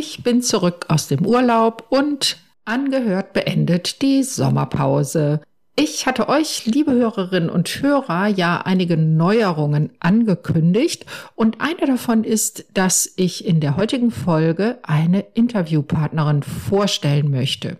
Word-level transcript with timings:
Ich 0.00 0.22
bin 0.22 0.42
zurück 0.42 0.84
aus 0.86 1.08
dem 1.08 1.26
Urlaub 1.26 1.86
und 1.88 2.36
angehört 2.64 3.32
beendet 3.32 4.00
die 4.00 4.22
Sommerpause. 4.22 5.40
Ich 5.74 6.06
hatte 6.06 6.28
euch, 6.28 6.66
liebe 6.66 6.92
Hörerinnen 6.92 7.50
und 7.50 7.68
Hörer, 7.82 8.28
ja 8.28 8.60
einige 8.60 8.96
Neuerungen 8.96 9.90
angekündigt 9.98 11.04
und 11.34 11.60
eine 11.60 11.84
davon 11.84 12.22
ist, 12.22 12.66
dass 12.74 13.12
ich 13.16 13.44
in 13.44 13.58
der 13.58 13.76
heutigen 13.76 14.12
Folge 14.12 14.78
eine 14.84 15.22
Interviewpartnerin 15.34 16.44
vorstellen 16.44 17.32
möchte. 17.32 17.76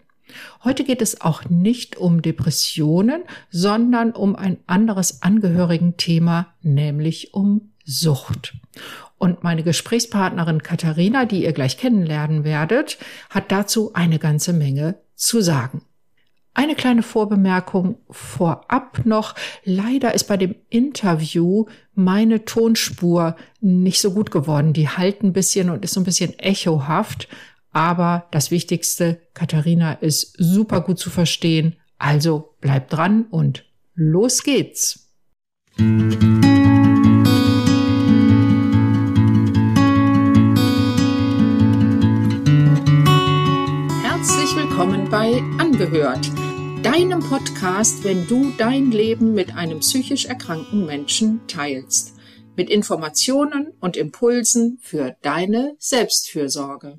Heute 0.65 0.83
geht 0.83 1.03
es 1.03 1.21
auch 1.21 1.45
nicht 1.49 1.99
um 1.99 2.21
Depressionen, 2.21 3.23
sondern 3.51 4.11
um 4.11 4.35
ein 4.35 4.57
anderes 4.67 5.23
Angehörigenthema, 5.23 6.49
nämlich 6.63 7.33
um 7.33 7.71
Sucht. 7.85 8.55
Und 9.19 9.43
meine 9.43 9.63
Gesprächspartnerin 9.63 10.63
Katharina, 10.63 11.25
die 11.25 11.43
ihr 11.45 11.53
gleich 11.53 11.77
kennenlernen 11.77 12.45
werdet, 12.45 12.99
hat 13.31 13.51
dazu 13.51 13.93
eine 13.95 14.19
ganze 14.19 14.53
Menge 14.53 14.97
zu 15.15 15.41
sagen. 15.41 15.83
Eine 16.55 16.75
kleine 16.75 17.03
Vorbemerkung 17.03 17.99
vorab 18.11 19.03
noch. 19.05 19.35
Leider 19.65 20.15
ist 20.15 20.25
bei 20.25 20.37
dem 20.37 20.57
Interview 20.71 21.67
meine 21.95 22.45
Tonspur 22.45 23.37
nicht 23.61 24.01
so 24.01 24.13
gut 24.13 24.31
geworden. 24.31 24.73
Die 24.73 24.89
halt 24.89 25.23
ein 25.23 25.33
bisschen 25.33 25.71
und 25.71 25.85
ist 25.85 25.95
so 25.95 26.01
ein 26.01 26.05
bisschen 26.05 26.37
echohaft. 26.39 27.29
Aber 27.71 28.27
das 28.33 28.51
Wichtigste, 28.51 29.21
Katharina 29.35 29.93
ist 29.93 30.35
super 30.37 30.81
gut 30.81 30.99
zu 30.99 31.11
verstehen. 31.11 31.77
Also 31.99 32.55
bleibt 32.61 32.93
dran 32.93 33.27
und 33.31 33.65
los 33.95 34.43
geht's. 34.43 35.09
willkommen 35.79 36.58
Angehört, 45.71 46.31
deinem 46.83 47.21
Podcast, 47.21 48.03
wenn 48.03 48.27
du 48.27 48.55
dein 48.57 48.91
Leben 48.91 49.35
mit 49.35 49.55
einem 49.55 49.81
psychisch 49.81 50.25
erkrankten 50.25 50.87
Menschen 50.87 51.47
teilst. 51.47 52.15
Mit 52.57 52.71
Informationen 52.71 53.75
und 53.79 53.95
Impulsen 53.99 54.79
für 54.81 55.15
deine 55.21 55.77
Selbstfürsorge. 55.79 56.97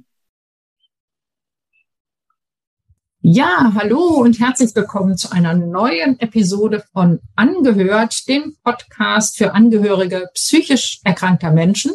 Ja, 3.21 3.71
hallo 3.73 4.19
und 4.19 4.39
herzlich 4.39 4.75
willkommen 4.75 5.17
zu 5.17 5.31
einer 5.31 5.55
neuen 5.55 6.19
Episode 6.19 6.83
von 6.93 7.21
Angehört, 7.35 8.27
dem 8.27 8.55
Podcast 8.63 9.35
für 9.35 9.55
Angehörige 9.55 10.29
psychisch 10.35 10.99
erkrankter 11.03 11.49
Menschen. 11.49 11.91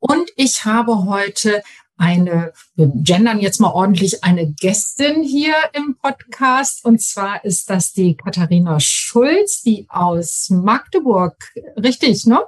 Und 0.00 0.28
ich 0.34 0.64
habe 0.64 1.04
heute 1.04 1.62
eine, 2.00 2.52
wir 2.76 2.90
gendern 2.94 3.40
jetzt 3.40 3.60
mal 3.60 3.72
ordentlich, 3.72 4.24
eine 4.24 4.50
Gästin 4.50 5.22
hier 5.22 5.54
im 5.74 5.96
Podcast. 5.96 6.84
Und 6.84 7.02
zwar 7.02 7.44
ist 7.44 7.68
das 7.68 7.92
die 7.92 8.16
Katharina 8.16 8.80
Schulz, 8.80 9.60
die 9.60 9.86
aus 9.90 10.48
Magdeburg, 10.48 11.36
richtig, 11.76 12.24
ne? 12.24 12.40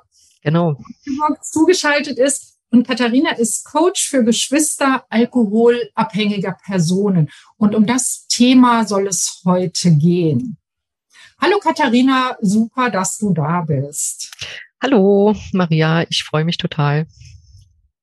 Genau. 0.43 0.81
Magdeburg 1.05 1.45
zugeschaltet 1.45 2.19
ist. 2.19 2.59
Und 2.71 2.87
Katharina 2.87 3.33
ist 3.33 3.67
Coach 3.67 4.09
für 4.09 4.25
Geschwister 4.25 5.05
alkoholabhängiger 5.11 6.57
Personen. 6.65 7.29
Und 7.59 7.75
um 7.75 7.85
das 7.85 8.27
Thema 8.29 8.87
soll 8.87 9.07
es 9.07 9.43
heute 9.45 9.95
gehen. 9.95 10.57
Hallo 11.39 11.59
Katharina, 11.59 12.39
super, 12.41 12.89
dass 12.89 13.19
du 13.19 13.35
da 13.35 13.61
bist. 13.61 14.33
Hallo 14.83 15.37
Maria, 15.53 16.07
ich 16.09 16.25
freue 16.25 16.47
mich 16.47 16.57
total. 16.57 17.07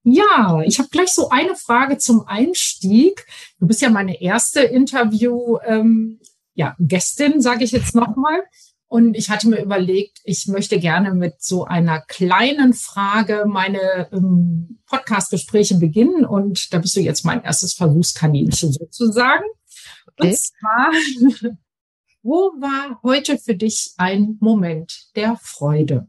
Ja, 0.04 0.62
ich 0.66 0.80
habe 0.80 0.90
gleich 0.90 1.10
so 1.10 1.30
eine 1.30 1.56
Frage 1.56 1.98
zum 1.98 2.26
Einstieg. 2.26 3.26
Du 3.60 3.68
bist 3.68 3.82
ja 3.82 3.90
meine 3.90 4.22
erste 4.22 4.62
Interview, 4.62 5.58
ähm, 5.66 6.20
ja, 6.54 6.76
Gästin, 6.80 7.42
sage 7.42 7.64
ich 7.64 7.72
jetzt 7.72 7.96
nochmal. 7.96 8.44
Und 8.88 9.16
ich 9.16 9.30
hatte 9.30 9.48
mir 9.48 9.62
überlegt, 9.62 10.20
ich 10.24 10.48
möchte 10.48 10.80
gerne 10.80 11.14
mit 11.14 11.44
so 11.44 11.64
einer 11.64 12.02
kleinen 12.02 12.74
Frage 12.74 13.46
meine 13.48 14.10
ähm, 14.12 14.80
Podcast-Gespräche 14.88 15.76
beginnen. 15.76 16.26
Und 16.26 16.74
da 16.74 16.80
bist 16.80 16.96
du 16.96 17.02
jetzt 17.02 17.24
mein 17.24 17.44
erstes 17.44 17.74
Versuchskaninchen 17.74 18.72
sozusagen. 18.74 19.44
Okay. 20.08 20.30
Und 20.30 20.38
zwar, 20.38 20.92
wo 22.24 22.52
war 22.60 23.00
heute 23.04 23.38
für 23.38 23.56
dich 23.56 23.94
ein 23.98 24.38
Moment 24.40 25.16
der 25.16 25.38
Freude? 25.40 26.08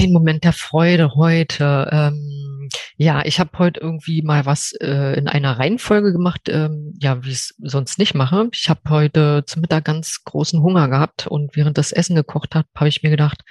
Ein 0.00 0.12
Moment 0.12 0.44
der 0.44 0.54
Freude 0.54 1.14
heute. 1.14 1.88
Ähm, 1.92 2.68
ja, 2.96 3.22
ich 3.24 3.38
habe 3.38 3.50
heute 3.58 3.80
irgendwie 3.80 4.22
mal 4.22 4.46
was 4.46 4.72
äh, 4.80 5.18
in 5.18 5.28
einer 5.28 5.58
Reihenfolge 5.58 6.12
gemacht, 6.12 6.48
ähm, 6.48 6.94
ja, 6.98 7.22
wie 7.22 7.30
ich 7.30 7.36
es 7.36 7.54
sonst 7.58 7.98
nicht 7.98 8.14
mache. 8.14 8.48
Ich 8.52 8.70
habe 8.70 8.80
heute 8.88 9.44
zum 9.46 9.60
Mittag 9.60 9.84
ganz 9.84 10.22
großen 10.24 10.62
Hunger 10.62 10.88
gehabt 10.88 11.26
und 11.26 11.54
während 11.54 11.76
das 11.76 11.92
Essen 11.92 12.16
gekocht 12.16 12.54
hat, 12.54 12.66
habe 12.74 12.88
ich 12.88 13.02
mir 13.02 13.10
gedacht, 13.10 13.42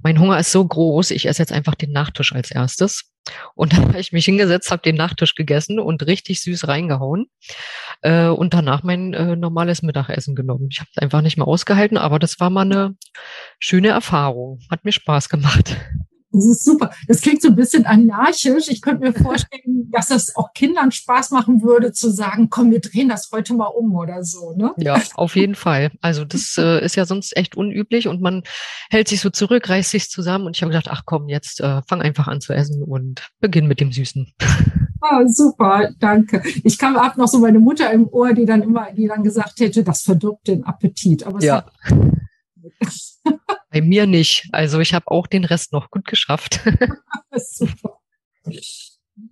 mein 0.00 0.18
Hunger 0.18 0.38
ist 0.38 0.52
so 0.52 0.66
groß, 0.66 1.10
ich 1.10 1.26
esse 1.26 1.42
jetzt 1.42 1.52
einfach 1.52 1.74
den 1.74 1.92
Nachtisch 1.92 2.34
als 2.34 2.50
erstes. 2.50 3.12
Und 3.54 3.72
dann 3.72 3.88
habe 3.88 4.00
ich 4.00 4.12
mich 4.12 4.24
hingesetzt, 4.24 4.70
habe 4.70 4.82
den 4.82 4.96
Nachtisch 4.96 5.34
gegessen 5.34 5.78
und 5.78 6.06
richtig 6.06 6.42
süß 6.42 6.66
reingehauen 6.66 7.26
äh, 8.00 8.26
und 8.26 8.52
danach 8.52 8.82
mein 8.82 9.14
äh, 9.14 9.36
normales 9.36 9.82
Mittagessen 9.82 10.34
genommen. 10.34 10.68
Ich 10.72 10.80
habe 10.80 10.90
es 10.92 11.00
einfach 11.00 11.22
nicht 11.22 11.36
mehr 11.36 11.46
ausgehalten, 11.46 11.98
aber 11.98 12.18
das 12.18 12.40
war 12.40 12.50
mal 12.50 12.62
eine 12.62 12.96
schöne 13.60 13.88
Erfahrung. 13.88 14.58
Hat 14.70 14.84
mir 14.84 14.92
Spaß 14.92 15.28
gemacht. 15.28 15.76
Das 16.32 16.46
ist 16.46 16.64
super. 16.64 16.90
Das 17.08 17.20
klingt 17.20 17.42
so 17.42 17.48
ein 17.48 17.56
bisschen 17.56 17.84
anarchisch. 17.84 18.68
Ich 18.68 18.80
könnte 18.80 19.02
mir 19.02 19.12
vorstellen, 19.12 19.88
dass 19.90 20.08
das 20.08 20.34
auch 20.34 20.52
Kindern 20.54 20.90
Spaß 20.90 21.30
machen 21.30 21.62
würde, 21.62 21.92
zu 21.92 22.10
sagen, 22.10 22.48
komm, 22.48 22.70
wir 22.70 22.80
drehen 22.80 23.08
das 23.08 23.30
heute 23.32 23.54
mal 23.54 23.66
um 23.66 23.94
oder 23.94 24.24
so, 24.24 24.54
ne? 24.56 24.72
Ja, 24.78 25.00
auf 25.14 25.36
jeden 25.36 25.54
Fall. 25.54 25.92
Also 26.00 26.24
das 26.24 26.56
äh, 26.58 26.84
ist 26.84 26.96
ja 26.96 27.04
sonst 27.04 27.36
echt 27.36 27.56
unüblich 27.56 28.08
und 28.08 28.22
man 28.22 28.42
hält 28.90 29.08
sich 29.08 29.20
so 29.20 29.30
zurück, 29.30 29.68
reißt 29.68 29.90
sich 29.90 30.08
zusammen 30.08 30.46
und 30.46 30.56
ich 30.56 30.62
habe 30.62 30.72
gedacht, 30.72 30.88
ach 30.90 31.02
komm, 31.04 31.28
jetzt 31.28 31.60
äh, 31.60 31.82
fang 31.86 32.00
einfach 32.00 32.28
an 32.28 32.40
zu 32.40 32.52
essen 32.54 32.82
und 32.82 33.28
beginn 33.40 33.66
mit 33.66 33.80
dem 33.80 33.92
Süßen. 33.92 34.32
Ah, 35.04 35.26
super, 35.26 35.90
danke. 35.98 36.44
Ich 36.62 36.78
kam 36.78 36.96
ab 36.96 37.16
noch 37.16 37.26
so 37.26 37.40
meine 37.40 37.58
Mutter 37.58 37.90
im 37.90 38.06
Ohr, 38.06 38.34
die 38.34 38.46
dann 38.46 38.62
immer, 38.62 38.92
die 38.92 39.08
dann 39.08 39.24
gesagt 39.24 39.58
hätte, 39.58 39.82
das 39.82 40.02
verdirbt 40.02 40.46
den 40.46 40.62
Appetit. 40.62 41.26
Aber 41.26 41.42
ja. 41.42 41.66
Bei 43.72 43.80
mir 43.80 44.06
nicht. 44.06 44.48
Also 44.52 44.80
ich 44.80 44.92
habe 44.92 45.10
auch 45.10 45.26
den 45.26 45.44
Rest 45.44 45.72
noch 45.72 45.90
gut 45.90 46.06
geschafft. 46.06 46.60
Super. 47.34 47.98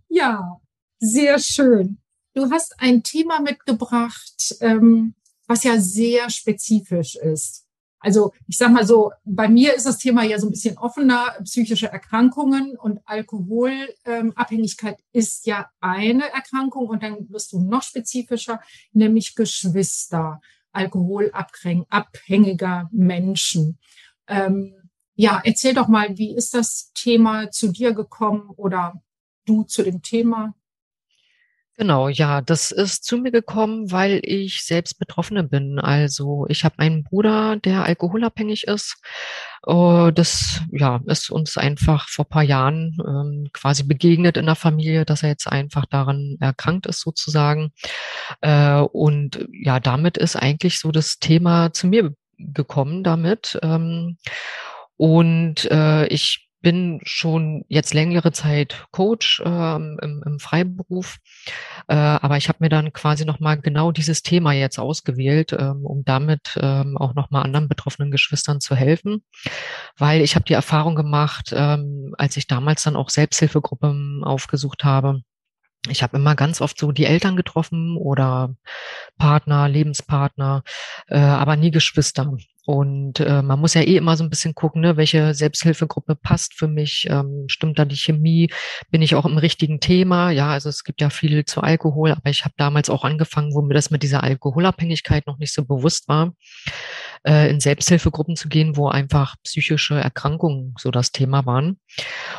Ja, 0.09 0.61
sehr 0.99 1.39
schön. 1.39 1.99
Du 2.35 2.51
hast 2.51 2.81
ein 2.81 3.03
Thema 3.03 3.41
mitgebracht, 3.41 4.57
ähm, 4.61 5.15
was 5.47 5.65
ja 5.65 5.79
sehr 5.79 6.31
spezifisch 6.31 7.17
ist. 7.17 7.67
Also 7.99 8.33
ich 8.47 8.57
sag 8.57 8.71
mal 8.71 8.87
so, 8.87 9.11
bei 9.25 9.49
mir 9.49 9.75
ist 9.75 9.85
das 9.85 9.99
Thema 9.99 10.23
ja 10.23 10.39
so 10.39 10.47
ein 10.47 10.53
bisschen 10.53 10.79
offener, 10.79 11.35
psychische 11.45 11.89
Erkrankungen 11.89 12.79
und 12.79 13.01
Alkoholabhängigkeit 13.05 14.99
ähm, 14.99 15.05
ist 15.13 15.45
ja 15.45 15.69
eine 15.81 16.31
Erkrankung 16.31 16.87
und 16.87 17.03
dann 17.03 17.29
wirst 17.29 17.53
du 17.53 17.61
noch 17.61 17.83
spezifischer, 17.83 18.63
nämlich 18.93 19.35
Geschwister 19.35 20.41
alkoholabhängiger 20.73 22.89
Menschen. 22.93 23.79
Ähm, 24.29 24.75
ja, 25.15 25.41
erzähl 25.45 25.75
doch 25.75 25.89
mal, 25.89 26.17
wie 26.17 26.35
ist 26.35 26.55
das 26.55 26.93
Thema 26.95 27.51
zu 27.51 27.73
dir 27.73 27.93
gekommen 27.93 28.51
oder 28.57 28.95
du 29.45 29.65
zu 29.65 29.83
dem 29.83 30.03
Thema? 30.03 30.55
Genau, 31.81 32.09
ja, 32.09 32.43
das 32.43 32.73
ist 32.73 33.05
zu 33.05 33.17
mir 33.17 33.31
gekommen, 33.31 33.91
weil 33.91 34.21
ich 34.23 34.65
selbst 34.65 34.99
Betroffene 34.99 35.45
bin. 35.45 35.79
Also 35.79 36.45
ich 36.51 36.63
habe 36.63 36.79
einen 36.79 37.05
Bruder, 37.05 37.57
der 37.57 37.85
alkoholabhängig 37.85 38.65
ist. 38.67 38.97
Uh, 39.67 40.11
das 40.11 40.61
ja 40.73 41.01
ist 41.07 41.31
uns 41.31 41.57
einfach 41.57 42.07
vor 42.09 42.27
paar 42.27 42.43
Jahren 42.43 42.99
ähm, 43.07 43.49
quasi 43.55 43.83
begegnet 43.83 44.37
in 44.37 44.45
der 44.47 44.57
Familie, 44.57 45.07
dass 45.07 45.23
er 45.23 45.31
jetzt 45.31 45.47
einfach 45.47 45.87
daran 45.87 46.37
erkrankt 46.39 46.87
ist 46.87 47.01
sozusagen. 47.01 47.73
Äh, 48.43 48.81
und 48.81 49.47
ja, 49.51 49.81
damit 49.81 50.19
ist 50.19 50.37
eigentlich 50.37 50.79
so 50.81 50.91
das 50.93 51.19
Thema 51.19 51.73
zu 51.73 51.87
mir 51.87 52.15
gekommen 52.53 53.05
damit. 53.05 53.59
Ähm, 53.63 54.19
und 54.97 55.71
äh, 55.71 56.07
ich 56.07 56.51
bin 56.63 57.01
schon 57.05 57.65
jetzt 57.69 57.95
längere 57.95 58.33
Zeit 58.33 58.87
Coach 58.91 59.43
ähm, 59.45 59.99
im, 60.03 60.23
im 60.27 60.39
Freiberuf, 60.39 61.19
äh, 61.89 61.95
aber 61.95 62.37
ich 62.37 62.49
habe 62.49 62.59
mir 62.61 62.69
dann 62.69 62.93
quasi 62.93 63.25
nochmal 63.25 63.59
genau 63.59 63.93
dieses 63.93 64.23
Thema 64.23 64.53
jetzt 64.53 64.79
ausgewählt, 64.79 65.57
ähm, 65.59 65.87
um 65.87 66.05
damit 66.05 66.59
ähm, 66.61 66.99
auch 66.99 67.15
nochmal 67.15 67.45
anderen 67.45 67.69
betroffenen 67.69 68.11
Geschwistern 68.11 68.61
zu 68.61 68.75
helfen, 68.75 69.25
weil 69.97 70.21
ich 70.21 70.35
habe 70.35 70.45
die 70.45 70.53
Erfahrung 70.53 70.95
gemacht, 70.95 71.53
ähm, 71.57 72.15
als 72.19 72.37
ich 72.37 72.47
damals 72.47 72.83
dann 72.83 72.97
auch 72.97 73.09
Selbsthilfegruppen 73.09 74.23
aufgesucht 74.23 74.85
habe, 74.85 75.23
ich 75.89 76.03
habe 76.03 76.19
immer 76.19 76.35
ganz 76.35 76.61
oft 76.61 76.79
so 76.79 76.93
die 76.93 77.07
Eltern 77.07 77.37
getroffen 77.37 77.97
oder 77.97 78.55
Partner, 79.17 79.69
Lebenspartner, 79.69 80.63
äh, 81.09 81.19
aber 81.19 81.57
nie 81.57 81.71
Geschwister. 81.71 82.37
Und 82.67 83.21
äh, 83.21 83.43
man 83.43 83.59
muss 83.59 83.75
ja 83.75 83.81
eh 83.81 83.97
immer 83.97 84.17
so 84.17 84.23
ein 84.23 84.31
bisschen 84.31 84.55
gucken, 84.55 84.83
ne, 84.83 84.97
welche 84.97 85.35
Selbsthilfegruppe 85.35 86.15
passt 86.15 86.55
für 86.55 86.69
mich, 86.69 87.07
ähm, 87.11 87.47
stimmt 87.49 87.79
da 87.79 87.85
die 87.87 87.97
Chemie, 87.97 88.51
bin 88.91 89.01
ich 89.01 89.15
auch 89.15 89.25
im 89.25 89.39
richtigen 89.39 89.81
Thema. 89.81 90.31
Ja, 90.31 90.51
also 90.51 90.69
es 90.69 90.85
gibt 90.85 91.01
ja 91.01 91.09
viel 91.09 91.45
zu 91.47 91.63
Alkohol, 91.63 92.13
aber 92.13 92.29
ich 92.29 92.45
habe 92.45 92.55
damals 92.59 92.91
auch 92.91 93.03
angefangen, 93.03 93.55
wo 93.55 93.63
mir 93.63 93.75
das 93.75 93.91
mit 93.91 94.03
dieser 94.03 94.23
Alkoholabhängigkeit 94.23 95.27
noch 95.27 95.39
nicht 95.39 95.55
so 95.55 95.65
bewusst 95.65 96.09
war 96.09 96.35
äh, 97.27 97.51
in 97.51 97.61
Selbsthilfegruppen 97.61 98.37
zu 98.37 98.49
gehen, 98.49 98.77
wo 98.77 98.89
einfach 98.89 99.37
psychische 99.43 99.95
Erkrankungen 99.95 100.75
so 100.79 100.91
das 100.91 101.13
Thema 101.13 101.47
waren. 101.47 101.79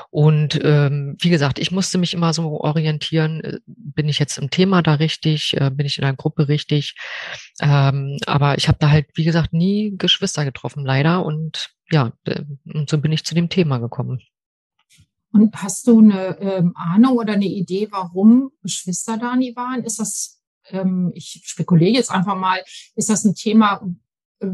Und 0.10 0.60
ähm, 0.64 1.16
wie 1.20 1.30
gesagt, 1.30 1.60
ich 1.60 1.72
musste 1.72 1.98
mich 1.98 2.14
immer 2.14 2.34
so 2.34 2.62
orientieren, 2.62 3.42
äh, 3.42 3.60
bin 3.66 4.10
ich 4.10 4.20
jetzt 4.20 4.38
im 4.38 4.50
Thema 4.50 4.82
da 4.82 4.96
richtig, 4.96 5.56
äh, 5.60 5.70
bin 5.70 5.86
ich 5.86 5.98
in 5.98 6.04
einer 6.04 6.18
Gruppe 6.18 6.48
richtig. 6.48 6.96
Ähm, 7.60 8.18
aber 8.26 8.58
ich 8.58 8.68
habe 8.68 8.78
da 8.80 8.90
halt, 8.90 9.08
wie 9.16 9.24
gesagt, 9.24 9.54
nie 9.54 9.94
Geschwister 9.98 10.46
getroffen, 10.46 10.86
leider. 10.86 11.26
Und 11.26 11.70
ja, 11.92 12.14
und 12.74 12.90
so 12.90 12.98
bin 12.98 13.12
ich 13.12 13.26
zu 13.26 13.36
dem 13.36 13.50
Thema 13.50 13.78
gekommen. 13.78 14.22
Und 15.34 15.56
hast 15.62 15.88
du 15.88 16.00
eine 16.00 16.38
ähm, 16.40 16.74
Ahnung 16.76 17.18
oder 17.18 17.34
eine 17.34 17.46
Idee, 17.46 17.88
warum 17.92 18.52
Geschwister 18.62 19.18
da 19.18 19.36
nie 19.36 19.56
waren? 19.56 19.84
Ist 19.84 20.00
das, 20.00 20.42
ähm, 20.70 21.12
ich 21.16 21.42
spekuliere 21.46 21.92
jetzt 21.92 22.12
einfach 22.12 22.36
mal, 22.36 22.62
ist 22.96 23.10
das 23.10 23.24
ein 23.24 23.36
Thema, 23.36 23.82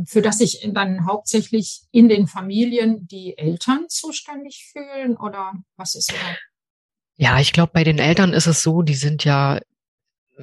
für 0.05 0.21
das 0.21 0.39
sich 0.39 0.67
dann 0.73 1.05
hauptsächlich 1.05 1.81
in 1.91 2.09
den 2.09 2.27
Familien 2.27 3.07
die 3.07 3.37
Eltern 3.37 3.85
zuständig 3.89 4.69
fühlen 4.71 5.17
oder 5.17 5.53
was 5.77 5.95
ist 5.95 6.11
da? 6.11 6.37
Ja, 7.15 7.39
ich 7.39 7.53
glaube, 7.53 7.71
bei 7.73 7.83
den 7.83 7.97
Eltern 7.97 8.33
ist 8.33 8.47
es 8.47 8.61
so, 8.61 8.81
die 8.81 8.95
sind 8.95 9.23
ja 9.23 9.59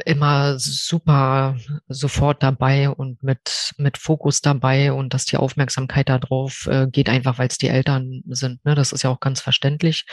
immer 0.05 0.59
super 0.59 1.57
sofort 1.89 2.43
dabei 2.43 2.91
und 2.91 3.23
mit, 3.23 3.73
mit 3.77 3.97
Fokus 3.97 4.41
dabei 4.41 4.93
und 4.93 5.15
dass 5.15 5.25
die 5.25 5.37
Aufmerksamkeit 5.37 6.09
darauf 6.09 6.67
äh, 6.67 6.89
geht, 6.89 7.09
einfach 7.09 7.39
weil 7.39 7.49
es 7.49 7.59
die 7.59 7.69
Eltern 7.69 8.23
sind. 8.27 8.65
Ne? 8.65 8.75
Das 8.75 8.93
ist 8.93 9.03
ja 9.03 9.11
auch 9.11 9.21
ganz 9.21 9.41
verständlich. 9.41 10.05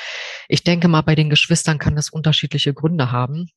Ich 0.47 0.63
denke 0.63 0.87
mal, 0.87 1.01
bei 1.01 1.15
den 1.15 1.29
Geschwistern 1.29 1.79
kann 1.79 1.95
das 1.95 2.09
unterschiedliche 2.09 2.73
Gründe 2.73 3.11
haben. 3.11 3.47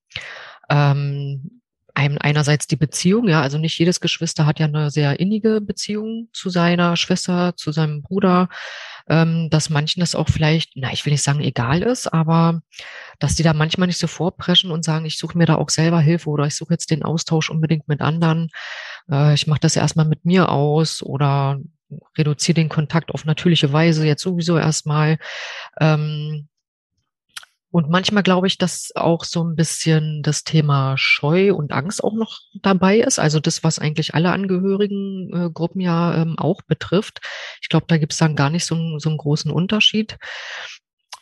Ähm, 0.70 1.60
einem 1.94 2.18
einerseits 2.20 2.66
die 2.66 2.76
Beziehung, 2.76 3.28
ja, 3.28 3.40
also 3.40 3.56
nicht 3.56 3.78
jedes 3.78 4.00
Geschwister 4.00 4.46
hat 4.46 4.58
ja 4.58 4.66
eine 4.66 4.90
sehr 4.90 5.20
innige 5.20 5.60
Beziehung 5.60 6.28
zu 6.32 6.50
seiner 6.50 6.96
Schwester, 6.96 7.54
zu 7.56 7.70
seinem 7.70 8.02
Bruder, 8.02 8.48
ähm, 9.08 9.48
dass 9.50 9.70
manchen 9.70 10.00
das 10.00 10.14
auch 10.14 10.28
vielleicht, 10.28 10.72
na, 10.74 10.92
ich 10.92 11.06
will 11.06 11.12
nicht 11.12 11.22
sagen 11.22 11.40
egal 11.40 11.82
ist, 11.82 12.12
aber 12.12 12.62
dass 13.20 13.36
die 13.36 13.44
da 13.44 13.52
manchmal 13.52 13.86
nicht 13.86 13.98
so 13.98 14.08
vorpreschen 14.08 14.72
und 14.72 14.84
sagen, 14.84 15.04
ich 15.04 15.18
suche 15.18 15.38
mir 15.38 15.46
da 15.46 15.54
auch 15.54 15.70
selber 15.70 16.00
Hilfe 16.00 16.30
oder 16.30 16.46
ich 16.46 16.56
suche 16.56 16.74
jetzt 16.74 16.90
den 16.90 17.04
Austausch 17.04 17.48
unbedingt 17.48 17.86
mit 17.86 18.00
anderen, 18.00 18.50
äh, 19.10 19.34
ich 19.34 19.46
mache 19.46 19.60
das 19.60 19.76
erstmal 19.76 20.06
mit 20.06 20.24
mir 20.24 20.50
aus 20.50 21.02
oder 21.02 21.60
reduziere 22.18 22.54
den 22.54 22.68
Kontakt 22.68 23.12
auf 23.12 23.24
natürliche 23.24 23.72
Weise 23.72 24.06
jetzt 24.06 24.22
sowieso 24.22 24.58
erstmal. 24.58 25.18
Ähm, 25.80 26.48
und 27.74 27.90
manchmal 27.90 28.22
glaube 28.22 28.46
ich, 28.46 28.56
dass 28.56 28.92
auch 28.94 29.24
so 29.24 29.42
ein 29.42 29.56
bisschen 29.56 30.22
das 30.22 30.44
Thema 30.44 30.96
Scheu 30.96 31.52
und 31.52 31.72
Angst 31.72 32.04
auch 32.04 32.14
noch 32.14 32.38
dabei 32.62 32.98
ist. 32.98 33.18
Also 33.18 33.40
das, 33.40 33.64
was 33.64 33.80
eigentlich 33.80 34.14
alle 34.14 34.30
Angehörigen 34.30 35.28
äh, 35.34 35.82
ja 35.82 36.22
ähm, 36.22 36.38
auch 36.38 36.62
betrifft. 36.62 37.18
Ich 37.60 37.68
glaube, 37.68 37.86
da 37.88 37.98
gibt 37.98 38.12
es 38.12 38.18
dann 38.20 38.36
gar 38.36 38.48
nicht 38.48 38.64
so, 38.64 38.76
so 39.00 39.08
einen 39.08 39.18
großen 39.18 39.50
Unterschied. 39.50 40.18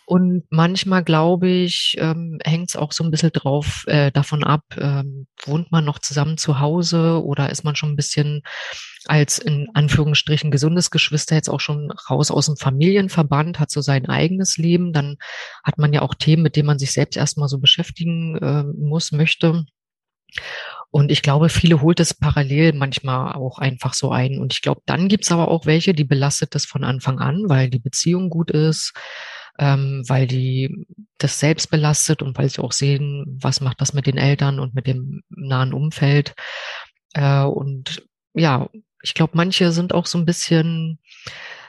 Und 0.07 0.45
manchmal, 0.51 1.05
glaube 1.05 1.49
ich, 1.49 1.97
ähm, 1.99 2.39
hängt 2.45 2.71
es 2.71 2.77
auch 2.77 2.93
so 2.93 3.05
ein 3.05 3.11
bisschen 3.11 3.33
drauf 3.33 3.85
äh, 3.87 4.11
davon 4.11 4.45
ab, 4.45 4.65
ähm, 4.77 5.27
wohnt 5.45 5.71
man 5.71 5.85
noch 5.85 6.01
zusammen 6.01 6.39
zu 6.39 6.59
Hause 6.61 7.23
oder 7.25 7.51
ist 7.51 7.65
man 7.65 7.77
schon 7.77 7.91
ein 7.91 7.97
bisschen 7.97 8.43
als 9.07 9.39
in 9.39 9.69
Anführungsstrichen 9.75 10.51
gesundes 10.51 10.91
Geschwister 10.91 11.35
jetzt 11.37 11.49
auch 11.49 11.61
schon 11.61 11.91
raus 12.11 12.31
aus 12.31 12.47
dem 12.47 12.57
Familienverband, 12.57 13.59
hat 13.59 13.71
so 13.71 13.81
sein 13.81 14.07
eigenes 14.07 14.57
Leben, 14.59 14.93
dann 14.93 15.17
hat 15.65 15.79
man 15.79 15.93
ja 15.93 16.03
auch 16.03 16.15
Themen, 16.15 16.43
mit 16.43 16.57
denen 16.57 16.67
man 16.67 16.79
sich 16.79 16.93
selbst 16.93 17.17
erstmal 17.17 17.49
so 17.49 17.59
beschäftigen 17.59 18.37
äh, 18.37 18.65
muss, 18.65 19.13
möchte. 19.13 19.65
Und 20.91 21.11
ich 21.11 21.23
glaube, 21.23 21.49
viele 21.49 21.81
holt 21.81 22.01
es 22.01 22.13
parallel 22.15 22.75
manchmal 22.75 23.33
auch 23.33 23.59
einfach 23.59 23.95
so 23.95 24.11
ein. 24.11 24.39
Und 24.39 24.53
ich 24.53 24.61
glaube, 24.63 24.83
dann 24.87 25.09
gibt's 25.09 25.33
aber 25.33 25.49
auch 25.49 25.65
welche, 25.65 25.95
die 25.95 26.05
belastet 26.05 26.55
das 26.55 26.67
von 26.67 26.85
Anfang 26.85 27.19
an, 27.19 27.49
weil 27.49 27.71
die 27.71 27.79
Beziehung 27.79 28.29
gut 28.29 28.51
ist, 28.51 28.93
ähm, 29.59 30.03
weil 30.09 30.27
die 30.27 30.87
das 31.19 31.39
selbst 31.39 31.71
belastet 31.71 32.23
und 32.23 32.37
weil 32.39 32.49
sie 32.49 32.63
auch 32.63 32.73
sehen, 32.73 33.39
was 33.41 33.61
macht 33.61 33.81
das 33.81 33.93
mit 33.93 34.07
den 34.07 34.19
Eltern 34.19 34.59
und 34.59 34.75
mit 34.75 34.87
dem 34.87 35.23
nahen 35.29 35.73
Umfeld. 35.73 36.35
Äh, 37.15 37.45
und 37.45 38.03
ja, 38.35 38.69
ich 39.03 39.15
glaube, 39.15 39.33
manche 39.35 39.73
sind 39.73 39.93
auch 39.93 40.07
so 40.07 40.19
ein 40.19 40.25
bisschen, 40.25 40.99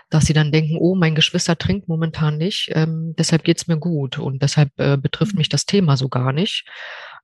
dass 0.10 0.26
sie 0.26 0.34
dann 0.34 0.52
denken, 0.52 0.78
oh, 0.80 0.96
mein 0.96 1.16
Geschwister 1.16 1.58
trinkt 1.58 1.88
momentan 1.88 2.38
nicht, 2.38 2.72
ähm, 2.74 3.16
deshalb 3.18 3.44
geht's 3.44 3.68
mir 3.68 3.78
gut 3.78 4.20
und 4.20 4.42
deshalb 4.44 4.70
äh, 4.78 4.98
betrifft 4.98 5.34
mhm. 5.34 5.40
mich 5.40 5.50
das 5.50 5.66
Thema 5.66 5.98
so 5.98 6.10
gar 6.10 6.32
nicht. 6.32 6.66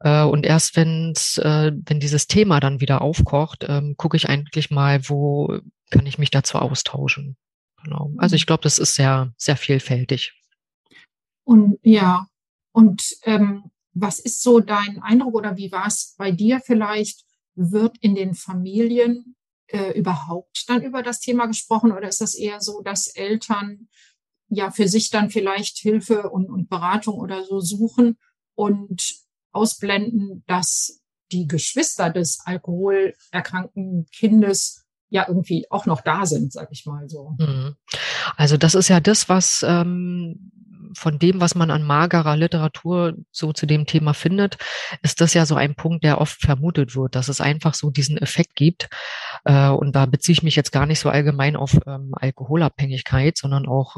Äh, 0.01 0.23
und 0.23 0.45
erst 0.45 0.75
wenn's, 0.75 1.37
äh, 1.37 1.71
wenn 1.85 1.99
dieses 1.99 2.27
Thema 2.27 2.59
dann 2.59 2.81
wieder 2.81 3.01
aufkocht, 3.01 3.65
ähm, 3.67 3.95
gucke 3.97 4.17
ich 4.17 4.27
eigentlich 4.27 4.71
mal, 4.71 5.07
wo 5.07 5.59
kann 5.91 6.05
ich 6.05 6.17
mich 6.17 6.31
dazu 6.31 6.57
austauschen. 6.57 7.37
Genau. 7.83 8.11
Also 8.17 8.35
ich 8.35 8.43
mhm. 8.43 8.47
glaube, 8.47 8.63
das 8.63 8.79
ist 8.79 8.95
sehr, 8.95 9.31
sehr 9.37 9.57
vielfältig. 9.57 10.33
Und 11.49 11.79
ja, 11.81 12.27
und 12.73 13.17
ähm, 13.23 13.71
was 13.93 14.19
ist 14.19 14.43
so 14.43 14.59
dein 14.59 15.01
Eindruck 15.01 15.33
oder 15.33 15.57
wie 15.57 15.71
war 15.71 15.87
es 15.87 16.13
bei 16.15 16.29
dir 16.29 16.59
vielleicht? 16.59 17.25
Wird 17.55 17.97
in 18.01 18.13
den 18.13 18.35
Familien 18.35 19.35
äh, 19.65 19.97
überhaupt 19.97 20.65
dann 20.67 20.83
über 20.83 21.01
das 21.01 21.21
Thema 21.21 21.47
gesprochen 21.47 21.91
oder 21.91 22.07
ist 22.07 22.21
das 22.21 22.35
eher 22.35 22.61
so, 22.61 22.83
dass 22.83 23.07
Eltern 23.07 23.87
ja 24.49 24.69
für 24.69 24.87
sich 24.87 25.09
dann 25.09 25.31
vielleicht 25.31 25.79
Hilfe 25.79 26.29
und, 26.29 26.51
und 26.51 26.69
Beratung 26.69 27.15
oder 27.15 27.43
so 27.43 27.59
suchen 27.61 28.19
und 28.53 29.15
ausblenden, 29.51 30.43
dass 30.45 31.01
die 31.31 31.47
Geschwister 31.47 32.11
des 32.11 32.41
alkoholerkrankten 32.45 34.05
Kindes 34.11 34.85
ja 35.09 35.25
irgendwie 35.27 35.65
auch 35.71 35.87
noch 35.87 36.01
da 36.01 36.27
sind, 36.27 36.53
sag 36.53 36.69
ich 36.71 36.85
mal 36.85 37.09
so. 37.09 37.35
Mhm. 37.39 37.75
Also 38.37 38.55
das 38.55 38.75
ist 38.75 38.89
ja 38.89 38.99
das, 38.99 39.29
was 39.29 39.65
ähm, 39.67 40.51
von 40.93 41.19
dem, 41.19 41.41
was 41.41 41.55
man 41.55 41.71
an 41.71 41.83
magerer 41.83 42.35
Literatur 42.35 43.15
so 43.31 43.53
zu 43.53 43.65
dem 43.65 43.85
Thema 43.85 44.13
findet, 44.13 44.57
ist 45.01 45.21
das 45.21 45.33
ja 45.33 45.45
so 45.45 45.55
ein 45.55 45.75
Punkt, 45.75 46.03
der 46.03 46.21
oft 46.21 46.41
vermutet 46.41 46.95
wird, 46.95 47.15
dass 47.15 47.27
es 47.27 47.41
einfach 47.41 47.73
so 47.73 47.89
diesen 47.89 48.17
Effekt 48.17 48.55
gibt. 48.55 48.89
Äh, 49.45 49.69
und 49.69 49.95
da 49.95 50.05
beziehe 50.05 50.33
ich 50.33 50.43
mich 50.43 50.55
jetzt 50.55 50.71
gar 50.71 50.85
nicht 50.85 50.99
so 50.99 51.09
allgemein 51.09 51.55
auf 51.55 51.77
ähm, 51.85 52.11
Alkoholabhängigkeit, 52.13 53.37
sondern 53.37 53.67
auch 53.67 53.97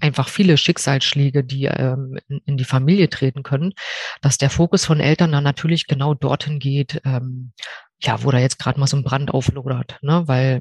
einfach 0.00 0.28
viele 0.28 0.58
Schicksalsschläge, 0.58 1.42
die 1.44 1.64
ähm, 1.64 2.18
in, 2.28 2.40
in, 2.44 2.56
die 2.56 2.64
Familie 2.64 3.08
treten 3.08 3.42
können, 3.42 3.72
dass 4.20 4.38
der 4.38 4.50
Fokus 4.50 4.84
von 4.84 5.00
Eltern 5.00 5.32
dann 5.32 5.44
natürlich 5.44 5.86
genau 5.86 6.14
dorthin 6.14 6.58
geht, 6.58 7.00
ähm, 7.04 7.52
ja, 8.00 8.22
wo 8.22 8.30
da 8.30 8.38
jetzt 8.38 8.58
gerade 8.58 8.78
mal 8.78 8.86
so 8.86 8.96
ein 8.96 9.04
Brand 9.04 9.32
auflodert, 9.32 9.98
ne? 10.02 10.24
weil 10.26 10.60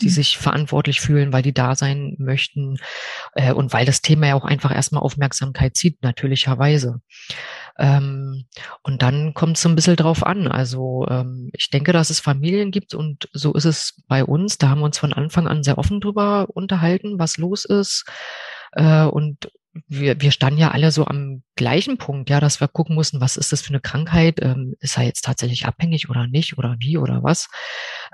die 0.00 0.06
mhm. 0.06 0.10
sich 0.10 0.38
verantwortlich 0.38 1.00
fühlen, 1.00 1.32
weil 1.32 1.42
die 1.42 1.54
da 1.54 1.74
sein 1.74 2.16
möchten 2.18 2.76
äh, 3.34 3.52
und 3.52 3.72
weil 3.72 3.86
das 3.86 4.02
Thema 4.02 4.28
ja 4.28 4.34
auch 4.34 4.44
einfach 4.44 4.74
erstmal 4.74 5.02
Aufmerksamkeit 5.02 5.76
zieht, 5.76 6.02
natürlicherweise. 6.02 7.00
Ähm, 7.78 8.46
und 8.82 9.02
dann 9.02 9.34
kommt 9.34 9.56
es 9.56 9.62
so 9.62 9.68
ein 9.68 9.76
bisschen 9.76 9.96
drauf 9.96 10.26
an. 10.26 10.48
Also 10.48 11.06
ähm, 11.08 11.50
ich 11.52 11.70
denke, 11.70 11.92
dass 11.92 12.10
es 12.10 12.20
Familien 12.20 12.70
gibt 12.70 12.94
und 12.94 13.28
so 13.32 13.54
ist 13.54 13.64
es 13.64 14.02
bei 14.08 14.24
uns. 14.24 14.58
Da 14.58 14.68
haben 14.68 14.80
wir 14.80 14.86
uns 14.86 14.98
von 14.98 15.12
Anfang 15.12 15.46
an 15.46 15.62
sehr 15.62 15.78
offen 15.78 16.00
drüber 16.00 16.48
unterhalten, 16.52 17.18
was 17.18 17.38
los 17.38 17.64
ist. 17.64 18.04
Äh, 18.72 19.04
und 19.04 19.50
wir, 19.86 20.20
wir 20.20 20.32
standen 20.32 20.58
ja 20.58 20.70
alle 20.70 20.90
so 20.90 21.06
am 21.06 21.42
gleichen 21.56 21.98
Punkt, 21.98 22.30
ja, 22.30 22.40
dass 22.40 22.60
wir 22.60 22.68
gucken 22.68 22.94
mussten, 22.94 23.20
was 23.20 23.36
ist 23.36 23.52
das 23.52 23.62
für 23.62 23.70
eine 23.70 23.80
Krankheit? 23.80 24.40
Ähm, 24.42 24.74
ist 24.80 24.96
er 24.96 25.04
jetzt 25.04 25.24
tatsächlich 25.24 25.66
abhängig 25.66 26.08
oder 26.08 26.26
nicht 26.26 26.58
oder 26.58 26.76
wie 26.80 26.98
oder 26.98 27.22
was? 27.22 27.48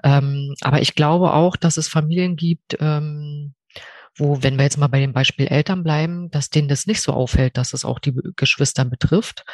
Ähm, 0.03 0.55
aber 0.61 0.83
ich 0.83 0.95
glaube 0.95 1.33
auch, 1.33 1.57
dass 1.57 1.77
es 1.77 1.89
Familien 1.89 2.37
gibt, 2.37 2.77
ähm, 2.81 3.55
wo, 4.17 4.43
wenn 4.43 4.57
wir 4.57 4.65
jetzt 4.65 4.79
mal 4.79 4.89
bei 4.89 5.01
dem 5.01 5.13
Beispiel 5.13 5.47
Eltern 5.47 5.83
bleiben, 5.83 6.31
dass 6.31 6.51
denen 6.51 6.69
das 6.69 6.87
nicht 6.87 7.01
so 7.01 7.13
auffällt, 7.13 7.57
dass 7.57 7.73
es 7.73 7.85
auch 7.85 7.99
die 7.99 8.15
Geschwister 8.37 8.85
betrifft. 8.85 9.45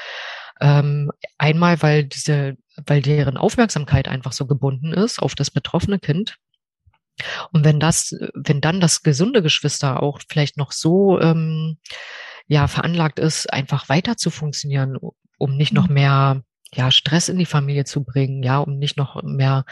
Ähm, 0.60 1.10
einmal, 1.38 1.80
weil 1.82 2.04
diese, 2.04 2.56
weil 2.86 3.00
deren 3.00 3.38
Aufmerksamkeit 3.38 4.08
einfach 4.08 4.32
so 4.32 4.46
gebunden 4.46 4.92
ist 4.92 5.20
auf 5.20 5.34
das 5.34 5.50
betroffene 5.50 5.98
Kind. 5.98 6.36
Und 7.52 7.64
wenn 7.64 7.80
das, 7.80 8.14
wenn 8.34 8.60
dann 8.60 8.80
das 8.80 9.02
gesunde 9.02 9.42
Geschwister 9.42 10.02
auch 10.02 10.20
vielleicht 10.28 10.56
noch 10.56 10.72
so 10.72 11.20
ähm, 11.20 11.78
ja 12.46 12.66
veranlagt 12.66 13.18
ist, 13.18 13.52
einfach 13.52 13.88
weiter 13.88 14.16
zu 14.16 14.30
funktionieren, 14.30 14.96
um 15.38 15.56
nicht 15.56 15.72
noch 15.72 15.88
mhm. 15.88 15.94
mehr 15.94 16.42
ja, 16.72 16.90
Stress 16.90 17.28
in 17.28 17.38
die 17.38 17.46
Familie 17.46 17.84
zu 17.84 18.04
bringen, 18.04 18.42
ja, 18.42 18.58
um 18.58 18.78
nicht 18.78 18.96
noch 18.96 19.22
mehr 19.22 19.64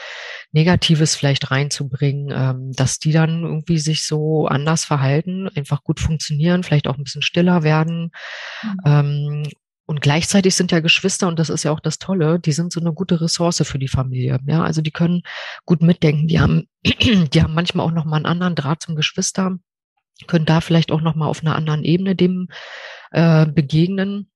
Negatives 0.50 1.14
vielleicht 1.14 1.50
reinzubringen, 1.50 2.33
ähm, 2.33 2.73
dass 2.73 2.99
die 2.99 3.12
dann 3.12 3.45
irgendwie 3.45 3.78
sich 3.78 4.05
so 4.05 4.47
anders 4.47 4.85
verhalten, 4.85 5.49
einfach 5.55 5.85
gut 5.85 6.00
funktionieren, 6.00 6.64
vielleicht 6.64 6.88
auch 6.88 6.97
ein 6.97 7.05
bisschen 7.05 7.23
stiller 7.23 7.62
werden. 7.62 8.11
Mhm. 8.62 8.78
Ähm, 8.85 9.43
und 9.88 10.02
gleichzeitig 10.02 10.54
sind 10.54 10.71
ja 10.71 10.80
Geschwister, 10.80 11.28
und 11.28 11.38
das 11.38 11.49
ist 11.49 11.62
ja 11.62 11.71
auch 11.71 11.80
das 11.80 11.99
Tolle, 11.99 12.38
die 12.38 12.52
sind 12.52 12.75
so 12.75 12.78
eine 12.78 12.92
gute 12.92 13.23
Ressource 13.23 13.62
für 13.64 13.78
die 13.78 13.88
Familie. 13.88 14.38
Ja, 14.47 14.62
also 14.62 14.83
die 14.83 14.90
können 14.90 15.23
gut 15.64 15.80
mitdenken. 15.80 16.28
Die 16.28 16.40
haben, 16.40 16.68
die 16.85 17.42
haben 17.42 17.54
manchmal 17.54 17.87
auch 17.87 17.92
noch 17.92 18.04
mal 18.04 18.16
einen 18.16 18.26
anderen 18.26 18.54
Draht 18.54 18.83
zum 18.83 18.97
Geschwister, 18.97 19.57
können 20.26 20.45
da 20.45 20.61
vielleicht 20.61 20.92
auch 20.92 21.00
noch 21.00 21.14
mal 21.14 21.26
auf 21.26 21.40
einer 21.40 21.57
anderen 21.57 21.85
Ebene 21.85 22.14
dem 22.14 22.49
äh, 23.12 23.47
begegnen. 23.47 24.30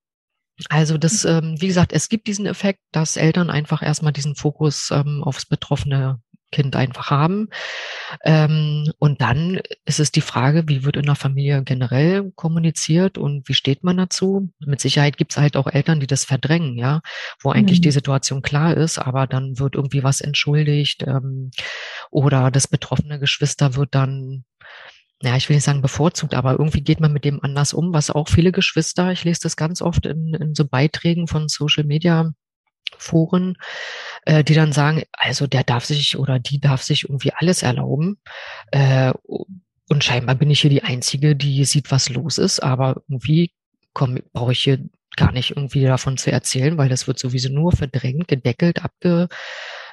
Also 0.70 0.96
das, 0.96 1.26
ähm, 1.26 1.60
wie 1.60 1.66
gesagt, 1.66 1.92
es 1.92 2.08
gibt 2.08 2.28
diesen 2.28 2.46
Effekt, 2.46 2.80
dass 2.90 3.18
Eltern 3.18 3.50
einfach 3.50 3.82
erstmal 3.82 4.14
diesen 4.14 4.36
Fokus 4.36 4.90
ähm, 4.90 5.22
aufs 5.22 5.44
betroffene 5.44 6.18
Kind 6.52 6.76
einfach 6.76 7.10
haben. 7.10 7.48
Ähm, 8.24 8.92
und 8.98 9.20
dann 9.20 9.60
ist 9.84 9.98
es 9.98 10.12
die 10.12 10.20
Frage, 10.20 10.64
wie 10.68 10.84
wird 10.84 10.96
in 10.96 11.06
der 11.06 11.16
Familie 11.16 11.64
generell 11.64 12.30
kommuniziert 12.36 13.18
und 13.18 13.48
wie 13.48 13.54
steht 13.54 13.82
man 13.82 13.96
dazu? 13.96 14.50
Mit 14.64 14.80
Sicherheit 14.80 15.16
gibt 15.16 15.32
es 15.32 15.38
halt 15.38 15.56
auch 15.56 15.66
Eltern, 15.66 15.98
die 15.98 16.06
das 16.06 16.24
verdrängen, 16.24 16.78
ja, 16.78 17.00
wo 17.40 17.50
eigentlich 17.50 17.80
mhm. 17.80 17.82
die 17.82 17.90
Situation 17.90 18.42
klar 18.42 18.76
ist, 18.76 18.98
aber 18.98 19.26
dann 19.26 19.58
wird 19.58 19.74
irgendwie 19.74 20.04
was 20.04 20.20
entschuldigt 20.20 21.02
ähm, 21.02 21.50
oder 22.10 22.50
das 22.52 22.68
betroffene 22.68 23.18
Geschwister 23.18 23.74
wird 23.74 23.94
dann 23.94 24.44
ja, 25.24 25.36
ich 25.36 25.48
will 25.48 25.54
nicht 25.54 25.64
sagen 25.64 25.82
bevorzugt, 25.82 26.34
aber 26.34 26.52
irgendwie 26.52 26.82
geht 26.82 26.98
man 26.98 27.12
mit 27.12 27.24
dem 27.24 27.42
anders 27.44 27.74
um, 27.74 27.92
was 27.92 28.10
auch 28.10 28.28
viele 28.28 28.50
Geschwister, 28.50 29.12
ich 29.12 29.22
lese 29.22 29.40
das 29.44 29.56
ganz 29.56 29.80
oft 29.80 30.04
in, 30.04 30.34
in 30.34 30.54
so 30.56 30.64
Beiträgen 30.64 31.28
von 31.28 31.48
Social 31.48 31.84
Media 31.84 32.32
Foren, 32.98 33.56
äh, 34.24 34.44
die 34.44 34.54
dann 34.54 34.72
sagen, 34.72 35.02
also 35.12 35.46
der 35.46 35.64
darf 35.64 35.84
sich 35.84 36.18
oder 36.18 36.38
die 36.38 36.60
darf 36.60 36.82
sich 36.82 37.04
irgendwie 37.04 37.32
alles 37.32 37.62
erlauben. 37.62 38.18
Äh, 38.70 39.12
und 39.88 40.04
scheinbar 40.04 40.34
bin 40.36 40.50
ich 40.50 40.60
hier 40.60 40.70
die 40.70 40.84
Einzige, 40.84 41.36
die 41.36 41.64
sieht, 41.64 41.90
was 41.90 42.08
los 42.08 42.38
ist, 42.38 42.60
aber 42.60 43.02
irgendwie 43.08 43.52
brauche 43.94 44.52
ich 44.52 44.60
hier 44.60 44.78
gar 45.16 45.32
nicht 45.32 45.50
irgendwie 45.50 45.82
davon 45.82 46.16
zu 46.16 46.32
erzählen, 46.32 46.78
weil 46.78 46.88
das 46.88 47.06
wird 47.06 47.18
sowieso 47.18 47.50
nur 47.50 47.72
verdrängt, 47.72 48.28
gedeckelt, 48.28 48.82
abge, 48.82 49.28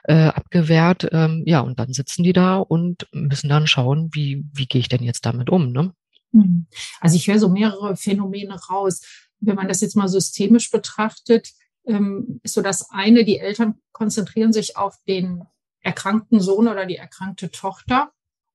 äh, 0.04 0.28
abgewehrt. 0.28 1.10
Ähm, 1.12 1.44
ja, 1.46 1.60
und 1.60 1.80
dann 1.80 1.94
sitzen 1.94 2.24
die 2.24 2.34
da 2.34 2.58
und 2.58 3.08
müssen 3.12 3.50
dann 3.50 3.68
schauen, 3.68 4.10
wie, 4.14 4.46
wie 4.54 4.66
gehe 4.66 4.80
ich 4.80 4.90
denn 4.90 5.04
jetzt 5.04 5.26
damit 5.26 5.50
um. 5.50 5.72
Ne? 5.72 5.94
Hm. 6.32 6.68
Also 7.02 7.16
ich 7.16 7.28
höre 7.28 7.40
so 7.40 7.50
mehrere 7.50 7.96
Phänomene 7.98 8.56
raus. 8.70 9.02
Wenn 9.42 9.56
man 9.56 9.68
das 9.68 9.82
jetzt 9.82 9.96
mal 9.96 10.08
systemisch 10.08 10.70
betrachtet, 10.70 11.50
ähm, 11.90 12.40
ist 12.44 12.54
so 12.54 12.62
das 12.62 12.90
eine, 12.92 13.26
die 13.26 13.40
Eltern 13.40 13.80
konzentrieren 13.92 14.54
sich 14.54 14.78
auf 14.78 14.96
den 15.08 15.44
erkrankten 15.82 16.40
Sohn 16.40 16.68
oder 16.68 16.86
die 16.86 16.98
erkrankte 16.98 17.52
Tochter 17.52 18.12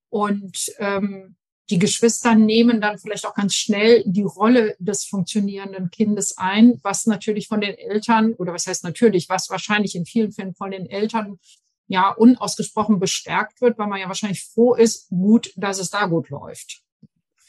und 0.09 0.73
ähm, 0.79 1.37
die 1.71 1.79
Geschwister 1.79 2.35
nehmen 2.35 2.81
dann 2.81 2.99
vielleicht 2.99 3.26
auch 3.26 3.35
ganz 3.35 3.55
schnell 3.55 4.05
die 4.07 4.23
Rolle 4.23 4.76
des 4.79 5.05
funktionierenden 5.05 5.91
Kindes 5.91 6.37
ein, 6.37 6.79
was 6.83 7.07
natürlich 7.07 7.49
von 7.49 7.61
den 7.62 7.75
Eltern, 7.75 8.35
oder 8.35 8.53
was 8.53 8.67
heißt 8.67 8.85
natürlich, 8.85 9.31
was 9.31 9.49
wahrscheinlich 9.49 9.95
in 9.95 10.05
vielen 10.05 10.33
Fällen 10.33 10.55
von 10.55 10.71
den 10.71 10.87
Eltern 10.87 11.38
ja 11.87 12.11
unausgesprochen 12.11 13.00
bestärkt 13.00 13.62
wird, 13.62 13.79
weil 13.79 13.87
man 13.87 14.00
ja 14.00 14.09
wahrscheinlich 14.09 14.45
froh 14.45 14.75
ist, 14.75 15.09
gut, 15.09 15.53
dass 15.57 15.79
es 15.79 15.91
da 15.91 16.07
gut 16.07 16.29
läuft. 16.29 16.83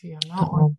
Ne? 0.02 0.50
Und, 0.52 0.78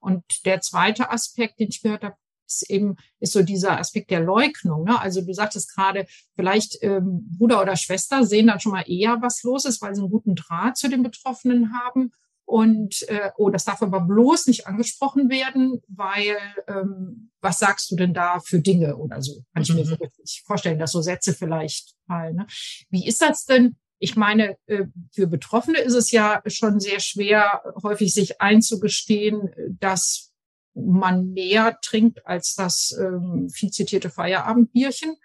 und 0.00 0.24
der 0.46 0.60
zweite 0.60 1.10
Aspekt, 1.10 1.60
den 1.60 1.68
ich 1.68 1.82
gehört 1.82 2.04
habe, 2.04 2.16
ist 2.46 2.70
eben 2.70 2.96
ist 3.20 3.32
so 3.32 3.42
dieser 3.42 3.78
Aspekt 3.78 4.10
der 4.10 4.20
Leugnung. 4.20 4.84
Ne? 4.84 5.00
Also 5.00 5.22
du 5.22 5.32
sagtest 5.32 5.74
gerade, 5.74 6.06
vielleicht 6.34 6.78
ähm, 6.82 7.28
Bruder 7.38 7.60
oder 7.60 7.76
Schwester 7.76 8.24
sehen 8.24 8.48
dann 8.48 8.60
schon 8.60 8.72
mal 8.72 8.84
eher, 8.86 9.18
was 9.20 9.42
los 9.42 9.64
ist, 9.64 9.80
weil 9.82 9.94
sie 9.94 10.02
einen 10.02 10.10
guten 10.10 10.34
Draht 10.34 10.76
zu 10.76 10.88
den 10.88 11.02
Betroffenen 11.02 11.72
haben. 11.78 12.12
Und 12.44 13.08
äh, 13.08 13.30
oh, 13.36 13.50
das 13.50 13.64
darf 13.64 13.82
aber 13.82 14.00
bloß 14.00 14.46
nicht 14.46 14.66
angesprochen 14.66 15.30
werden, 15.30 15.80
weil 15.88 16.36
ähm, 16.68 17.30
was 17.40 17.58
sagst 17.58 17.90
du 17.90 17.96
denn 17.96 18.12
da 18.12 18.40
für 18.40 18.60
Dinge 18.60 18.96
oder 18.96 19.22
so? 19.22 19.42
Kann 19.54 19.62
ich 19.62 19.72
mir 19.72 19.84
so 19.84 19.94
mhm. 19.94 20.02
richtig 20.02 20.42
vorstellen, 20.44 20.78
dass 20.78 20.92
so 20.92 21.00
Sätze 21.00 21.32
vielleicht 21.32 21.94
fallen. 22.06 22.36
Ne? 22.36 22.46
Wie 22.90 23.06
ist 23.06 23.22
das 23.22 23.46
denn? 23.46 23.76
Ich 23.98 24.16
meine, 24.16 24.56
äh, 24.66 24.86
für 25.12 25.28
Betroffene 25.28 25.78
ist 25.78 25.94
es 25.94 26.10
ja 26.10 26.42
schon 26.46 26.80
sehr 26.80 27.00
schwer, 27.00 27.62
häufig 27.82 28.12
sich 28.12 28.40
einzugestehen, 28.40 29.50
dass 29.78 30.31
man 30.74 31.32
mehr 31.32 31.78
trinkt 31.82 32.26
als 32.26 32.54
das 32.54 32.96
ähm, 32.98 33.48
viel 33.50 33.70
zitierte 33.70 34.10
Feierabendbierchen, 34.10 35.16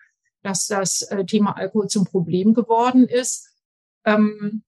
dass 0.44 0.68
das 0.68 1.04
äh, 1.04 1.26
Thema 1.26 1.58
Alkohol 1.58 1.88
zum 1.88 2.06
Problem 2.06 2.54
geworden 2.54 3.08
ist. 3.08 3.50
Ähm, 4.06 4.64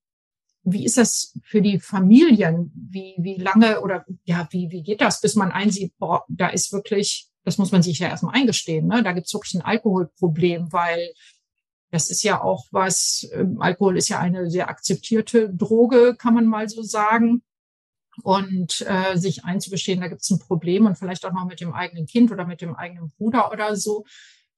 wie 0.63 0.85
ist 0.85 0.97
das 0.97 1.37
für 1.43 1.61
die 1.61 1.79
Familien? 1.79 2.71
Wie, 2.75 3.15
wie 3.17 3.37
lange 3.37 3.81
oder 3.81 4.05
ja, 4.25 4.47
wie, 4.51 4.69
wie 4.71 4.83
geht 4.83 5.01
das, 5.01 5.21
bis 5.21 5.35
man 5.35 5.51
einsieht, 5.51 5.97
boah, 5.97 6.25
da 6.27 6.47
ist 6.47 6.71
wirklich, 6.71 7.29
das 7.43 7.57
muss 7.57 7.71
man 7.71 7.81
sich 7.81 7.99
ja 7.99 8.07
erstmal 8.07 8.35
eingestehen, 8.35 8.87
ne? 8.87 9.03
da 9.03 9.13
gibt 9.13 9.27
es 9.27 9.33
wirklich 9.33 9.55
ein 9.55 9.61
Alkoholproblem, 9.61 10.71
weil 10.71 11.13
das 11.91 12.09
ist 12.09 12.23
ja 12.23 12.41
auch 12.41 12.65
was, 12.71 13.27
ähm, 13.33 13.61
Alkohol 13.61 13.97
ist 13.97 14.09
ja 14.09 14.19
eine 14.19 14.49
sehr 14.49 14.69
akzeptierte 14.69 15.49
Droge, 15.49 16.15
kann 16.15 16.35
man 16.35 16.45
mal 16.45 16.69
so 16.69 16.83
sagen 16.83 17.41
und 18.23 18.85
äh, 18.87 19.17
sich 19.17 19.45
einzugestehen, 19.45 20.01
da 20.01 20.07
gibt 20.07 20.21
es 20.21 20.29
ein 20.29 20.39
Problem 20.39 20.85
und 20.85 20.97
vielleicht 20.97 21.25
auch 21.25 21.33
noch 21.33 21.45
mit 21.45 21.61
dem 21.61 21.73
eigenen 21.73 22.05
Kind 22.05 22.31
oder 22.31 22.45
mit 22.45 22.61
dem 22.61 22.75
eigenen 22.75 23.09
Bruder 23.17 23.51
oder 23.51 23.75
so, 23.75 24.05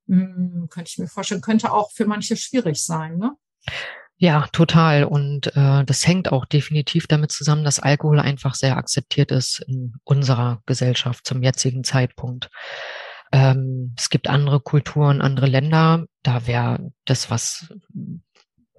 hm, 0.07 0.67
könnte 0.69 0.89
ich 0.89 0.97
mir 0.97 1.07
vorstellen, 1.07 1.41
könnte 1.41 1.71
auch 1.71 1.91
für 1.91 2.05
manche 2.05 2.35
schwierig 2.35 2.83
sein, 2.83 3.17
ne? 3.17 3.35
Ja, 4.17 4.47
total. 4.51 5.03
Und 5.03 5.47
äh, 5.55 5.83
das 5.83 6.05
hängt 6.05 6.31
auch 6.31 6.45
definitiv 6.45 7.07
damit 7.07 7.31
zusammen, 7.31 7.63
dass 7.63 7.79
Alkohol 7.79 8.19
einfach 8.19 8.53
sehr 8.53 8.77
akzeptiert 8.77 9.31
ist 9.31 9.63
in 9.67 9.95
unserer 10.03 10.61
Gesellschaft 10.67 11.25
zum 11.25 11.41
jetzigen 11.41 11.83
Zeitpunkt. 11.83 12.51
Ähm, 13.31 13.95
es 13.97 14.11
gibt 14.11 14.27
andere 14.27 14.59
Kulturen, 14.59 15.21
andere 15.21 15.47
Länder, 15.47 16.05
da 16.21 16.45
wäre 16.45 16.91
das, 17.05 17.31
was 17.31 17.73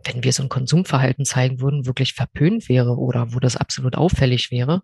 wenn 0.05 0.25
wir 0.25 0.33
so 0.33 0.43
ein 0.43 0.49
Konsumverhalten 0.49 1.25
zeigen 1.25 1.61
würden, 1.61 1.87
wirklich 1.87 2.15
verpönt 2.15 2.69
wäre 2.69 2.97
oder 2.97 3.33
wo 3.33 3.41
das 3.41 3.57
absolut 3.57 3.97
auffällig 3.97 4.51
wäre. 4.51 4.83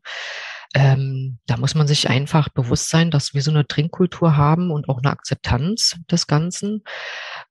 Ähm, 0.75 1.39
da 1.47 1.57
muss 1.57 1.75
man 1.75 1.87
sich 1.87 2.11
einfach 2.11 2.51
bewusst 2.51 2.91
sein, 2.91 3.11
dass 3.11 3.33
wir 3.33 3.41
so 3.41 3.51
eine 3.51 3.67
Trinkkultur 3.67 4.37
haben 4.37 4.71
und 4.71 4.89
auch 4.89 4.99
eine 4.99 5.11
Akzeptanz 5.11 5.97
des 6.11 6.27
Ganzen, 6.27 6.83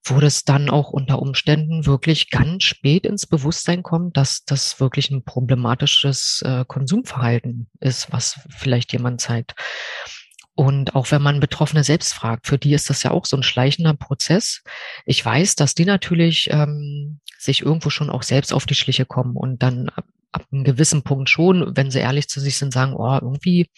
wo 0.03 0.19
das 0.19 0.43
dann 0.43 0.69
auch 0.69 0.91
unter 0.91 1.19
Umständen 1.19 1.87
wirklich 1.87 2.29
ganz 2.29 2.63
spät 2.63 3.07
ins 3.07 3.25
Bewusstsein 3.25 3.81
kommt, 3.81 4.17
dass 4.17 4.45
das 4.45 4.79
wirklich 4.79 5.09
ein 5.09 5.23
problematisches 5.23 6.43
äh, 6.45 6.63
Konsumverhalten 6.67 7.69
ist, 7.79 8.11
was 8.11 8.39
vielleicht 8.55 8.93
jemand 8.93 9.19
zeigt. 9.19 9.55
Und 10.57 10.95
auch 10.95 11.11
wenn 11.11 11.21
man 11.21 11.39
Betroffene 11.39 11.83
selbst 11.83 12.15
fragt, 12.15 12.47
für 12.47 12.57
die 12.57 12.73
ist 12.73 12.89
das 12.89 13.03
ja 13.03 13.11
auch 13.11 13.27
so 13.27 13.37
ein 13.37 13.43
schleichender 13.43 13.93
Prozess. 13.93 14.63
Ich 15.05 15.23
weiß, 15.23 15.53
dass 15.55 15.75
die 15.75 15.85
natürlich 15.85 16.49
ähm, 16.51 17.19
sich 17.37 17.61
irgendwo 17.61 17.91
schon 17.91 18.09
auch 18.09 18.23
selbst 18.23 18.51
auf 18.51 18.65
die 18.65 18.73
Schliche 18.73 19.05
kommen 19.05 19.35
und 19.35 19.61
dann 19.61 19.89
ab, 19.89 20.05
einem 20.51 20.63
gewissen 20.63 21.03
Punkt 21.03 21.29
schon, 21.29 21.77
wenn 21.77 21.91
sie 21.91 21.99
ehrlich 21.99 22.27
zu 22.27 22.39
sich 22.39 22.57
sind, 22.57 22.73
sagen, 22.73 22.95
oh, 22.95 23.19
irgendwie 23.21 23.69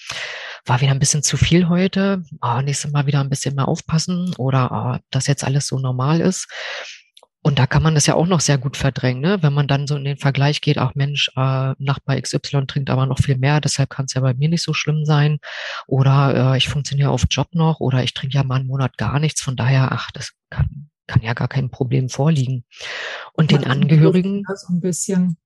war 0.65 0.79
wieder 0.79 0.91
ein 0.91 0.99
bisschen 0.99 1.21
zu 1.21 1.35
viel 1.35 1.67
heute, 1.67 2.23
oh, 2.41 2.61
nächstes 2.61 2.91
Mal 2.91 3.05
wieder 3.05 3.19
ein 3.19 3.29
bisschen 3.29 3.55
mehr 3.55 3.67
aufpassen 3.67 4.33
oder 4.37 4.71
oh, 4.71 5.05
dass 5.11 5.27
jetzt 5.27 5.43
alles 5.43 5.67
so 5.67 5.79
normal 5.79 6.21
ist. 6.21 6.47
Und 7.41 7.57
da 7.57 7.67
kann 7.67 7.83
man 7.83 7.95
das 7.95 8.05
ja 8.05 8.15
auch 8.15 8.27
noch 8.27 8.41
sehr 8.41 8.57
gut 8.57 8.75
verdrängen, 8.75 9.21
ne? 9.21 9.41
wenn 9.41 9.53
man 9.53 9.67
dann 9.67 9.87
so 9.87 9.95
in 9.95 10.03
den 10.03 10.17
Vergleich 10.17 10.59
geht, 10.59 10.77
ach 10.77 10.93
Mensch, 10.95 11.29
äh, 11.37 11.73
Nachbar 11.79 12.19
XY 12.21 12.65
trinkt 12.67 12.89
aber 12.89 13.05
noch 13.05 13.19
viel 13.19 13.37
mehr, 13.37 13.61
deshalb 13.61 13.89
kann 13.89 14.05
es 14.05 14.13
ja 14.13 14.21
bei 14.21 14.33
mir 14.33 14.49
nicht 14.49 14.63
so 14.63 14.73
schlimm 14.73 15.05
sein. 15.05 15.39
Oder 15.87 16.53
äh, 16.53 16.57
ich 16.57 16.67
funktioniere 16.67 17.11
auf 17.11 17.25
Job 17.29 17.47
noch 17.53 17.79
oder 17.79 18.03
ich 18.03 18.13
trinke 18.13 18.35
ja 18.35 18.43
mal 18.43 18.55
einen 18.55 18.67
Monat 18.67 18.97
gar 18.97 19.19
nichts. 19.19 19.41
Von 19.41 19.55
daher, 19.55 19.93
ach, 19.93 20.11
das 20.11 20.33
kann, 20.49 20.89
kann 21.07 21.21
ja 21.21 21.33
gar 21.33 21.47
kein 21.47 21.69
Problem 21.69 22.09
vorliegen. 22.09 22.65
Und 23.31 23.51
den 23.51 23.65
Angehörigen. 23.65 24.43
Das 24.45 24.67
ein 24.69 24.81
bisschen. 24.81 25.37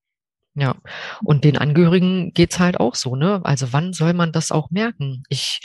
Ja, 0.56 0.76
und 1.24 1.44
den 1.44 1.58
Angehörigen 1.58 2.32
geht's 2.34 2.60
halt 2.60 2.80
auch 2.80 2.94
so, 2.94 3.16
ne? 3.16 3.42
Also 3.44 3.74
wann 3.74 3.92
soll 3.92 4.14
man 4.14 4.32
das 4.32 4.52
auch 4.52 4.70
merken? 4.70 5.24
Ich 5.28 5.62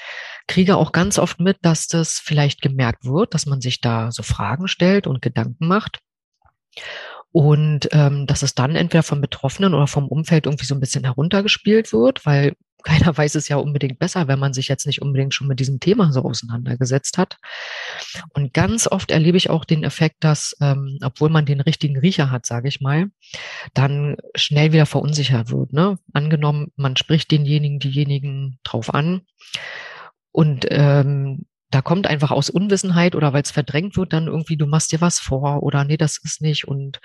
kriege 0.47 0.77
auch 0.77 0.93
ganz 0.93 1.19
oft 1.19 1.41
mit, 1.41 1.59
dass 1.61 1.89
das 1.89 2.15
vielleicht 2.15 2.63
gemerkt 2.63 3.05
wird, 3.05 3.35
dass 3.35 3.45
man 3.45 3.61
sich 3.61 3.83
da 3.83 4.11
so 4.11 4.23
Fragen 4.23 4.67
stellt 4.67 5.07
und 5.07 5.21
Gedanken 5.21 5.69
macht. 5.69 6.01
Und 7.31 7.89
ähm, 7.93 8.27
dass 8.27 8.43
es 8.43 8.55
dann 8.55 8.75
entweder 8.75 9.03
vom 9.03 9.21
Betroffenen 9.21 9.75
oder 9.75 9.87
vom 9.87 10.09
Umfeld 10.09 10.47
irgendwie 10.47 10.65
so 10.65 10.75
ein 10.75 10.81
bisschen 10.81 11.05
heruntergespielt 11.05 11.93
wird, 11.93 12.25
weil 12.25 12.55
keiner 12.85 13.17
weiß 13.17 13.35
es 13.35 13.49
ja 13.49 13.57
unbedingt 13.57 13.99
besser, 13.99 14.29
wenn 14.29 14.39
man 14.39 14.55
sich 14.55 14.69
jetzt 14.69 14.87
nicht 14.87 15.03
unbedingt 15.03 15.35
schon 15.35 15.49
mit 15.49 15.59
diesem 15.59 15.81
Thema 15.81 16.13
so 16.13 16.23
auseinandergesetzt 16.23 17.19
hat. 17.19 17.37
Und 18.35 18.55
ganz 18.55 18.87
oft 18.87 19.11
erlebe 19.11 19.37
ich 19.37 19.51
auch 19.51 19.65
den 19.65 19.83
Effekt, 19.83 20.19
dass, 20.21 20.57
ähm, 20.61 20.99
obwohl 21.03 21.29
man 21.29 21.45
den 21.45 21.61
richtigen 21.61 21.99
Riecher 21.99 22.31
hat, 22.31 22.47
sage 22.47 22.69
ich 22.69 22.81
mal, 22.81 23.11
dann 23.75 24.17
schnell 24.37 24.73
wieder 24.73 24.87
verunsichert 24.87 25.51
wird. 25.51 25.73
Ne? 25.73 25.99
Angenommen, 26.13 26.73
man 26.77 26.97
spricht 26.97 27.31
denjenigen, 27.33 27.81
diejenigen 27.81 28.59
drauf 28.63 28.95
an 28.95 29.23
und 30.31 30.67
ähm, 30.71 31.47
da 31.71 31.83
kommt 31.83 32.07
einfach 32.07 32.31
aus 32.31 32.51
Unwissenheit 32.51 33.15
oder 33.15 33.33
weil 33.33 33.43
es 33.43 33.51
verdrängt 33.51 33.97
wird, 33.97 34.13
dann 34.13 34.27
irgendwie, 34.27 34.57
du 34.57 34.67
machst 34.67 34.93
dir 34.93 35.01
was 35.01 35.19
vor 35.19 35.63
oder 35.63 35.85
nee, 35.85 35.97
das 35.97 36.19
ist 36.23 36.41
nicht 36.41 36.67
und 36.67 37.01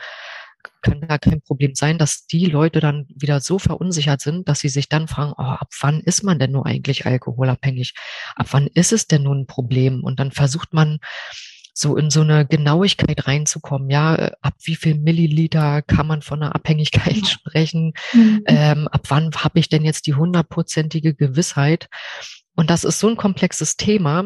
kann 0.81 1.01
da 1.07 1.17
kein 1.17 1.41
Problem 1.41 1.75
sein, 1.75 1.97
dass 1.97 2.25
die 2.25 2.45
Leute 2.45 2.79
dann 2.79 3.05
wieder 3.09 3.41
so 3.41 3.59
verunsichert 3.59 4.21
sind, 4.21 4.47
dass 4.47 4.59
sie 4.59 4.69
sich 4.69 4.89
dann 4.89 5.07
fragen, 5.07 5.33
oh, 5.37 5.41
ab 5.41 5.69
wann 5.81 5.99
ist 5.99 6.23
man 6.23 6.39
denn 6.39 6.51
nur 6.51 6.65
eigentlich 6.65 7.05
alkoholabhängig? 7.05 7.93
Ab 8.35 8.47
wann 8.51 8.67
ist 8.67 8.93
es 8.93 9.07
denn 9.07 9.23
nun 9.23 9.41
ein 9.41 9.47
Problem? 9.47 10.03
Und 10.03 10.19
dann 10.19 10.31
versucht 10.31 10.73
man 10.73 10.99
so 11.73 11.97
in 11.97 12.09
so 12.09 12.21
eine 12.21 12.45
Genauigkeit 12.45 13.27
reinzukommen. 13.27 13.89
Ja, 13.89 14.15
äh, 14.15 14.31
ab 14.41 14.53
wie 14.63 14.75
viel 14.75 14.95
Milliliter 14.95 15.81
kann 15.81 16.07
man 16.07 16.21
von 16.21 16.41
einer 16.41 16.55
Abhängigkeit 16.55 17.27
sprechen? 17.27 17.93
Mhm. 18.13 18.43
Ähm, 18.45 18.87
ab 18.87 19.01
wann 19.09 19.31
habe 19.35 19.59
ich 19.59 19.69
denn 19.69 19.83
jetzt 19.83 20.05
die 20.05 20.13
hundertprozentige 20.13 21.15
Gewissheit? 21.15 21.89
Und 22.55 22.69
das 22.69 22.83
ist 22.83 22.99
so 22.99 23.07
ein 23.07 23.17
komplexes 23.17 23.77
Thema, 23.77 24.25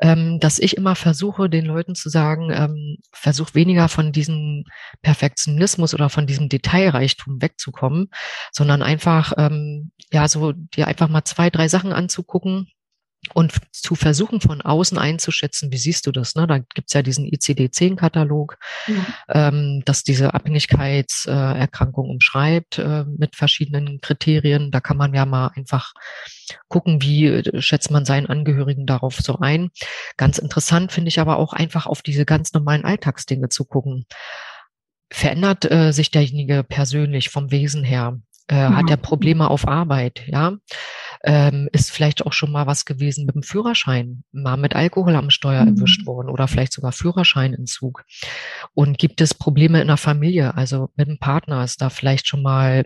ähm, 0.00 0.38
dass 0.40 0.58
ich 0.58 0.76
immer 0.76 0.94
versuche, 0.94 1.50
den 1.50 1.64
Leuten 1.64 1.94
zu 1.94 2.08
sagen, 2.08 2.50
ähm, 2.52 2.98
versuch 3.12 3.54
weniger 3.54 3.88
von 3.88 4.12
diesem 4.12 4.64
Perfektionismus 5.02 5.92
oder 5.92 6.08
von 6.08 6.26
diesem 6.26 6.48
Detailreichtum 6.48 7.42
wegzukommen, 7.42 8.10
sondern 8.52 8.82
einfach, 8.82 9.32
ähm, 9.38 9.90
ja, 10.12 10.28
so 10.28 10.52
dir 10.52 10.86
einfach 10.86 11.08
mal 11.08 11.24
zwei, 11.24 11.50
drei 11.50 11.68
Sachen 11.68 11.92
anzugucken, 11.92 12.68
und 13.32 13.54
zu 13.72 13.94
versuchen, 13.94 14.40
von 14.40 14.60
außen 14.60 14.98
einzuschätzen, 14.98 15.72
wie 15.72 15.78
siehst 15.78 16.06
du 16.06 16.12
das? 16.12 16.34
Ne? 16.34 16.46
Da 16.46 16.58
gibt's 16.58 16.92
ja 16.92 17.02
diesen 17.02 17.26
ICD-10-Katalog, 17.26 18.58
ja. 18.86 19.48
ähm, 19.48 19.82
dass 19.84 20.02
diese 20.02 20.34
Abhängigkeitserkrankung 20.34 22.10
umschreibt 22.10 22.78
äh, 22.78 23.04
mit 23.04 23.36
verschiedenen 23.36 24.00
Kriterien. 24.00 24.70
Da 24.70 24.80
kann 24.80 24.96
man 24.96 25.14
ja 25.14 25.24
mal 25.26 25.50
einfach 25.54 25.94
gucken, 26.68 27.02
wie 27.02 27.26
äh, 27.26 27.62
schätzt 27.62 27.90
man 27.90 28.04
seinen 28.04 28.26
Angehörigen 28.26 28.86
darauf 28.86 29.18
so 29.18 29.38
ein. 29.38 29.70
Ganz 30.16 30.38
interessant 30.38 30.92
finde 30.92 31.08
ich 31.08 31.20
aber 31.20 31.38
auch 31.38 31.52
einfach 31.52 31.86
auf 31.86 32.02
diese 32.02 32.24
ganz 32.24 32.52
normalen 32.52 32.84
Alltagsdinge 32.84 33.48
zu 33.48 33.64
gucken. 33.64 34.06
Verändert 35.10 35.70
äh, 35.70 35.92
sich 35.92 36.10
derjenige 36.10 36.64
persönlich 36.64 37.30
vom 37.30 37.50
Wesen 37.50 37.84
her? 37.84 38.18
Äh, 38.48 38.56
ja. 38.56 38.76
Hat 38.76 38.90
er 38.90 38.96
Probleme 38.96 39.48
auf 39.48 39.66
Arbeit? 39.66 40.22
Ja 40.26 40.54
ähm, 41.24 41.68
ist 41.72 41.90
vielleicht 41.90 42.26
auch 42.26 42.32
schon 42.32 42.52
mal 42.52 42.66
was 42.66 42.84
gewesen 42.84 43.24
mit 43.26 43.34
dem 43.34 43.42
Führerschein, 43.42 44.24
mal 44.32 44.56
mit 44.56 44.76
Alkohol 44.76 45.16
am 45.16 45.30
Steuer 45.30 45.64
mhm. 45.64 45.76
erwischt 45.76 46.06
worden 46.06 46.28
oder 46.28 46.48
vielleicht 46.48 46.72
sogar 46.72 46.92
Führerscheinentzug. 46.92 48.04
Und 48.74 48.98
gibt 48.98 49.20
es 49.20 49.34
Probleme 49.34 49.80
in 49.80 49.88
der 49.88 49.96
Familie, 49.96 50.54
also 50.54 50.90
mit 50.96 51.08
dem 51.08 51.18
Partner 51.18 51.64
ist 51.64 51.80
da 51.80 51.90
vielleicht 51.90 52.28
schon 52.28 52.42
mal 52.42 52.84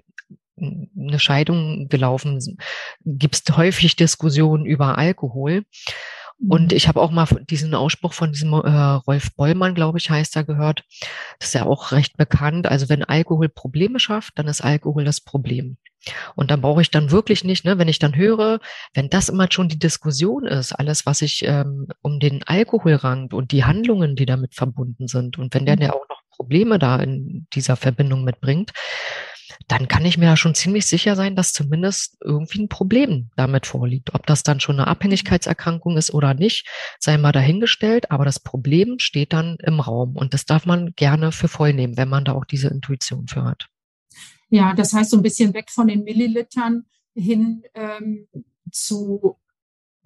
eine 0.61 1.19
Scheidung 1.19 1.89
gelaufen, 1.89 2.59
gibt 3.05 3.37
es 3.37 3.57
häufig 3.57 3.97
Diskussionen 3.97 4.67
über 4.67 4.99
Alkohol. 4.99 5.65
Und 6.41 6.71
mhm. 6.71 6.77
ich 6.77 6.87
habe 6.87 7.01
auch 7.01 7.11
mal 7.11 7.27
diesen 7.49 7.75
Ausspruch 7.75 8.13
von 8.13 8.33
diesem 8.33 8.53
äh, 8.53 8.57
Rolf 8.59 9.35
Bollmann, 9.35 9.75
glaube 9.75 9.99
ich, 9.99 10.11
heißt 10.11 10.37
er, 10.37 10.45
gehört. 10.45 10.85
Das 11.39 11.49
ist 11.49 11.55
ja 11.55 11.67
auch 11.67 11.93
recht 11.93 12.17
bekannt. 12.17 12.67
Also 12.67 12.89
wenn 12.89 13.05
Alkohol 13.05 13.49
Probleme 13.49 13.99
schafft, 13.99 14.39
dann 14.39 14.47
ist 14.47 14.61
Alkohol 14.61 15.05
das 15.05 15.21
Problem. 15.21 15.79
Und 16.37 16.51
dann 16.51 16.61
brauche 16.61 16.81
ich 16.81 16.91
dann 16.91 17.11
wirklich 17.11 17.45
nicht, 17.45 17.65
ne, 17.65 17.79
wenn 17.79 17.89
ich 17.89 17.99
dann 17.99 18.17
höre, 18.17 18.61
wenn 18.95 19.11
das 19.11 19.29
immer 19.29 19.49
schon 19.51 19.69
die 19.69 19.79
Diskussion 19.79 20.47
ist, 20.47 20.73
alles, 20.73 21.07
was 21.07 21.19
sich 21.19 21.45
ähm, 21.45 21.89
um 22.03 22.21
den 22.21 22.45
Alkohol 22.45 22.95
rankt 22.95 23.35
und 23.35 23.51
die 23.51 23.65
Handlungen, 23.65 24.15
die 24.15 24.27
damit 24.27 24.55
verbunden 24.55 25.09
sind, 25.09 25.39
und 25.39 25.53
wenn 25.55 25.67
der 25.67 25.77
mhm. 25.77 25.83
ja 25.83 25.93
auch 25.93 26.09
noch 26.09 26.23
Probleme 26.31 26.79
da 26.79 26.97
in 27.01 27.47
dieser 27.53 27.75
Verbindung 27.75 28.23
mitbringt, 28.23 28.71
dann 29.67 29.89
kann 29.89 30.05
ich 30.05 30.17
mir 30.17 30.27
ja 30.27 30.37
schon 30.37 30.55
ziemlich 30.55 30.87
sicher 30.87 31.17
sein, 31.17 31.37
dass 31.37 31.53
zumindest 31.53 32.17
irgendwie 32.23 32.63
ein 32.63 32.69
Problem 32.69 33.31
damit 33.37 33.67
vorliegt. 33.67 34.15
Ob 34.15 34.27
das 34.27 34.43
dann 34.43 34.61
schon 34.61 34.79
eine 34.79 34.87
Abhängigkeitserkrankung 34.87 35.97
ist 35.97 36.15
oder 36.15 36.35
nicht, 36.35 36.67
sei 37.01 37.19
mal 37.19 37.33
dahingestellt, 37.33 38.11
aber 38.11 38.25
das 38.25 38.41
Problem 38.41 38.99
steht 38.99 39.33
dann 39.33 39.57
im 39.61 39.81
Raum 39.81 40.17
und 40.17 40.35
das 40.35 40.47
darf 40.47 40.65
man 40.65 40.95
gerne 40.95 41.33
für 41.33 41.49
voll 41.49 41.73
nehmen, 41.73 41.97
wenn 41.97 42.09
man 42.09 42.25
da 42.25 42.33
auch 42.33 42.45
diese 42.45 42.69
Intuition 42.69 43.27
für 43.27 43.45
hat. 43.45 43.67
Ja, 44.51 44.75
das 44.75 44.93
heißt 44.93 45.11
so 45.11 45.17
ein 45.17 45.23
bisschen 45.23 45.53
weg 45.55 45.71
von 45.71 45.89
den 45.89 46.05
Millilitern 46.05 46.87
hin 47.15 47.63
ähm, 47.75 48.29
zu 48.71 49.37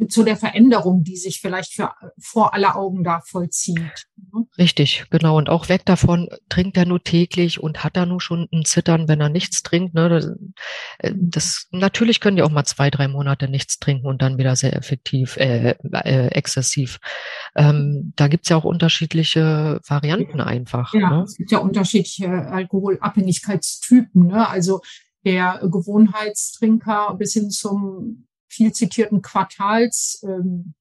zu 0.08 0.24
der 0.24 0.36
Veränderung, 0.36 1.04
die 1.04 1.16
sich 1.16 1.40
vielleicht 1.40 1.74
für, 1.74 1.92
vor 2.18 2.54
aller 2.54 2.76
Augen 2.76 3.04
da 3.04 3.20
vollzieht. 3.20 4.06
Ne? 4.32 4.46
Richtig, 4.58 5.04
genau. 5.10 5.36
Und 5.36 5.48
auch 5.48 5.68
weg 5.68 5.84
davon, 5.84 6.28
trinkt 6.48 6.76
er 6.76 6.86
nur 6.86 7.02
täglich 7.02 7.60
und 7.60 7.84
hat 7.84 7.96
er 7.96 8.06
nur 8.06 8.20
schon 8.20 8.48
ein 8.52 8.64
Zittern, 8.64 9.08
wenn 9.08 9.20
er 9.20 9.28
nichts 9.28 9.62
trinkt. 9.62 9.94
Ne? 9.94 10.08
Das, 10.08 10.26
äh, 10.98 11.12
das, 11.14 11.68
natürlich 11.70 12.20
können 12.20 12.36
die 12.36 12.42
auch 12.42 12.50
mal 12.50 12.64
zwei, 12.64 12.90
drei 12.90 13.08
Monate 13.08 13.48
nichts 13.48 13.78
trinken 13.78 14.06
und 14.06 14.22
dann 14.22 14.38
wieder 14.38 14.56
sehr 14.56 14.74
effektiv, 14.74 15.36
äh, 15.36 15.74
äh, 15.92 16.28
exzessiv. 16.28 16.98
Ähm, 17.54 18.12
da 18.16 18.28
gibt's 18.28 18.48
ja 18.48 18.56
auch 18.56 18.64
unterschiedliche 18.64 19.80
Varianten 19.86 20.40
einfach. 20.40 20.94
Ja, 20.94 21.10
ne? 21.10 21.22
es 21.24 21.36
gibt 21.36 21.50
ja 21.52 21.58
unterschiedliche 21.58 22.28
Alkoholabhängigkeitstypen. 22.28 24.26
Ne? 24.26 24.48
Also 24.48 24.80
der 25.24 25.60
Gewohnheitstrinker 25.62 27.14
bis 27.18 27.34
hin 27.34 27.50
zum 27.50 28.26
viel 28.52 28.72
zitierten 28.72 29.22
Quartalssäufer, 29.22 30.74